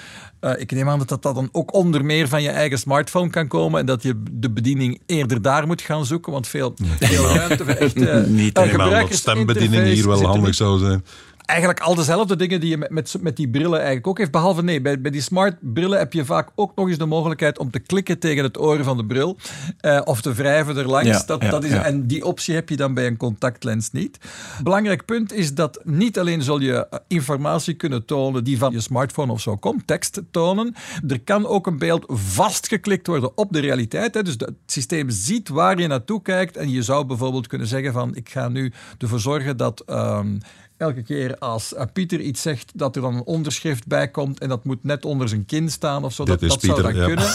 Ik 0.58 0.72
neem 0.72 0.88
aan 0.88 0.98
dat 0.98 1.08
dat 1.08 1.22
dan 1.22 1.48
ook 1.52 1.74
onder 1.74 2.04
meer 2.04 2.28
van 2.28 2.42
je 2.42 2.48
eigen 2.48 2.78
smartphone 2.78 3.30
kan 3.30 3.48
komen. 3.48 3.80
En 3.80 3.86
dat 3.86 4.02
je 4.02 4.22
de 4.32 4.50
bediening 4.50 5.00
eerder 5.06 5.42
daar 5.42 5.66
moet 5.66 5.82
gaan 5.82 6.06
zoeken. 6.06 6.32
Want 6.32 6.48
veel, 6.48 6.74
veel 7.00 7.24
ruimte 7.34 7.64
voor 7.64 7.74
echt 7.74 7.94
Niet 7.94 8.04
helemaal. 8.06 8.26
Maar 8.28 8.52
dat 8.54 8.68
gebruikersinterface 8.68 9.16
stembediening 9.16 9.84
hier 9.84 10.06
wel 10.08 10.22
handig 10.22 10.34
niet 10.40 10.56
zou 10.56 10.78
zijn. 10.78 11.04
Eigenlijk 11.46 11.80
al 11.80 11.94
dezelfde 11.94 12.36
dingen 12.36 12.60
die 12.60 12.70
je 12.70 12.76
met, 12.76 12.90
met, 12.90 13.16
met 13.20 13.36
die 13.36 13.48
brillen 13.48 13.76
eigenlijk 13.76 14.06
ook 14.06 14.18
heeft. 14.18 14.30
Behalve 14.30 14.62
nee, 14.62 14.80
bij, 14.80 15.00
bij 15.00 15.10
die 15.10 15.20
smart 15.20 15.56
brillen 15.60 15.98
heb 15.98 16.12
je 16.12 16.24
vaak 16.24 16.48
ook 16.54 16.72
nog 16.74 16.88
eens 16.88 16.98
de 16.98 17.06
mogelijkheid 17.06 17.58
om 17.58 17.70
te 17.70 17.78
klikken 17.78 18.18
tegen 18.18 18.44
het 18.44 18.58
oor 18.58 18.84
van 18.84 18.96
de 18.96 19.06
bril. 19.06 19.36
eh, 19.80 20.00
of 20.04 20.20
te 20.20 20.32
wrijven 20.32 20.76
erlangs. 20.76 21.08
Ja, 21.08 21.22
dat, 21.26 21.42
ja, 21.42 21.50
dat 21.50 21.64
is, 21.64 21.70
ja. 21.70 21.84
En 21.84 22.06
die 22.06 22.24
optie 22.24 22.54
heb 22.54 22.68
je 22.68 22.76
dan 22.76 22.94
bij 22.94 23.06
een 23.06 23.16
contactlens 23.16 23.92
niet. 23.92 24.18
Belangrijk 24.62 25.04
punt 25.04 25.32
is 25.32 25.54
dat 25.54 25.80
niet 25.84 26.18
alleen 26.18 26.42
zul 26.42 26.60
je 26.60 26.88
eh, 26.88 26.98
informatie 27.08 27.74
kunnen 27.74 28.04
tonen 28.04 28.44
die 28.44 28.58
van 28.58 28.72
je 28.72 28.80
smartphone 28.80 29.32
of 29.32 29.40
zo 29.40 29.56
komt, 29.56 29.86
tekst 29.86 30.22
tonen. 30.30 30.74
Er 31.08 31.20
kan 31.20 31.46
ook 31.46 31.66
een 31.66 31.78
beeld 31.78 32.04
vastgeklikt 32.08 33.06
worden 33.06 33.36
op 33.36 33.52
de 33.52 33.60
realiteit. 33.60 34.14
Hè. 34.14 34.22
Dus 34.22 34.34
het 34.38 34.52
systeem 34.66 35.10
ziet 35.10 35.48
waar 35.48 35.80
je 35.80 35.86
naartoe 35.86 36.22
kijkt. 36.22 36.56
En 36.56 36.70
je 36.70 36.82
zou 36.82 37.06
bijvoorbeeld 37.06 37.46
kunnen 37.46 37.66
zeggen 37.66 37.92
van 37.92 38.14
ik 38.14 38.28
ga 38.28 38.48
nu 38.48 38.72
ervoor 38.98 39.20
zorgen 39.20 39.56
dat... 39.56 39.80
ehm, 39.80 40.36
elke 40.76 41.02
keer 41.02 41.38
als 41.38 41.74
eh, 41.74 41.84
Pieter 41.92 42.20
iets 42.20 42.42
zegt, 42.42 42.72
dat 42.74 42.96
er 42.96 43.02
dan 43.02 43.14
een 43.14 43.24
onderschrift 43.24 43.86
bij 43.86 44.08
komt 44.08 44.38
en 44.38 44.48
dat 44.48 44.64
moet 44.64 44.84
net 44.84 45.04
onder 45.04 45.28
zijn 45.28 45.44
kin 45.44 45.70
staan 45.70 46.04
of 46.04 46.12
zo. 46.12 46.24
Dit 46.24 46.40
dat 46.40 46.42
is 46.42 46.48
dat 46.48 46.60
zou 46.60 46.74
Pieter, 46.74 46.92
dan 46.92 47.00
ja. 47.00 47.06
kunnen. 47.06 47.34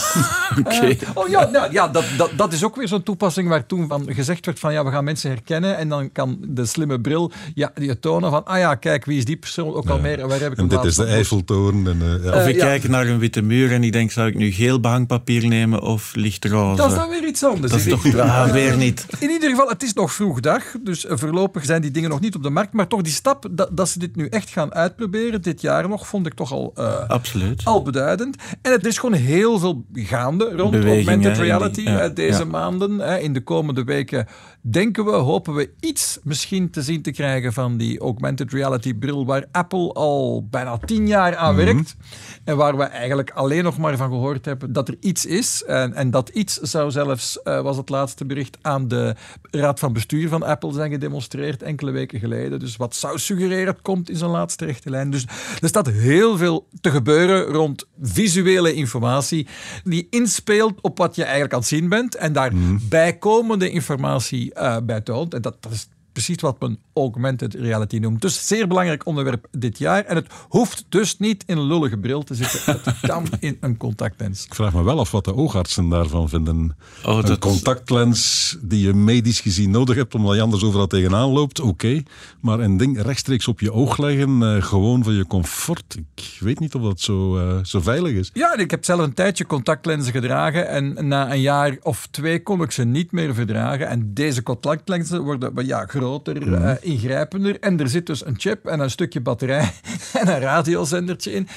Eh, 0.52 1.08
oh 1.14 1.28
ja, 1.28 1.48
nou, 1.48 1.72
ja 1.72 1.88
dat, 1.88 2.04
dat, 2.16 2.30
dat 2.36 2.52
is 2.52 2.64
ook 2.64 2.76
weer 2.76 2.88
zo'n 2.88 3.02
toepassing 3.02 3.48
waar 3.48 3.66
toen 3.66 3.88
van 3.88 4.14
gezegd 4.14 4.46
werd 4.46 4.58
van 4.58 4.72
ja, 4.72 4.84
we 4.84 4.90
gaan 4.90 5.04
mensen 5.04 5.30
herkennen 5.30 5.76
en 5.76 5.88
dan 5.88 6.12
kan 6.12 6.38
de 6.40 6.66
slimme 6.66 7.00
bril 7.00 7.32
ja, 7.54 7.72
je 7.74 7.98
tonen 7.98 8.30
van 8.30 8.44
ah 8.44 8.58
ja, 8.58 8.74
kijk, 8.74 9.04
wie 9.04 9.18
is 9.18 9.24
die 9.24 9.36
persoon 9.36 9.74
ook 9.74 9.88
al 9.88 9.98
meer 9.98 10.18
en 10.18 10.28
waar 10.28 10.40
heb 10.40 10.52
ik 10.52 10.58
En 10.58 10.68
hem 10.68 10.76
dit 10.76 10.84
is 10.84 10.96
de? 10.96 11.04
Eiffeltoren. 11.04 11.86
En, 11.86 12.02
eh, 12.02 12.24
ja. 12.24 12.36
Of 12.36 12.46
ik 12.46 12.54
ja. 12.54 12.64
kijk 12.64 12.88
naar 12.88 13.06
een 13.06 13.18
witte 13.18 13.42
muur 13.42 13.72
en 13.72 13.84
ik 13.84 13.92
denk, 13.92 14.10
zou 14.10 14.28
ik 14.28 14.34
nu 14.34 14.50
geel 14.50 14.80
behangpapier 14.80 15.48
nemen 15.48 15.82
of 15.82 16.14
lichtroze? 16.14 16.76
Dat 16.76 16.90
is 16.90 16.96
dan 16.96 17.08
weer 17.08 17.26
iets 17.26 17.44
anders. 17.44 17.72
Dat 17.72 17.80
is 17.80 17.88
toch 17.88 18.16
ah, 18.18 18.52
weer 18.52 18.76
niet. 18.76 19.06
In 19.18 19.30
ieder 19.30 19.50
geval, 19.50 19.68
het 19.68 19.82
is 19.82 19.92
nog 19.92 20.12
vroeg 20.12 20.40
dag, 20.40 20.62
dus 20.80 21.04
voorlopig 21.08 21.64
zijn 21.64 21.82
die 21.82 21.90
dingen 21.90 22.10
nog 22.10 22.20
niet 22.20 22.34
op 22.34 22.42
de 22.42 22.50
markt. 22.50 22.72
Maar 22.72 22.86
toch 22.86 23.02
die 23.02 23.12
stap 23.40 23.56
dat, 23.56 23.76
dat 23.76 23.88
ze 23.88 23.98
dit 23.98 24.16
nu 24.16 24.26
echt 24.26 24.50
gaan 24.50 24.74
uitproberen, 24.74 25.42
dit 25.42 25.60
jaar 25.60 25.88
nog, 25.88 26.06
vond 26.06 26.26
ik 26.26 26.34
toch 26.34 26.52
al, 26.52 26.72
eh, 26.74 27.08
Absoluut. 27.08 27.64
al 27.64 27.82
beduidend. 27.82 28.36
En 28.62 28.72
het 28.72 28.86
is 28.86 28.98
gewoon 28.98 29.14
heel 29.18 29.58
veel 29.58 29.84
gaande 29.92 30.44
rond 30.56 30.70
Beweging, 30.70 30.94
augmented 31.08 31.34
die- 31.34 31.44
reality 31.44 31.80
ja, 31.80 32.08
deze 32.08 32.38
ja. 32.38 32.44
maanden. 32.44 32.98
hè. 32.98 33.18
In 33.18 33.32
de 33.32 33.42
komende 33.42 33.84
weken 33.84 34.26
denken 34.60 35.04
we, 35.04 35.10
hopen 35.10 35.54
we 35.54 35.70
iets 35.80 36.18
misschien 36.22 36.70
te 36.70 36.82
zien 36.82 37.02
te 37.02 37.10
krijgen 37.10 37.52
van 37.52 37.76
die 37.76 38.00
augmented 38.00 38.52
reality 38.52 38.94
bril 38.94 39.26
waar 39.26 39.44
Apple 39.52 39.92
al 39.92 40.46
bijna 40.50 40.78
tien 40.78 41.06
jaar 41.06 41.36
aan 41.36 41.54
Mhm. 41.54 41.64
werkt. 41.64 41.96
En 42.44 42.56
waar 42.56 42.76
we 42.76 42.82
eigenlijk 42.84 43.30
alleen 43.30 43.64
nog 43.64 43.78
maar 43.78 43.96
van 43.96 44.08
gehoord 44.08 44.44
hebben 44.44 44.72
dat 44.72 44.88
er 44.88 44.96
iets 45.00 45.26
is. 45.26 45.64
En, 45.66 45.94
en 45.94 46.10
dat 46.10 46.28
iets 46.28 46.56
zou 46.58 46.90
zelfs, 46.90 47.42
eh, 47.42 47.60
was 47.60 47.76
het 47.76 47.88
laatste 47.88 48.24
bericht, 48.24 48.58
aan 48.62 48.88
de 48.88 49.14
raad 49.50 49.78
van 49.78 49.92
bestuur 49.92 50.28
van 50.28 50.42
Apple 50.42 50.72
zijn 50.72 50.90
gedemonstreerd 50.90 51.62
enkele 51.62 51.90
weken 51.90 52.18
geleden. 52.18 52.58
Dus 52.58 52.76
wat 52.76 52.94
zou 52.94 53.18
suggereren, 53.22 53.66
het 53.66 53.82
komt 53.82 54.10
in 54.10 54.16
zijn 54.16 54.30
laatste 54.30 54.64
rechte 54.64 54.90
lijn. 54.90 55.10
Dus 55.10 55.26
er 55.60 55.68
staat 55.68 55.86
heel 55.86 56.36
veel 56.36 56.68
te 56.80 56.90
gebeuren 56.90 57.42
rond 57.42 57.86
visuele 58.02 58.74
informatie 58.74 59.46
die 59.84 60.06
inspeelt 60.10 60.80
op 60.80 60.98
wat 60.98 61.14
je 61.14 61.22
eigenlijk 61.22 61.52
aan 61.52 61.58
het 61.58 61.68
zien 61.68 61.88
bent 61.88 62.14
en 62.14 62.32
daar 62.32 62.52
bijkomende 62.88 63.70
informatie 63.70 64.54
eh, 64.54 64.76
bij 64.82 65.00
toont. 65.00 65.34
En 65.34 65.42
dat, 65.42 65.56
dat 65.60 65.72
is 65.72 65.88
precies 66.12 66.40
wat 66.40 66.60
men 66.60 66.78
augmented 66.94 67.54
reality 67.54 67.98
noemt. 67.98 68.20
Dus 68.20 68.46
zeer 68.46 68.68
belangrijk 68.68 69.06
onderwerp 69.06 69.46
dit 69.50 69.78
jaar. 69.78 70.04
En 70.04 70.16
het 70.16 70.26
hoeft 70.48 70.84
dus 70.88 71.18
niet 71.18 71.44
in 71.46 71.56
een 71.56 71.66
lullige 71.66 71.98
bril 71.98 72.22
te 72.22 72.34
zitten. 72.34 72.60
Het 72.84 73.00
kan 73.00 73.26
in 73.40 73.56
een 73.60 73.76
contactlens. 73.76 74.44
Ik 74.44 74.54
vraag 74.54 74.72
me 74.74 74.82
wel 74.82 74.98
af 74.98 75.10
wat 75.10 75.24
de 75.24 75.34
oogartsen 75.34 75.88
daarvan 75.88 76.28
vinden. 76.28 76.76
Oh, 77.04 77.18
een 77.22 77.38
contactlens 77.38 78.56
die 78.62 78.86
je 78.86 78.94
medisch 78.94 79.40
gezien 79.40 79.70
nodig 79.70 79.96
hebt, 79.96 80.14
omdat 80.14 80.34
je 80.34 80.42
anders 80.42 80.64
overal 80.64 80.86
tegenaan 80.86 81.28
loopt, 81.28 81.60
oké. 81.60 82.02
Maar 82.40 82.60
een 82.60 82.76
ding 82.76 83.02
rechtstreeks 83.02 83.48
op 83.48 83.60
je 83.60 83.72
oog 83.72 83.98
leggen, 83.98 84.42
eh, 84.42 84.62
gewoon 84.62 85.04
voor 85.04 85.12
je 85.12 85.26
comfort, 85.26 85.96
ik 86.14 86.36
weet 86.40 86.60
niet 86.60 86.74
of 86.74 86.82
dat 86.82 87.00
zo, 87.00 87.38
eh, 87.38 87.64
zo 87.64 87.80
veilig 87.80 88.12
is. 88.12 88.30
Ja, 88.32 88.56
ik 88.56 88.70
heb 88.70 88.84
zelf 88.84 89.00
een 89.00 89.14
tijdje 89.14 89.46
contactlenzen 89.46 90.12
gedragen. 90.12 90.68
En 90.68 91.08
na 91.08 91.32
een 91.32 91.40
jaar 91.40 91.76
of 91.82 92.08
twee 92.10 92.42
kon 92.42 92.62
ik 92.62 92.70
ze 92.70 92.84
niet 92.84 93.12
meer 93.12 93.34
verdragen. 93.34 93.88
En 93.88 94.14
deze 94.14 94.42
contactlenzen 94.42 95.22
worden 95.22 95.66
ja, 95.66 95.86
groter, 96.02 96.54
eh, 96.54 96.74
ingrijpender. 96.80 97.60
En 97.60 97.80
er 97.80 97.88
zit 97.88 98.06
dus 98.06 98.26
een 98.26 98.34
chip 98.38 98.66
en 98.66 98.80
een 98.80 98.90
stukje 98.90 99.20
batterij 99.20 99.72
en 100.20 100.28
een 100.28 100.40
radiozendertje 100.40 101.32
in. 101.32 101.48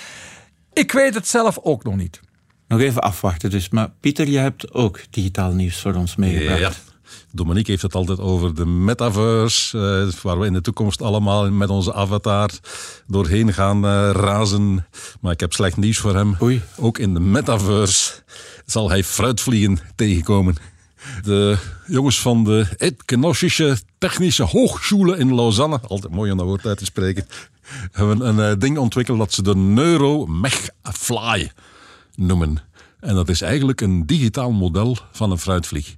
Ik 0.74 0.92
weet 0.92 1.14
het 1.14 1.28
zelf 1.28 1.60
ook 1.62 1.84
nog 1.84 1.96
niet. 1.96 2.20
Nog 2.68 2.80
even 2.80 3.02
afwachten 3.02 3.50
dus. 3.50 3.70
Maar 3.70 3.92
Pieter, 4.00 4.28
je 4.28 4.38
hebt 4.38 4.74
ook 4.74 5.00
digitaal 5.10 5.52
nieuws 5.52 5.82
voor 5.82 5.94
ons 5.94 6.16
meegebracht. 6.16 6.94
Dominique 7.32 7.72
heeft 7.72 7.84
het 7.84 7.96
altijd 7.96 8.20
over 8.20 8.56
de 8.56 8.66
metaverse, 8.66 9.78
eh, 10.14 10.22
waar 10.22 10.40
we 10.40 10.46
in 10.46 10.54
de 10.54 10.62
toekomst 10.62 11.02
allemaal 11.02 11.52
met 11.52 11.70
onze 11.70 11.94
avatar 11.94 12.50
doorheen 13.08 13.54
gaan 13.54 13.86
eh, 13.86 14.10
razen. 14.14 14.86
Maar 15.22 15.32
ik 15.32 15.40
heb 15.40 15.54
slecht 15.54 15.78
nieuws 15.78 15.98
voor 15.98 16.16
hem. 16.16 16.36
Oei. 16.42 16.62
Ook 16.78 16.98
in 16.98 17.14
de 17.14 17.20
metaverse 17.20 18.14
zal 18.66 18.90
hij 18.90 19.04
fruitvliegen 19.04 19.80
tegenkomen. 19.96 20.56
De 21.24 21.58
jongens 21.88 22.22
van 22.22 22.44
de 22.44 22.68
Eidgenössische 22.78 23.78
Technische 23.98 24.44
Hochschule 24.44 25.18
in 25.18 25.36
Lausanne, 25.36 25.80
altijd 25.88 26.14
mooi 26.14 26.32
om 26.32 26.38
dat 26.38 26.46
woord 26.46 26.66
uit 26.66 26.78
te 26.78 26.86
spreken, 26.86 27.28
hebben 27.92 28.28
een 28.28 28.40
eh, 28.40 28.60
ding 28.60 28.78
ontwikkeld 28.78 29.18
dat 29.18 29.34
ze 29.34 29.44
de 29.44 29.56
NeuroMechFly 29.56 31.52
noemen. 32.16 32.58
En 33.00 33.16
dat 33.16 33.30
is 33.30 33.42
eigenlijk 33.42 33.82
een 33.82 34.06
digitaal 34.06 34.52
model 34.52 34.98
van 35.12 35.32
een 35.32 35.40
fruitvlieg. 35.40 35.96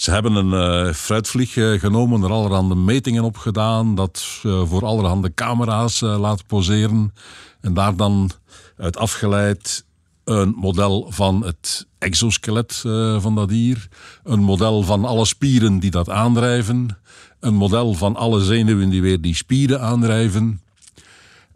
Ze 0.00 0.10
hebben 0.10 0.34
een 0.34 0.52
eh, 0.52 0.94
fruitvlieg 0.94 1.56
eh, 1.56 1.80
genomen, 1.80 2.22
er 2.22 2.30
allerhande 2.30 2.74
metingen 2.74 3.24
op 3.24 3.36
gedaan, 3.36 3.94
dat 3.94 4.40
eh, 4.42 4.62
voor 4.66 4.84
allerhande 4.84 5.34
camera's 5.34 6.00
laten 6.00 6.46
poseren. 6.46 7.14
En 7.60 7.74
daar 7.74 7.96
dan 7.96 8.30
uit 8.76 8.96
afgeleid 8.96 9.84
een 10.24 10.54
model 10.56 11.06
van 11.10 11.44
het 11.44 11.86
exoskelet 11.98 12.82
eh, 12.86 13.22
van 13.22 13.34
dat 13.34 13.48
dier, 13.48 13.88
een 14.24 14.42
model 14.42 14.82
van 14.82 15.04
alle 15.04 15.24
spieren 15.24 15.78
die 15.78 15.90
dat 15.90 16.10
aandrijven, 16.10 16.98
een 17.40 17.54
model 17.54 17.94
van 17.94 18.16
alle 18.16 18.44
zenuwen 18.44 18.88
die 18.88 19.02
weer 19.02 19.20
die 19.20 19.34
spieren 19.34 19.80
aandrijven. 19.80 20.60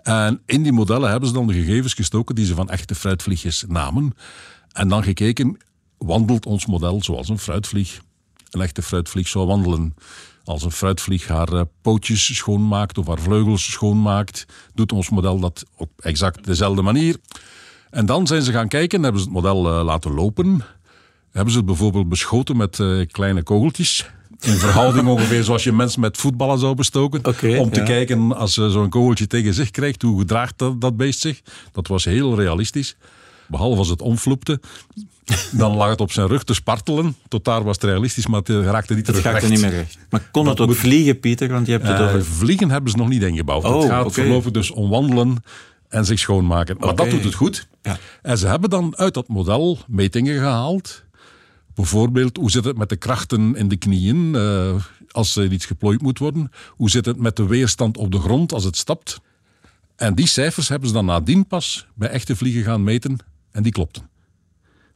En 0.03 0.43
in 0.47 0.63
die 0.63 0.73
modellen 0.73 1.11
hebben 1.11 1.29
ze 1.29 1.35
dan 1.35 1.47
de 1.47 1.53
gegevens 1.53 1.95
gestoken 1.95 2.35
die 2.35 2.47
ze 2.47 2.55
van 2.55 2.71
echte 2.71 2.95
fruitvliegjes 2.95 3.65
namen. 3.69 4.15
En 4.73 4.89
dan 4.89 5.03
gekeken, 5.03 5.59
wandelt 5.99 6.47
ons 6.47 6.67
model 6.67 7.03
zoals 7.03 7.29
een 7.29 7.39
fruitvlieg 7.39 8.01
een 8.55 8.61
echte 8.61 8.83
fruitvlieg 8.83 9.29
zou 9.29 9.47
wandelen. 9.47 9.95
Als 10.45 10.63
een 10.63 10.73
fruitvlieg 10.73 11.27
haar 11.27 11.53
eh, 11.53 11.61
pootjes 11.83 12.37
schoonmaakt 12.37 12.99
of 12.99 13.07
haar 13.07 13.21
vleugels 13.21 13.73
schoonmaakt, 13.73 14.47
doet 14.75 14.93
ons 14.93 15.11
model 15.11 15.39
dat 15.39 15.65
op 15.77 15.91
exact 15.97 16.45
dezelfde 16.45 16.83
manier. 16.83 17.17
En 17.95 18.07
dan 18.07 18.27
zijn 18.27 18.43
ze 18.43 18.53
gaan 18.53 18.69
kijken, 18.69 19.03
hebben 19.03 19.21
ze 19.21 19.27
het 19.27 19.37
model 19.37 19.69
eh, 19.79 19.85
laten 19.85 20.15
lopen. 20.15 20.65
Hebben 21.31 21.53
ze 21.53 21.59
het 21.59 21.67
bijvoorbeeld 21.67 22.09
beschoten 22.09 22.57
met 22.57 22.81
eh, 22.81 22.89
kleine 23.11 23.43
kogeltjes. 23.43 24.11
In 24.41 24.53
verhouding 24.55 25.09
ongeveer 25.15 25.45
zoals 25.45 25.65
je 25.65 25.73
mensen 25.73 26.01
met 26.01 26.17
voetballen 26.17 26.59
zou 26.59 26.75
bestoken. 26.75 27.25
Om 27.59 27.71
te 27.71 27.81
ja. 27.81 27.87
kijken 27.87 28.37
als 28.37 28.55
ze 28.55 28.71
zo'n 28.71 28.89
kogeltje 28.89 29.27
tegen 29.27 29.55
zich 29.55 29.71
krijgt, 29.71 30.03
hoe 30.03 30.19
gedraagt 30.19 30.59
dat, 30.59 30.81
dat 30.81 30.97
beest 30.97 31.21
zich. 31.21 31.41
Dat 31.73 31.87
was 31.87 32.05
heel 32.05 32.37
realistisch. 32.37 32.97
Behalve 33.47 33.79
als 33.79 33.89
het 33.89 34.03
omvloepte. 34.03 34.61
Dan 35.53 35.77
lag 35.77 35.89
het 35.89 36.01
op 36.01 36.13
zijn 36.13 36.27
rug 36.27 36.45
te 36.45 36.55
spartelen. 36.55 37.17
Tot 37.29 37.45
daar 37.45 37.65
was 37.65 37.75
het 37.75 37.85
realistisch, 37.85 38.27
maar 38.27 38.39
het 38.41 38.49
eh, 38.49 38.65
raakte 38.65 38.95
niet 38.95 39.07
Het 39.07 39.17
terug 39.17 39.33
gaat 39.33 39.43
er 39.43 39.49
recht. 39.49 39.63
niet 39.63 39.71
meer 39.71 39.79
recht. 39.79 39.99
Maar 40.11 40.29
kon 40.31 40.47
het 40.47 40.57
Dat 40.57 40.67
ook 40.67 40.73
moet- 40.73 40.83
vliegen, 40.83 41.21
Pieter? 41.21 41.49
Want 41.49 41.67
je 41.67 41.73
hebt 41.73 41.87
het 41.89 42.01
over... 42.01 42.25
vliegen 42.25 42.71
hebben 42.71 42.91
ze 42.91 42.97
nog 42.97 43.09
niet 43.09 43.23
ingebouwd. 43.23 43.65
Oh, 43.65 43.81
het 43.81 43.91
gaat 43.91 44.05
oké. 44.05 44.13
voorlopig 44.15 44.51
dus 44.51 44.71
om 44.71 44.89
wandelen 44.89 45.43
en 45.95 46.05
zich 46.05 46.19
schoonmaken. 46.19 46.77
Maar 46.79 46.95
dat 46.95 47.11
doet 47.11 47.25
het 47.25 47.35
goed. 47.35 47.69
Ja. 47.83 47.99
En 48.23 48.39
ze 48.39 48.47
hebben 48.47 48.71
dan 48.71 48.97
uit 48.97 49.15
dat 49.15 49.29
model 49.29 49.79
metingen 49.87 50.39
gehaald 50.39 51.05
Bijvoorbeeld, 51.75 52.37
hoe 52.37 52.51
zit 52.51 52.65
het 52.65 52.77
met 52.77 52.89
de 52.89 52.97
krachten 52.97 53.57
in 53.57 53.69
de 53.69 53.77
knieën 53.77 54.35
uh, 54.35 54.75
als 55.11 55.37
er 55.37 55.53
iets 55.53 55.67
geplooid 55.67 56.03
moet 56.03 56.19
worden? 56.19 56.51
Hoe 56.71 56.91
zit 56.91 57.05
het 57.05 57.19
met 57.19 57.37
de 57.37 57.47
weerstand 57.47 57.97
op 57.97 58.13
de 58.13 58.19
grond 58.19 58.53
als 58.53 58.65
het 58.65 58.77
stapt? 58.77 59.21
En 59.97 60.15
die 60.15 60.27
cijfers 60.27 60.69
hebben 60.69 60.89
ze 60.89 60.95
dan 60.95 61.05
nadien 61.05 61.47
pas 61.47 61.87
bij 61.95 62.09
echte 62.09 62.37
vliegen 62.37 62.63
gaan 62.63 62.85
meten 62.85 63.19
en 63.51 63.63
die 63.63 63.73
klopten. 63.73 64.09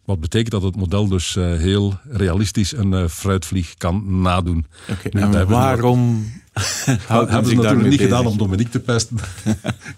Wat 0.05 0.21
betekent 0.21 0.51
dat 0.51 0.63
het 0.63 0.77
model 0.77 1.09
dus 1.09 1.37
uh, 1.37 1.57
heel 1.57 1.99
realistisch 2.09 2.73
een 2.73 2.93
uh, 2.93 3.09
fruitvlieg 3.09 3.75
kan 3.75 4.21
nadoen. 4.21 4.67
Okay, 4.91 5.23
en 5.23 5.49
waarom 5.49 6.31
hebben 7.09 7.47
ze 7.47 7.55
natuurlijk 7.55 7.89
niet 7.89 8.01
gedaan 8.01 8.27
om 8.27 8.39
Dominique 8.39 8.73
te 8.73 8.81
pesten. 8.81 9.17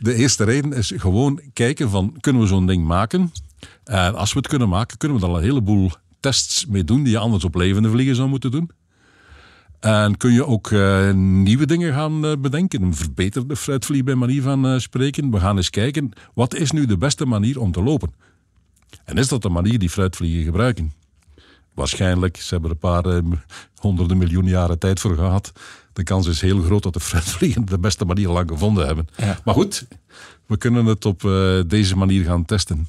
de 0.00 0.14
eerste 0.14 0.44
reden 0.44 0.72
is 0.72 0.92
gewoon 0.96 1.40
kijken 1.52 1.90
van, 1.90 2.16
kunnen 2.20 2.42
we 2.42 2.48
zo'n 2.48 2.66
ding 2.66 2.84
maken? 2.84 3.32
En 3.84 4.14
als 4.14 4.32
we 4.32 4.38
het 4.38 4.48
kunnen 4.48 4.68
maken, 4.68 4.96
kunnen 4.96 5.20
we 5.20 5.26
er 5.26 5.32
een 5.34 5.42
heleboel 5.42 5.90
tests 6.20 6.66
mee 6.66 6.84
doen 6.84 7.02
die 7.02 7.12
je 7.12 7.18
anders 7.18 7.44
op 7.44 7.54
levende 7.54 7.90
vliegen 7.90 8.16
zou 8.16 8.28
moeten 8.28 8.50
doen. 8.50 8.70
En 9.80 10.16
kun 10.16 10.32
je 10.32 10.46
ook 10.46 10.70
uh, 10.70 11.12
nieuwe 11.12 11.66
dingen 11.66 11.92
gaan 11.92 12.24
uh, 12.24 12.32
bedenken. 12.38 12.82
Een 12.82 12.94
verbeterde 12.94 13.56
fruitvlieg 13.56 14.04
bij 14.04 14.14
manier 14.14 14.42
van 14.42 14.66
uh, 14.66 14.78
spreken. 14.78 15.30
We 15.30 15.40
gaan 15.40 15.56
eens 15.56 15.70
kijken, 15.70 16.10
wat 16.34 16.54
is 16.54 16.70
nu 16.70 16.86
de 16.86 16.98
beste 16.98 17.26
manier 17.26 17.60
om 17.60 17.72
te 17.72 17.82
lopen? 17.82 18.12
En 19.04 19.16
is 19.16 19.28
dat 19.28 19.42
de 19.42 19.48
manier 19.48 19.78
die 19.78 19.90
fruitvliegen 19.90 20.44
gebruiken? 20.44 20.92
Waarschijnlijk, 21.74 22.36
ze 22.36 22.48
hebben 22.54 22.70
er 22.70 22.76
een 22.80 23.02
paar 23.02 23.22
honderden 23.76 24.18
miljoen 24.18 24.46
jaren 24.46 24.78
tijd 24.78 25.00
voor 25.00 25.14
gehad. 25.14 25.52
De 25.92 26.02
kans 26.02 26.26
is 26.26 26.40
heel 26.40 26.62
groot 26.62 26.82
dat 26.82 26.92
de 26.92 27.00
fruitvliegen 27.00 27.64
de 27.64 27.78
beste 27.78 28.04
manier 28.04 28.28
lang 28.28 28.50
gevonden 28.50 28.86
hebben. 28.86 29.08
Maar 29.44 29.54
goed, 29.54 29.86
we 30.46 30.56
kunnen 30.56 30.84
het 30.84 31.04
op 31.04 31.20
deze 31.66 31.96
manier 31.96 32.24
gaan 32.24 32.44
testen. 32.44 32.88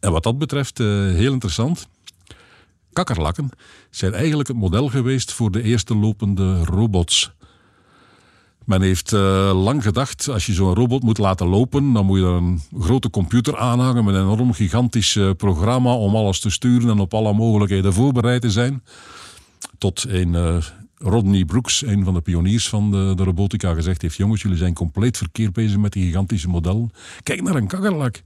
En 0.00 0.12
wat 0.12 0.22
dat 0.22 0.38
betreft, 0.38 0.78
heel 0.78 1.32
interessant 1.32 1.88
kakkerlakken 2.94 3.50
zijn 3.90 4.14
eigenlijk 4.14 4.48
het 4.48 4.56
model 4.56 4.88
geweest 4.88 5.32
voor 5.32 5.50
de 5.50 5.62
eerste 5.62 5.96
lopende 5.96 6.64
robots. 6.64 7.32
Men 8.64 8.82
heeft 8.82 9.12
uh, 9.12 9.20
lang 9.62 9.82
gedacht, 9.82 10.28
als 10.28 10.46
je 10.46 10.52
zo'n 10.52 10.74
robot 10.74 11.02
moet 11.02 11.18
laten 11.18 11.46
lopen, 11.46 11.92
dan 11.92 12.06
moet 12.06 12.18
je 12.18 12.24
er 12.24 12.32
een 12.32 12.62
grote 12.78 13.10
computer 13.10 13.58
aanhangen 13.58 14.04
met 14.04 14.14
een 14.14 14.20
enorm 14.20 14.52
gigantisch 14.52 15.14
uh, 15.14 15.30
programma 15.36 15.94
om 15.94 16.16
alles 16.16 16.40
te 16.40 16.50
sturen 16.50 16.90
en 16.90 16.98
op 16.98 17.14
alle 17.14 17.32
mogelijkheden 17.32 17.92
voorbereid 17.92 18.40
te 18.40 18.50
zijn. 18.50 18.82
Tot 19.78 20.04
een 20.08 20.32
uh, 20.32 20.56
Rodney 20.98 21.44
Brooks, 21.44 21.82
een 21.82 22.04
van 22.04 22.14
de 22.14 22.20
pioniers 22.20 22.68
van 22.68 22.90
de, 22.90 23.12
de, 23.16 23.24
robotica, 23.24 23.74
gezegd 23.74 24.02
heeft: 24.02 24.16
Jongens, 24.16 24.42
jullie 24.42 24.58
zijn 24.58 24.74
compleet 24.74 25.16
verkeerd 25.16 25.52
bezig 25.52 25.78
met 25.78 25.92
die 25.92 26.04
gigantische 26.04 26.48
modellen. 26.48 26.90
Kijk 27.22 27.42
naar 27.42 27.54
een 27.54 27.66
kakkerlak. 27.66 28.22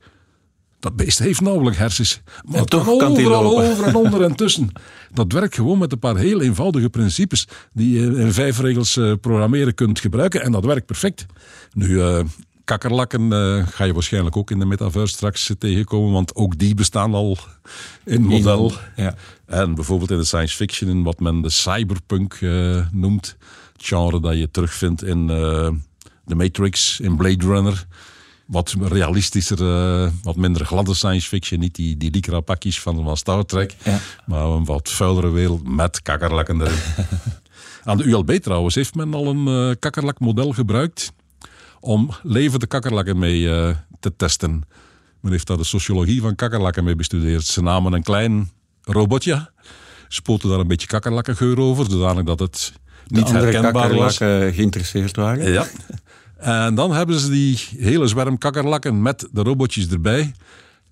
Dat 0.81 0.96
beest 0.96 1.18
heeft 1.18 1.40
nauwelijks 1.40 1.78
hersens. 1.78 2.20
Maar 2.44 2.64
toch 2.64 2.96
kan 2.96 3.14
hij 3.14 3.24
lopen. 3.24 3.70
over 3.70 3.85
en 3.85 3.94
onder 3.94 4.22
en 4.22 4.37
tussen. 4.37 4.70
Dat 5.12 5.33
werkt 5.33 5.54
gewoon 5.54 5.78
met 5.78 5.92
een 5.92 5.98
paar 5.98 6.16
heel 6.16 6.40
eenvoudige 6.40 6.88
principes 6.88 7.48
die 7.72 8.00
je 8.00 8.16
in 8.16 8.33
vijf 8.33 8.61
regels 8.61 8.96
uh, 8.96 9.12
programmeren 9.20 9.74
kunt 9.74 10.00
gebruiken. 10.00 10.42
En 10.42 10.52
dat 10.52 10.64
werkt 10.64 10.87
perfect. 10.87 11.26
Nu, 11.72 11.88
uh, 11.88 12.20
kakkerlakken 12.64 13.22
uh, 13.33 13.66
ga 13.66 13.85
je 13.85 13.92
waarschijnlijk 13.92 14.37
ook 14.37 14.50
in 14.50 14.59
de 14.59 14.64
metaverse 14.64 15.14
straks 15.14 15.52
tegenkomen, 15.59 16.12
want 16.12 16.35
ook 16.35 16.59
die 16.59 16.74
bestaan 16.74 17.14
al 17.14 17.38
in 18.04 18.22
model. 18.22 18.72
Ja. 18.96 19.14
En 19.48 19.74
bijvoorbeeld 19.74 20.11
in 20.11 20.18
de 20.18 20.24
science 20.24 20.56
fiction, 20.56 20.90
in 20.90 21.02
wat 21.02 21.20
men 21.20 21.40
de 21.40 21.50
cyberpunk 21.50 22.38
noemt. 22.90 23.37
Het 23.72 23.87
genre 23.87 24.20
dat 24.20 24.38
je 24.38 24.50
terugvindt 24.50 25.02
in 25.02 25.26
The 26.26 26.34
Matrix, 26.34 27.00
in 27.00 27.16
Blade 27.16 27.44
Runner 27.44 27.87
wat 28.48 28.76
realistischer, 28.80 29.61
uh, 29.61 30.11
wat 30.22 30.37
minder 30.37 30.64
gladde 30.64 30.94
science 30.94 31.28
fiction. 31.28 31.61
Niet 31.61 31.74
die, 31.74 31.96
die 31.96 32.11
lycra 32.11 32.40
pakjes 32.40 32.80
van, 32.80 33.04
van 33.04 33.16
Star 33.16 33.44
Trek, 33.44 33.76
maar 34.26 34.44
een 34.44 34.64
wat 34.64 34.88
vuilere 34.88 35.30
wereld 35.30 35.68
met 35.68 36.02
kakkerlakken 36.02 36.61
erin. 36.61 36.78
Aan 37.84 37.96
de 37.96 38.04
ULB 38.04 38.30
trouwens 38.30 38.74
heeft 38.74 38.94
men 38.94 39.14
al 39.14 39.26
een 39.26 39.46
uh, 39.46 39.74
kakkerlakmodel 39.78 40.52
gebruikt 40.52 41.12
om 41.80 42.11
levende 42.22 42.66
kakkerlakken 42.66 43.18
mee 43.18 43.40
uh, 43.40 43.70
te 44.00 44.16
testen. 44.16 44.62
Men 45.20 45.32
heeft 45.32 45.46
daar 45.46 45.56
de 45.56 45.64
sociologie 45.64 46.20
van 46.20 46.34
kakkerlakken 46.34 46.84
mee 46.84 46.96
bestudeerd. 46.96 47.44
Ze 47.44 47.62
namen 47.62 47.92
een 47.92 48.02
klein 48.02 48.50
robotje, 48.92 49.51
spoten 50.09 50.48
daar 50.48 50.59
een 50.59 50.68
beetje 50.68 50.87
kakkerlakkengeur 50.87 51.59
over, 51.59 51.90
zodanig 51.90 52.24
dat 52.24 52.38
het 52.38 52.72
niet 53.07 53.31
herkenbaar 53.31 53.94
was. 53.94 54.16
geïnteresseerd 54.16 55.16
waren. 55.16 55.53
Ja. 55.53 55.66
En 56.37 56.74
dan 56.74 56.92
hebben 56.92 57.18
ze 57.18 57.31
die 57.31 57.68
hele 57.79 58.07
zwerm 58.07 58.38
kakkerlakken 58.38 59.03
met 59.03 59.29
de 59.33 59.42
robotjes 59.42 59.88
erbij 59.88 60.33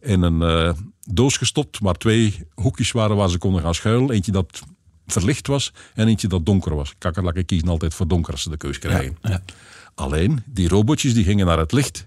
in 0.00 0.22
een 0.22 0.40
uh, 0.40 0.72
doos 1.10 1.36
gestopt, 1.36 1.78
waar 1.78 1.94
twee 1.94 2.46
hoekjes 2.54 2.92
waren 2.92 3.16
waar 3.16 3.30
ze 3.30 3.38
konden 3.38 3.62
gaan 3.62 3.74
schuilen. 3.74 4.10
Eentje 4.10 4.32
dat 4.32 4.62
verlicht 5.06 5.46
was 5.46 5.72
en 5.94 6.08
eentje 6.08 6.28
dat 6.28 6.46
donker 6.46 6.74
was. 6.74 6.94
Kakkerlakken 6.98 7.44
kiezen 7.44 7.68
altijd 7.68 7.94
voor 7.94 8.08
donker 8.08 8.32
als 8.32 8.42
ze 8.42 8.50
de 8.50 8.56
keus 8.56 8.78
krijgen. 8.78 9.16
Ja, 9.22 9.42
Alleen, 9.94 10.42
die 10.46 10.68
robotjes 10.68 11.14
die 11.14 11.24
gingen 11.24 11.46
naar 11.46 11.58
het 11.58 11.72
licht. 11.72 12.06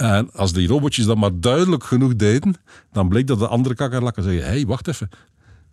En 0.00 0.32
als 0.32 0.52
die 0.52 0.68
robotjes 0.68 1.04
dat 1.04 1.16
maar 1.16 1.40
duidelijk 1.40 1.84
genoeg 1.84 2.16
deden, 2.16 2.54
dan 2.92 3.08
bleek 3.08 3.26
dat 3.26 3.38
de 3.38 3.46
andere 3.46 3.74
kakkerlakken 3.74 4.22
zeggen: 4.22 4.42
hé, 4.42 4.48
hey, 4.48 4.66
wacht 4.66 4.88
even, 4.88 5.08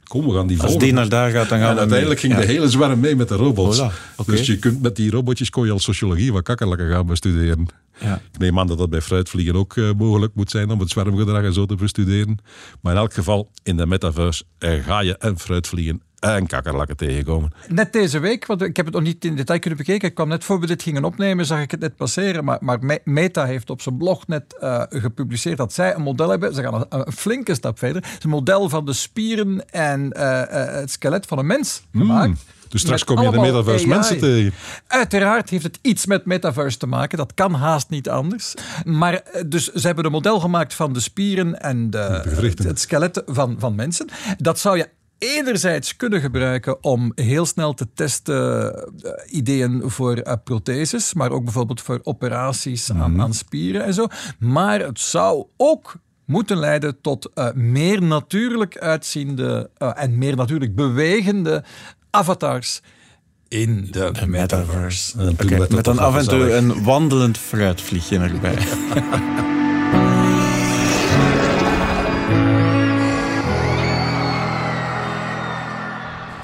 Kom, 0.04 0.26
we 0.26 0.34
gaan 0.34 0.48
die 0.48 0.62
Als 0.62 0.78
die 0.78 0.94
naar 0.94 1.10
daar 1.10 1.32
gaat, 1.32 1.50
dan 1.50 1.60
gaan 1.60 1.72
en 1.72 1.78
uiteindelijk 1.78 2.20
ging 2.20 2.36
de 2.36 2.46
hele 2.46 2.70
zwerm 2.70 3.00
mee 3.00 3.16
met 3.16 3.28
de 3.28 3.36
robots. 3.36 3.82
Dus 4.26 4.46
je 4.46 4.58
kunt 4.58 4.82
met 4.82 4.96
die 4.96 5.12
robotjes 5.12 5.50
kon 5.50 5.66
je 5.66 5.72
al 5.72 5.80
sociologie 5.80 6.32
van 6.32 6.44
kakkerlakken 6.44 6.90
gaan 6.90 7.06
bestuderen. 7.06 7.68
Ja. 8.00 8.22
Ik 8.32 8.40
neem 8.40 8.60
aan 8.60 8.68
dat 8.68 8.78
dat 8.78 8.90
bij 8.90 9.02
fruitvliegen 9.02 9.56
ook 9.56 9.76
uh, 9.76 9.92
mogelijk 9.98 10.36
moet 10.36 10.50
zijn 10.50 10.70
om 10.70 10.80
het 10.80 10.90
zwermgedrag 10.90 11.44
en 11.44 11.54
zo 11.54 11.66
te 11.66 11.76
bestuderen. 11.76 12.38
Maar 12.82 12.94
in 12.94 13.00
elk 13.00 13.13
geval, 13.13 13.52
in 13.63 13.78
de 13.78 13.86
metaverse 13.86 14.44
uh, 14.60 14.84
ga 14.84 15.00
je 15.00 15.18
en 15.18 15.40
fruitvliegen 15.40 16.02
en 16.19 16.47
kakkerlakken 16.47 16.97
tegenkomen. 16.97 17.51
Net 17.67 17.93
deze 17.93 18.19
week, 18.19 18.45
want 18.45 18.62
ik 18.62 18.75
heb 18.75 18.86
het 18.86 18.95
nog 18.95 19.03
niet 19.03 19.25
in 19.25 19.36
detail 19.36 19.60
kunnen 19.60 19.80
bekijken. 19.80 20.08
Ik 20.08 20.15
kwam 20.15 20.27
net 20.27 20.43
voor 20.43 20.60
we 20.60 20.67
dit 20.67 20.84
gingen 20.84 21.03
opnemen, 21.03 21.45
zag 21.45 21.62
ik 21.62 21.71
het 21.71 21.80
net 21.80 21.95
passeren. 21.95 22.43
Maar, 22.43 22.58
maar 22.62 22.99
Meta 23.03 23.45
heeft 23.45 23.69
op 23.69 23.82
zijn 23.82 23.97
blog 23.97 24.27
net 24.27 24.58
uh, 24.62 24.84
gepubliceerd 24.89 25.58
dat 25.58 25.73
zij 25.73 25.95
een 25.95 26.01
model 26.01 26.30
hebben. 26.30 26.53
Ze 26.53 26.62
gaan 26.62 26.86
een, 26.89 27.12
flinke 27.12 27.53
stap 27.53 27.77
verder. 27.77 28.01
Het 28.01 28.17
is 28.17 28.23
een 28.23 28.30
model 28.30 28.69
van 28.69 28.86
de 28.86 28.93
spieren 28.93 29.69
en 29.69 30.13
uh, 30.17 30.23
uh, 30.23 30.41
het 30.51 30.91
skelet 30.91 31.25
van 31.25 31.38
een 31.38 31.45
mens 31.45 31.82
hmm. 31.91 32.01
gemaakt. 32.01 32.39
Dus 32.67 32.82
straks 32.82 33.03
kom 33.03 33.19
je 33.19 33.25
in 33.25 33.32
de 33.32 33.39
metaverse 33.39 33.88
mensen 33.88 34.19
tegen. 34.19 34.53
Uiteraard 34.88 35.49
heeft 35.49 35.63
het 35.63 35.80
iets 35.82 36.06
met 36.06 36.25
metaverse 36.25 36.77
te 36.77 36.88
maken. 36.88 37.17
Dat 37.17 37.34
kan 37.34 37.53
haast 37.53 37.89
niet 37.89 38.10
anders. 38.10 38.53
Maar 38.84 39.21
dus 39.45 39.71
ze 39.71 39.86
hebben 39.86 40.06
een 40.06 40.12
model 40.12 40.39
gemaakt 40.39 40.73
van 40.73 40.93
de 40.93 40.99
spieren 40.99 41.62
en 41.62 41.89
de, 41.89 41.97
het, 41.97 42.63
het 42.63 42.80
skelet 42.80 43.21
van, 43.25 43.56
van 43.60 43.75
mensen. 43.75 44.08
Dat 44.38 44.60
zou 44.60 44.77
je 44.77 44.89
enerzijds 45.17 45.95
kunnen 45.95 46.21
gebruiken 46.21 46.84
om 46.84 47.12
heel 47.15 47.45
snel 47.45 47.73
te 47.73 47.88
testen 47.93 48.75
uh, 49.06 49.12
ideeën 49.30 49.82
voor 49.86 50.17
uh, 50.17 50.34
protheses, 50.43 51.13
maar 51.13 51.32
ook 51.32 51.43
bijvoorbeeld 51.43 51.82
voor 51.82 51.99
operaties 52.03 52.91
aan, 52.91 53.12
mhm. 53.12 53.21
aan, 53.21 53.34
spieren 53.34 53.84
en 53.84 53.93
zo. 53.93 54.08
Maar 54.39 54.80
het 54.80 54.99
zou 54.99 55.45
ook 55.58 55.95
moeten 56.25 56.58
leiden 56.58 57.01
tot 57.01 57.32
uh, 57.36 57.51
meer 57.53 58.01
natuurlijk 58.01 58.77
uitziende 58.77 59.69
en 59.77 60.17
meer 60.17 60.36
natuurlijk 60.36 60.75
bewegende 60.75 61.63
avatars 62.10 62.82
in 63.47 63.88
de, 63.91 64.12
de 64.12 64.27
metaverse. 64.27 65.30
Okay, 65.39 65.67
met 65.69 65.84
dan 65.84 65.99
af 65.99 66.17
en 66.17 66.27
toe 66.27 66.53
een 66.53 66.84
wandelend 66.84 67.38
fruitvliegje 67.38 68.19
erbij. 68.19 68.58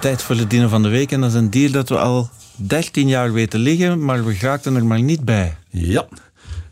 tijd 0.03 0.21
voor 0.21 0.35
de 0.35 0.47
dieren 0.47 0.69
van 0.69 0.83
de 0.83 0.89
week. 0.89 1.11
En 1.11 1.21
dat 1.21 1.29
is 1.29 1.35
een 1.35 1.49
dier 1.49 1.71
dat 1.71 1.89
we 1.89 1.97
al 1.97 2.29
13 2.55 3.07
jaar 3.07 3.33
weten 3.33 3.59
liggen, 3.59 4.05
maar 4.05 4.25
we 4.25 4.37
raakten 4.39 4.75
er 4.75 4.85
maar 4.85 5.01
niet 5.01 5.25
bij. 5.25 5.57
Ja, 5.69 6.07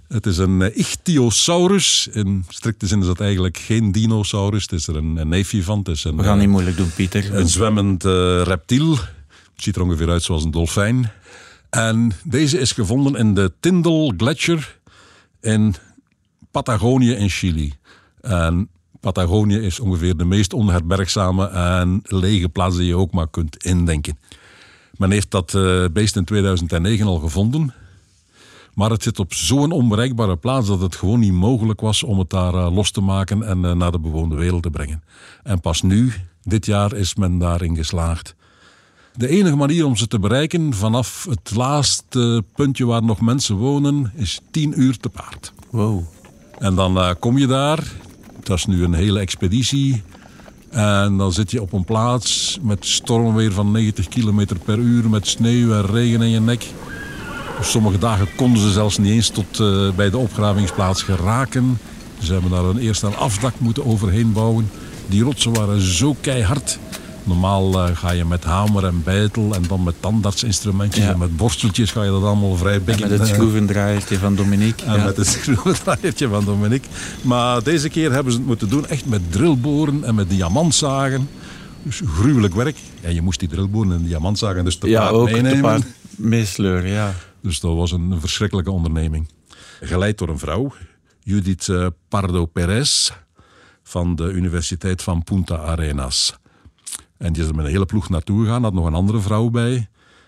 het 0.07 0.25
is 0.25 0.37
een 0.37 0.59
uh, 0.59 0.77
ichthyosaurus. 0.77 2.07
In 2.11 2.45
strikte 2.47 2.87
zin 2.87 2.99
is 2.99 3.05
dat 3.05 3.19
eigenlijk 3.19 3.57
geen 3.57 3.91
dinosaurus. 3.91 4.61
Het 4.61 4.71
is 4.71 4.87
er 4.87 4.95
een, 4.95 5.17
een 5.17 5.27
neefje 5.27 5.63
van. 5.63 5.77
Het 5.77 5.87
is 5.87 6.03
een, 6.03 6.17
we 6.17 6.23
gaan 6.23 6.37
niet 6.37 6.45
eh, 6.45 6.51
moeilijk 6.51 6.77
doen, 6.77 6.93
Pieter. 6.93 7.35
Een 7.35 7.47
zwemmend 7.47 8.05
uh, 8.05 8.41
reptiel. 8.41 8.91
Het 8.91 9.63
ziet 9.63 9.75
er 9.75 9.81
ongeveer 9.81 10.09
uit 10.09 10.23
zoals 10.23 10.43
een 10.43 10.51
dolfijn. 10.51 11.11
En 11.69 12.11
deze 12.23 12.59
is 12.59 12.71
gevonden 12.71 13.15
in 13.15 13.33
de 13.33 13.51
Tyndall 13.59 14.13
Gletscher 14.17 14.79
in 15.41 15.75
Patagonië 16.51 17.11
in 17.11 17.29
Chili. 17.29 17.73
En 18.21 18.69
Patagonië 19.01 19.57
is 19.57 19.79
ongeveer 19.79 20.17
de 20.17 20.25
meest 20.25 20.53
onherbergzame 20.53 21.47
en 21.47 22.01
lege 22.03 22.49
plaats 22.49 22.75
die 22.77 22.85
je 22.85 22.95
ook 22.95 23.11
maar 23.11 23.29
kunt 23.29 23.65
indenken. 23.65 24.17
Men 24.97 25.11
heeft 25.11 25.31
dat 25.31 25.53
uh, 25.53 25.85
beest 25.93 26.15
in 26.15 26.25
2009 26.25 27.07
al 27.07 27.19
gevonden. 27.19 27.73
Maar 28.73 28.89
het 28.89 29.03
zit 29.03 29.19
op 29.19 29.33
zo'n 29.33 29.71
onbereikbare 29.71 30.37
plaats 30.37 30.67
dat 30.67 30.81
het 30.81 30.95
gewoon 30.95 31.19
niet 31.19 31.33
mogelijk 31.33 31.81
was 31.81 32.03
om 32.03 32.19
het 32.19 32.29
daar 32.29 32.53
uh, 32.53 32.73
los 32.73 32.91
te 32.91 33.01
maken 33.01 33.43
en 33.43 33.57
uh, 33.63 33.71
naar 33.71 33.91
de 33.91 33.99
bewoonde 33.99 34.35
wereld 34.35 34.63
te 34.63 34.69
brengen. 34.69 35.03
En 35.43 35.59
pas 35.59 35.81
nu, 35.81 36.13
dit 36.43 36.65
jaar, 36.65 36.93
is 36.93 37.15
men 37.15 37.37
daarin 37.37 37.75
geslaagd. 37.75 38.35
De 39.15 39.27
enige 39.27 39.55
manier 39.55 39.85
om 39.85 39.95
ze 39.95 40.07
te 40.07 40.19
bereiken 40.19 40.73
vanaf 40.73 41.25
het 41.29 41.55
laatste 41.55 42.43
puntje 42.55 42.85
waar 42.85 43.03
nog 43.03 43.21
mensen 43.21 43.55
wonen, 43.55 44.11
is 44.15 44.41
10 44.51 44.81
uur 44.81 44.97
te 44.97 45.09
paard. 45.09 45.53
Wow. 45.69 46.03
En 46.59 46.75
dan 46.75 47.15
kom 47.19 47.37
je 47.37 47.47
daar, 47.47 47.91
dat 48.45 48.57
is 48.57 48.65
nu 48.65 48.83
een 48.83 48.93
hele 48.93 49.19
expeditie. 49.19 50.03
En 50.69 51.17
dan 51.17 51.33
zit 51.33 51.51
je 51.51 51.61
op 51.61 51.73
een 51.73 51.85
plaats 51.85 52.59
met 52.61 52.85
stormweer 52.85 53.51
van 53.51 53.71
90 53.71 54.07
km 54.07 54.45
per 54.65 54.77
uur, 54.77 55.09
met 55.09 55.27
sneeuw 55.27 55.73
en 55.73 55.85
regen 55.85 56.21
in 56.21 56.29
je 56.29 56.39
nek. 56.39 56.65
Sommige 57.61 57.97
dagen 57.97 58.27
konden 58.35 58.61
ze 58.61 58.71
zelfs 58.71 58.97
niet 58.97 59.11
eens 59.11 59.29
tot 59.29 59.59
uh, 59.59 59.91
bij 59.91 60.09
de 60.09 60.17
opgravingsplaats 60.17 61.03
geraken. 61.03 61.79
Ze 62.21 62.33
hebben 62.33 62.51
daar 62.51 62.63
een 62.63 62.77
eerst 62.77 63.03
een 63.03 63.15
afdak 63.15 63.53
moeten 63.57 63.85
overheen 63.85 64.33
bouwen. 64.33 64.69
Die 65.07 65.23
rotsen 65.23 65.53
waren 65.53 65.81
zo 65.81 66.15
keihard. 66.21 66.79
Normaal 67.23 67.89
uh, 67.89 67.95
ga 67.95 68.11
je 68.11 68.25
met 68.25 68.43
hamer 68.43 68.85
en 68.85 69.03
bijtel 69.03 69.53
en 69.55 69.63
dan 69.67 69.83
met 69.83 69.95
tandartsinstrumentjes 69.99 71.03
Ja. 71.05 71.11
en 71.11 71.17
met 71.19 71.37
borsteltjes 71.37 71.91
ga 71.91 72.03
je 72.03 72.09
dat 72.09 72.23
allemaal 72.23 72.55
vrij 72.55 72.73
En 72.73 72.83
bikken. 72.83 73.09
met 73.09 73.19
het 73.19 73.27
eh, 73.29 73.33
schroevendraaiertje 73.35 74.17
van 74.17 74.35
Dominique. 74.35 74.85
en 74.85 74.97
ja. 74.97 75.03
met 75.05 75.17
het 75.17 75.27
schroevendraaiertje 75.27 76.27
van 76.27 76.45
Dominique. 76.45 76.89
Maar 77.21 77.63
deze 77.63 77.89
keer 77.89 78.11
hebben 78.11 78.31
ze 78.33 78.37
het 78.37 78.47
moeten 78.47 78.69
doen 78.69 78.87
echt 78.87 79.05
met 79.05 79.31
drillboren 79.31 80.03
en 80.03 80.15
met 80.15 80.29
diamantzagen. 80.29 81.29
Dus 81.83 82.01
gruwelijk 82.05 82.53
werk. 82.55 82.77
En 83.01 83.13
je 83.13 83.21
moest 83.21 83.39
die 83.39 83.49
drillboren 83.49 83.91
en 83.91 84.03
diamantzagen 84.03 84.63
dus 84.65 84.77
te 84.77 84.89
ja, 84.89 84.99
paard 85.01 85.13
ook 85.13 85.31
meenemen. 85.31 85.53
te 85.55 85.61
paard 85.61 85.83
meesleuren, 86.15 86.89
ja. 86.89 87.13
Dus 87.41 87.59
dat 87.59 87.75
was 87.75 87.91
een 87.91 88.15
verschrikkelijke 88.19 88.71
onderneming. 88.71 89.27
Geleid 89.81 90.17
door 90.17 90.29
een 90.29 90.39
vrouw, 90.39 90.73
Judith 91.19 91.67
eh, 91.69 91.87
Pardo 92.09 92.45
Perez 92.45 93.09
van 93.83 94.15
de 94.15 94.23
Universiteit 94.31 95.01
van 95.01 95.23
Punta 95.23 95.55
Arenas. 95.55 96.33
En 97.21 97.33
die 97.33 97.41
is 97.43 97.49
er 97.49 97.55
met 97.55 97.65
een 97.65 97.71
hele 97.71 97.85
ploeg 97.85 98.09
naartoe 98.09 98.43
gegaan, 98.43 98.63
had 98.63 98.73
nog 98.73 98.85
een 98.85 98.93
andere 98.93 99.19
vrouw 99.19 99.49
bij. 99.49 99.87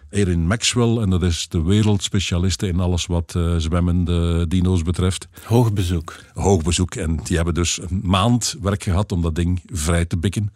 Erin 0.10 0.48
Maxwell, 0.48 0.98
en 0.98 1.10
dat 1.10 1.24
is 1.24 1.48
de 1.48 1.62
wereldspecialiste 1.62 2.68
in 2.68 2.80
alles 2.80 3.06
wat 3.06 3.36
eh, 3.36 3.56
zwemmende 3.58 4.48
dino's 4.48 4.82
betreft. 4.82 5.28
Hoog 5.44 5.74
bezoek. 5.74 6.16
Hoog 6.34 6.64
bezoek. 6.64 6.96
En 6.96 7.20
die 7.24 7.36
hebben 7.36 7.54
dus 7.54 7.82
een 7.82 8.02
maand 8.04 8.56
werk 8.62 8.84
gehad 8.84 9.12
om 9.12 9.22
dat 9.22 9.36
ding 9.36 9.62
vrij 9.66 10.06
te 10.06 10.18
bikken. 10.18 10.54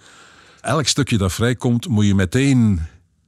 Elk 0.62 0.88
stukje 0.88 1.18
dat 1.18 1.34
vrijkomt 1.34 1.88
moet 1.88 2.06
je 2.06 2.16
meteen 2.16 2.80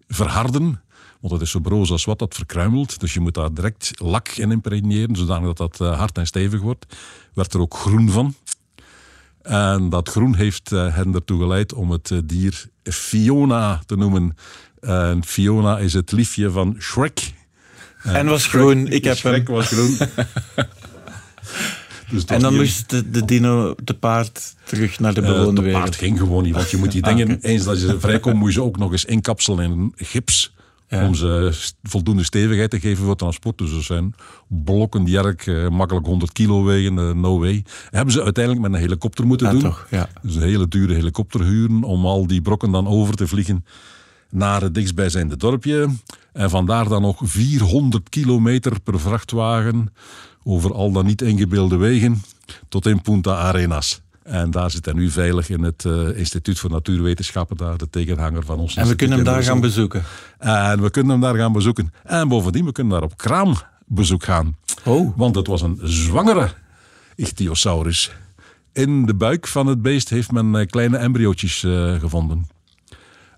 verharden. 0.08 0.82
Want 1.20 1.34
het 1.34 1.42
is 1.42 1.52
zo 1.52 1.60
broos 1.60 1.92
als 1.92 2.06
wat, 2.06 2.20
dat 2.20 2.36
verkruimelt. 2.36 3.00
Dus 3.00 3.14
je 3.14 3.20
moet 3.20 3.34
daar 3.34 3.54
direct 3.54 3.92
lak 3.96 4.28
in 4.28 4.52
impregneren, 4.52 5.16
zodanig 5.16 5.54
dat 5.54 5.58
dat 5.58 5.82
eh, 5.82 5.98
hard 5.98 6.18
en 6.18 6.28
stevig 6.28 6.62
wordt. 6.62 6.86
Werd 7.34 7.54
er 7.54 7.60
ook 7.60 7.74
groen 7.74 8.10
van. 8.10 8.34
En 9.42 9.90
dat 9.90 10.10
groen 10.10 10.36
heeft 10.36 10.72
eh, 10.72 10.96
hen 10.96 11.14
ertoe 11.14 11.40
geleid 11.40 11.74
om 11.74 11.92
het 11.92 12.12
eh, 12.12 12.18
dier 12.26 12.66
Fiona 12.84 13.82
te 13.86 13.96
noemen. 13.96 14.36
En 14.80 15.24
Fiona 15.26 15.78
is 15.78 15.94
het 15.94 16.12
liefje 16.12 16.52
van 16.52 16.76
Shrek. 16.80 17.34
En 18.04 18.26
was 18.26 18.46
groen. 18.48 18.88
Ik 18.88 19.04
heb 19.04 19.18
Shrek 19.18 19.48
hem. 19.48 19.56
was 19.56 19.68
groen. 19.68 19.98
Dus 22.12 22.26
En 22.26 22.40
dan 22.40 22.50
hier- 22.52 22.60
moest 22.60 22.90
de, 22.90 23.10
de 23.10 23.26
dino, 23.26 23.76
de 23.84 23.94
paard, 23.94 24.56
terug 24.64 25.00
naar 25.00 25.14
de 25.14 25.22
eh, 25.22 25.28
bewoonde 25.28 25.54
dat 25.56 25.64
wereld. 25.64 25.84
paard 25.84 25.96
ging 25.96 26.18
gewoon 26.18 26.44
niet, 26.44 26.54
want 26.56 26.70
je 26.72 26.78
moet 26.78 26.92
die 26.92 27.02
dingen, 27.14 27.40
eens 27.42 27.64
dat 27.64 27.82
je 27.82 28.00
vrijkomt, 28.00 28.36
moet 28.36 28.48
je 28.48 28.54
ze 28.54 28.64
ook 28.64 28.78
nog 28.78 28.92
eens 28.92 29.06
inkapselen 29.06 29.64
in 29.66 29.94
gips. 29.96 30.54
Ja. 30.90 31.08
Om 31.08 31.16
ze 31.16 31.52
voldoende 31.84 32.24
stevigheid 32.24 32.70
te 32.70 32.80
geven 32.80 33.06
voor 33.06 33.16
transport. 33.16 33.58
Dus 33.58 33.72
er 33.72 33.84
zijn 33.84 34.14
blokken 34.48 35.04
die 35.04 35.18
erg 35.18 35.48
eh, 35.48 35.68
makkelijk 35.68 36.06
100 36.06 36.32
kilo 36.32 36.64
wegen, 36.64 36.98
eh, 37.00 37.12
no 37.14 37.40
way. 37.40 37.64
Hebben 37.90 38.14
ze 38.14 38.24
uiteindelijk 38.24 38.66
met 38.66 38.74
een 38.74 38.80
helikopter 38.80 39.26
moeten 39.28 39.48
Ja, 39.48 39.54
doen. 39.54 39.62
toch, 39.62 39.88
ja. 39.90 40.10
Dus 40.22 40.36
een 40.36 40.42
hele 40.42 40.68
dure 40.68 40.94
helikopter 40.94 41.44
huren 41.44 41.84
om 41.84 42.06
al 42.06 42.28
die 42.28 42.42
brokken 42.42 42.72
dan 42.72 42.88
over 42.88 43.16
te 43.16 43.28
vliegen 43.28 43.66
naar 44.30 44.62
het 44.62 44.74
dichtstbijzijnde 44.74 45.38
dorpje. 45.38 45.90
En 46.34 46.50
vandaar 46.50 46.90
dan 46.90 47.02
nog 47.02 47.20
400 47.24 48.10
kilometer 48.10 48.80
per 48.82 49.00
vrachtwagen 49.00 49.94
over 50.44 50.74
al 50.74 50.92
dan 50.92 51.06
niet 51.06 51.22
ingebeelde 51.22 51.78
wegen 51.78 52.22
tot 52.70 52.86
in 52.86 53.02
Punta 53.02 53.36
Arenas. 53.36 54.02
En 54.30 54.52
daar 54.52 54.72
zit 54.72 54.86
hij 54.86 54.94
nu 54.94 55.10
veilig 55.10 55.50
in 55.50 55.64
het 55.64 55.86
eh, 55.86 56.18
Instituut 56.18 56.60
voor 56.60 56.70
Natuurwetenschappen, 56.70 57.58
daar 57.58 57.78
de 57.78 57.90
tegenhanger 57.90 58.44
van 58.44 58.60
ons 58.60 58.76
En 58.76 58.84
we 58.84 58.90
instituut 58.90 58.98
kunnen 58.98 59.18
hem 59.18 59.26
daar 59.26 59.44
gaan 59.44 59.60
bezoeken. 59.60 60.04
En 60.38 60.82
we 60.82 60.90
kunnen 60.90 61.12
hem 61.12 61.22
daar 61.22 61.36
gaan 61.36 61.52
bezoeken. 61.52 61.94
En 62.04 62.28
bovendien, 62.28 62.66
we 62.66 62.72
kunnen 62.72 62.94
daar 62.94 63.04
op 63.04 63.18
kraambezoek 63.18 64.24
gaan. 64.24 64.56
Oh. 64.84 65.18
Want 65.18 65.36
het 65.36 65.48
was 65.48 65.62
een 65.62 65.80
zwangere 65.84 66.50
ichthyosaurus. 67.16 68.12
In 68.74 69.06
de 69.06 69.16
buik 69.16 69.48
van 69.48 69.68
het 69.68 69.82
beest 69.82 70.10
heeft 70.10 70.32
men 70.32 70.56
eh, 70.56 70.66
kleine 70.66 70.98
embryootjes 70.98 71.64
eh, 71.64 72.00
gevonden. 72.00 72.48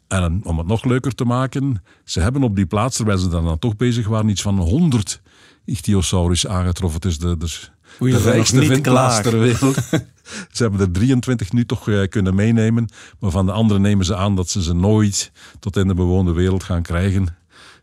En 0.08 0.41
om 0.43 0.58
het 0.58 0.67
nog 0.67 0.84
leuker 0.84 1.15
te 1.15 1.25
maken, 1.25 1.84
ze 2.04 2.19
hebben 2.19 2.43
op 2.43 2.56
die 2.56 2.65
plaats, 2.65 2.95
terwijl 2.95 3.17
ze 3.17 3.27
dan, 3.27 3.43
dan 3.43 3.60
toch 3.60 3.75
bezig 3.75 4.08
waren, 4.08 4.30
iets 4.30 4.41
van 4.41 4.58
100 4.58 5.21
ichthyosaurus 5.65 6.47
aangetroffen. 6.47 7.01
Het 7.01 7.12
is 7.12 7.19
de, 7.19 7.38
de, 7.38 7.60
Oei, 8.01 8.12
de 8.12 8.19
rijkste 8.19 8.65
vindplaats 8.65 9.21
ter 9.21 9.39
wereld. 9.39 9.77
ze 10.51 10.63
hebben 10.63 10.81
er 10.81 10.91
23 10.91 11.51
nu 11.51 11.65
toch 11.65 11.89
eh, 11.89 12.07
kunnen 12.07 12.36
meenemen. 12.36 12.89
Maar 13.19 13.31
van 13.31 13.45
de 13.45 13.51
andere 13.51 13.79
nemen 13.79 14.05
ze 14.05 14.15
aan 14.15 14.36
dat 14.36 14.49
ze 14.49 14.63
ze 14.63 14.73
nooit 14.73 15.31
tot 15.60 15.77
in 15.77 15.88
de 15.88 15.93
bewoonde 15.93 16.31
wereld 16.31 16.63
gaan 16.63 16.81
krijgen. 16.81 17.36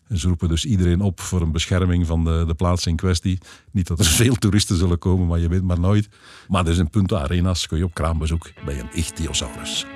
En 0.09 0.19
ze 0.19 0.29
roepen 0.29 0.49
dus 0.49 0.65
iedereen 0.65 1.01
op 1.01 1.21
voor 1.21 1.41
een 1.41 1.53
bescherming 1.53 2.07
van 2.07 2.25
de, 2.25 2.45
de 2.47 2.55
plaats 2.55 2.87
in 2.87 2.97
kwestie. 2.97 3.39
Niet 3.71 3.87
dat 3.87 3.99
er 3.99 4.05
veel 4.25 4.35
toeristen 4.35 4.77
zullen 4.77 4.99
komen, 4.99 5.27
maar 5.27 5.39
je 5.39 5.49
weet 5.49 5.63
maar 5.63 5.81
nooit. 5.81 6.09
Maar 6.49 6.65
dus 6.65 6.79
in 6.79 6.91
Punta 6.91 7.17
Arenas 7.17 7.67
kun 7.67 7.79
je 7.79 7.85
op 7.85 7.95
kraambezoek 7.95 8.51
bij 8.65 8.79
een 8.79 8.89
ichthyosaurus. 8.93 9.87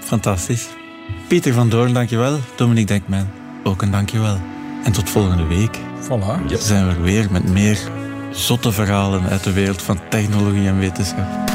Fantastisch. 0.00 0.68
Pieter 1.28 1.52
van 1.52 1.68
Doorn, 1.68 1.92
dankjewel. 1.92 2.38
Dominique 2.56 2.86
Denkman, 2.86 3.28
ook 3.64 3.82
een 3.82 3.90
dankjewel. 3.90 4.40
En 4.84 4.92
tot 4.92 5.10
volgende 5.10 5.46
week 5.46 5.78
Voilà. 6.02 6.46
Ja. 6.48 6.56
zijn 6.58 6.88
we 6.88 6.94
er 6.94 7.02
weer 7.02 7.28
met 7.30 7.48
meer 7.48 7.78
zotte 8.32 8.72
verhalen 8.72 9.22
uit 9.22 9.44
de 9.44 9.52
wereld 9.52 9.82
van 9.82 10.00
technologie 10.08 10.66
en 10.66 10.78
wetenschap. 10.78 11.51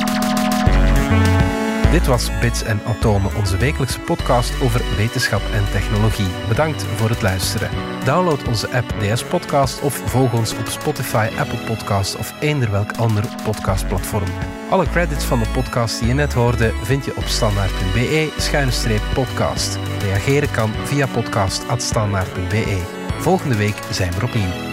Dit 1.92 2.08
was 2.08 2.40
Bits 2.40 2.64
en 2.64 2.82
Atomen, 2.86 3.36
onze 3.36 3.58
wekelijkse 3.58 4.00
podcast 4.00 4.62
over 4.62 4.82
wetenschap 4.98 5.42
en 5.54 5.72
technologie. 5.72 6.28
Bedankt 6.48 6.84
voor 6.84 7.10
het 7.10 7.22
luisteren. 7.22 7.70
Download 8.06 8.48
onze 8.48 8.70
app 8.70 8.94
DS 9.00 9.24
Podcast 9.24 9.82
of 9.82 10.02
volg 10.06 10.34
ons 10.34 10.58
op 10.58 10.68
Spotify, 10.68 11.30
Apple 11.38 11.60
Podcasts 11.66 12.16
of 12.16 12.34
eender 12.40 12.72
welk 12.72 12.92
ander 12.92 13.24
podcastplatform. 13.44 14.30
Alle 14.70 14.90
credits 14.90 15.26
van 15.26 15.40
de 15.40 15.50
podcast 15.54 16.00
die 16.00 16.08
je 16.08 16.14
net 16.14 16.34
hoorde 16.34 16.74
vind 16.84 17.06
je 17.06 17.16
op 17.16 17.26
standaard.be-podcast. 17.26 19.78
Reageren 20.02 20.52
kan 20.52 20.72
via 20.84 21.08
podcast.standaard.be. 21.08 22.82
Volgende 23.20 23.56
week 23.56 23.80
zijn 23.92 24.12
we 24.12 24.24
opnieuw. 24.24 24.67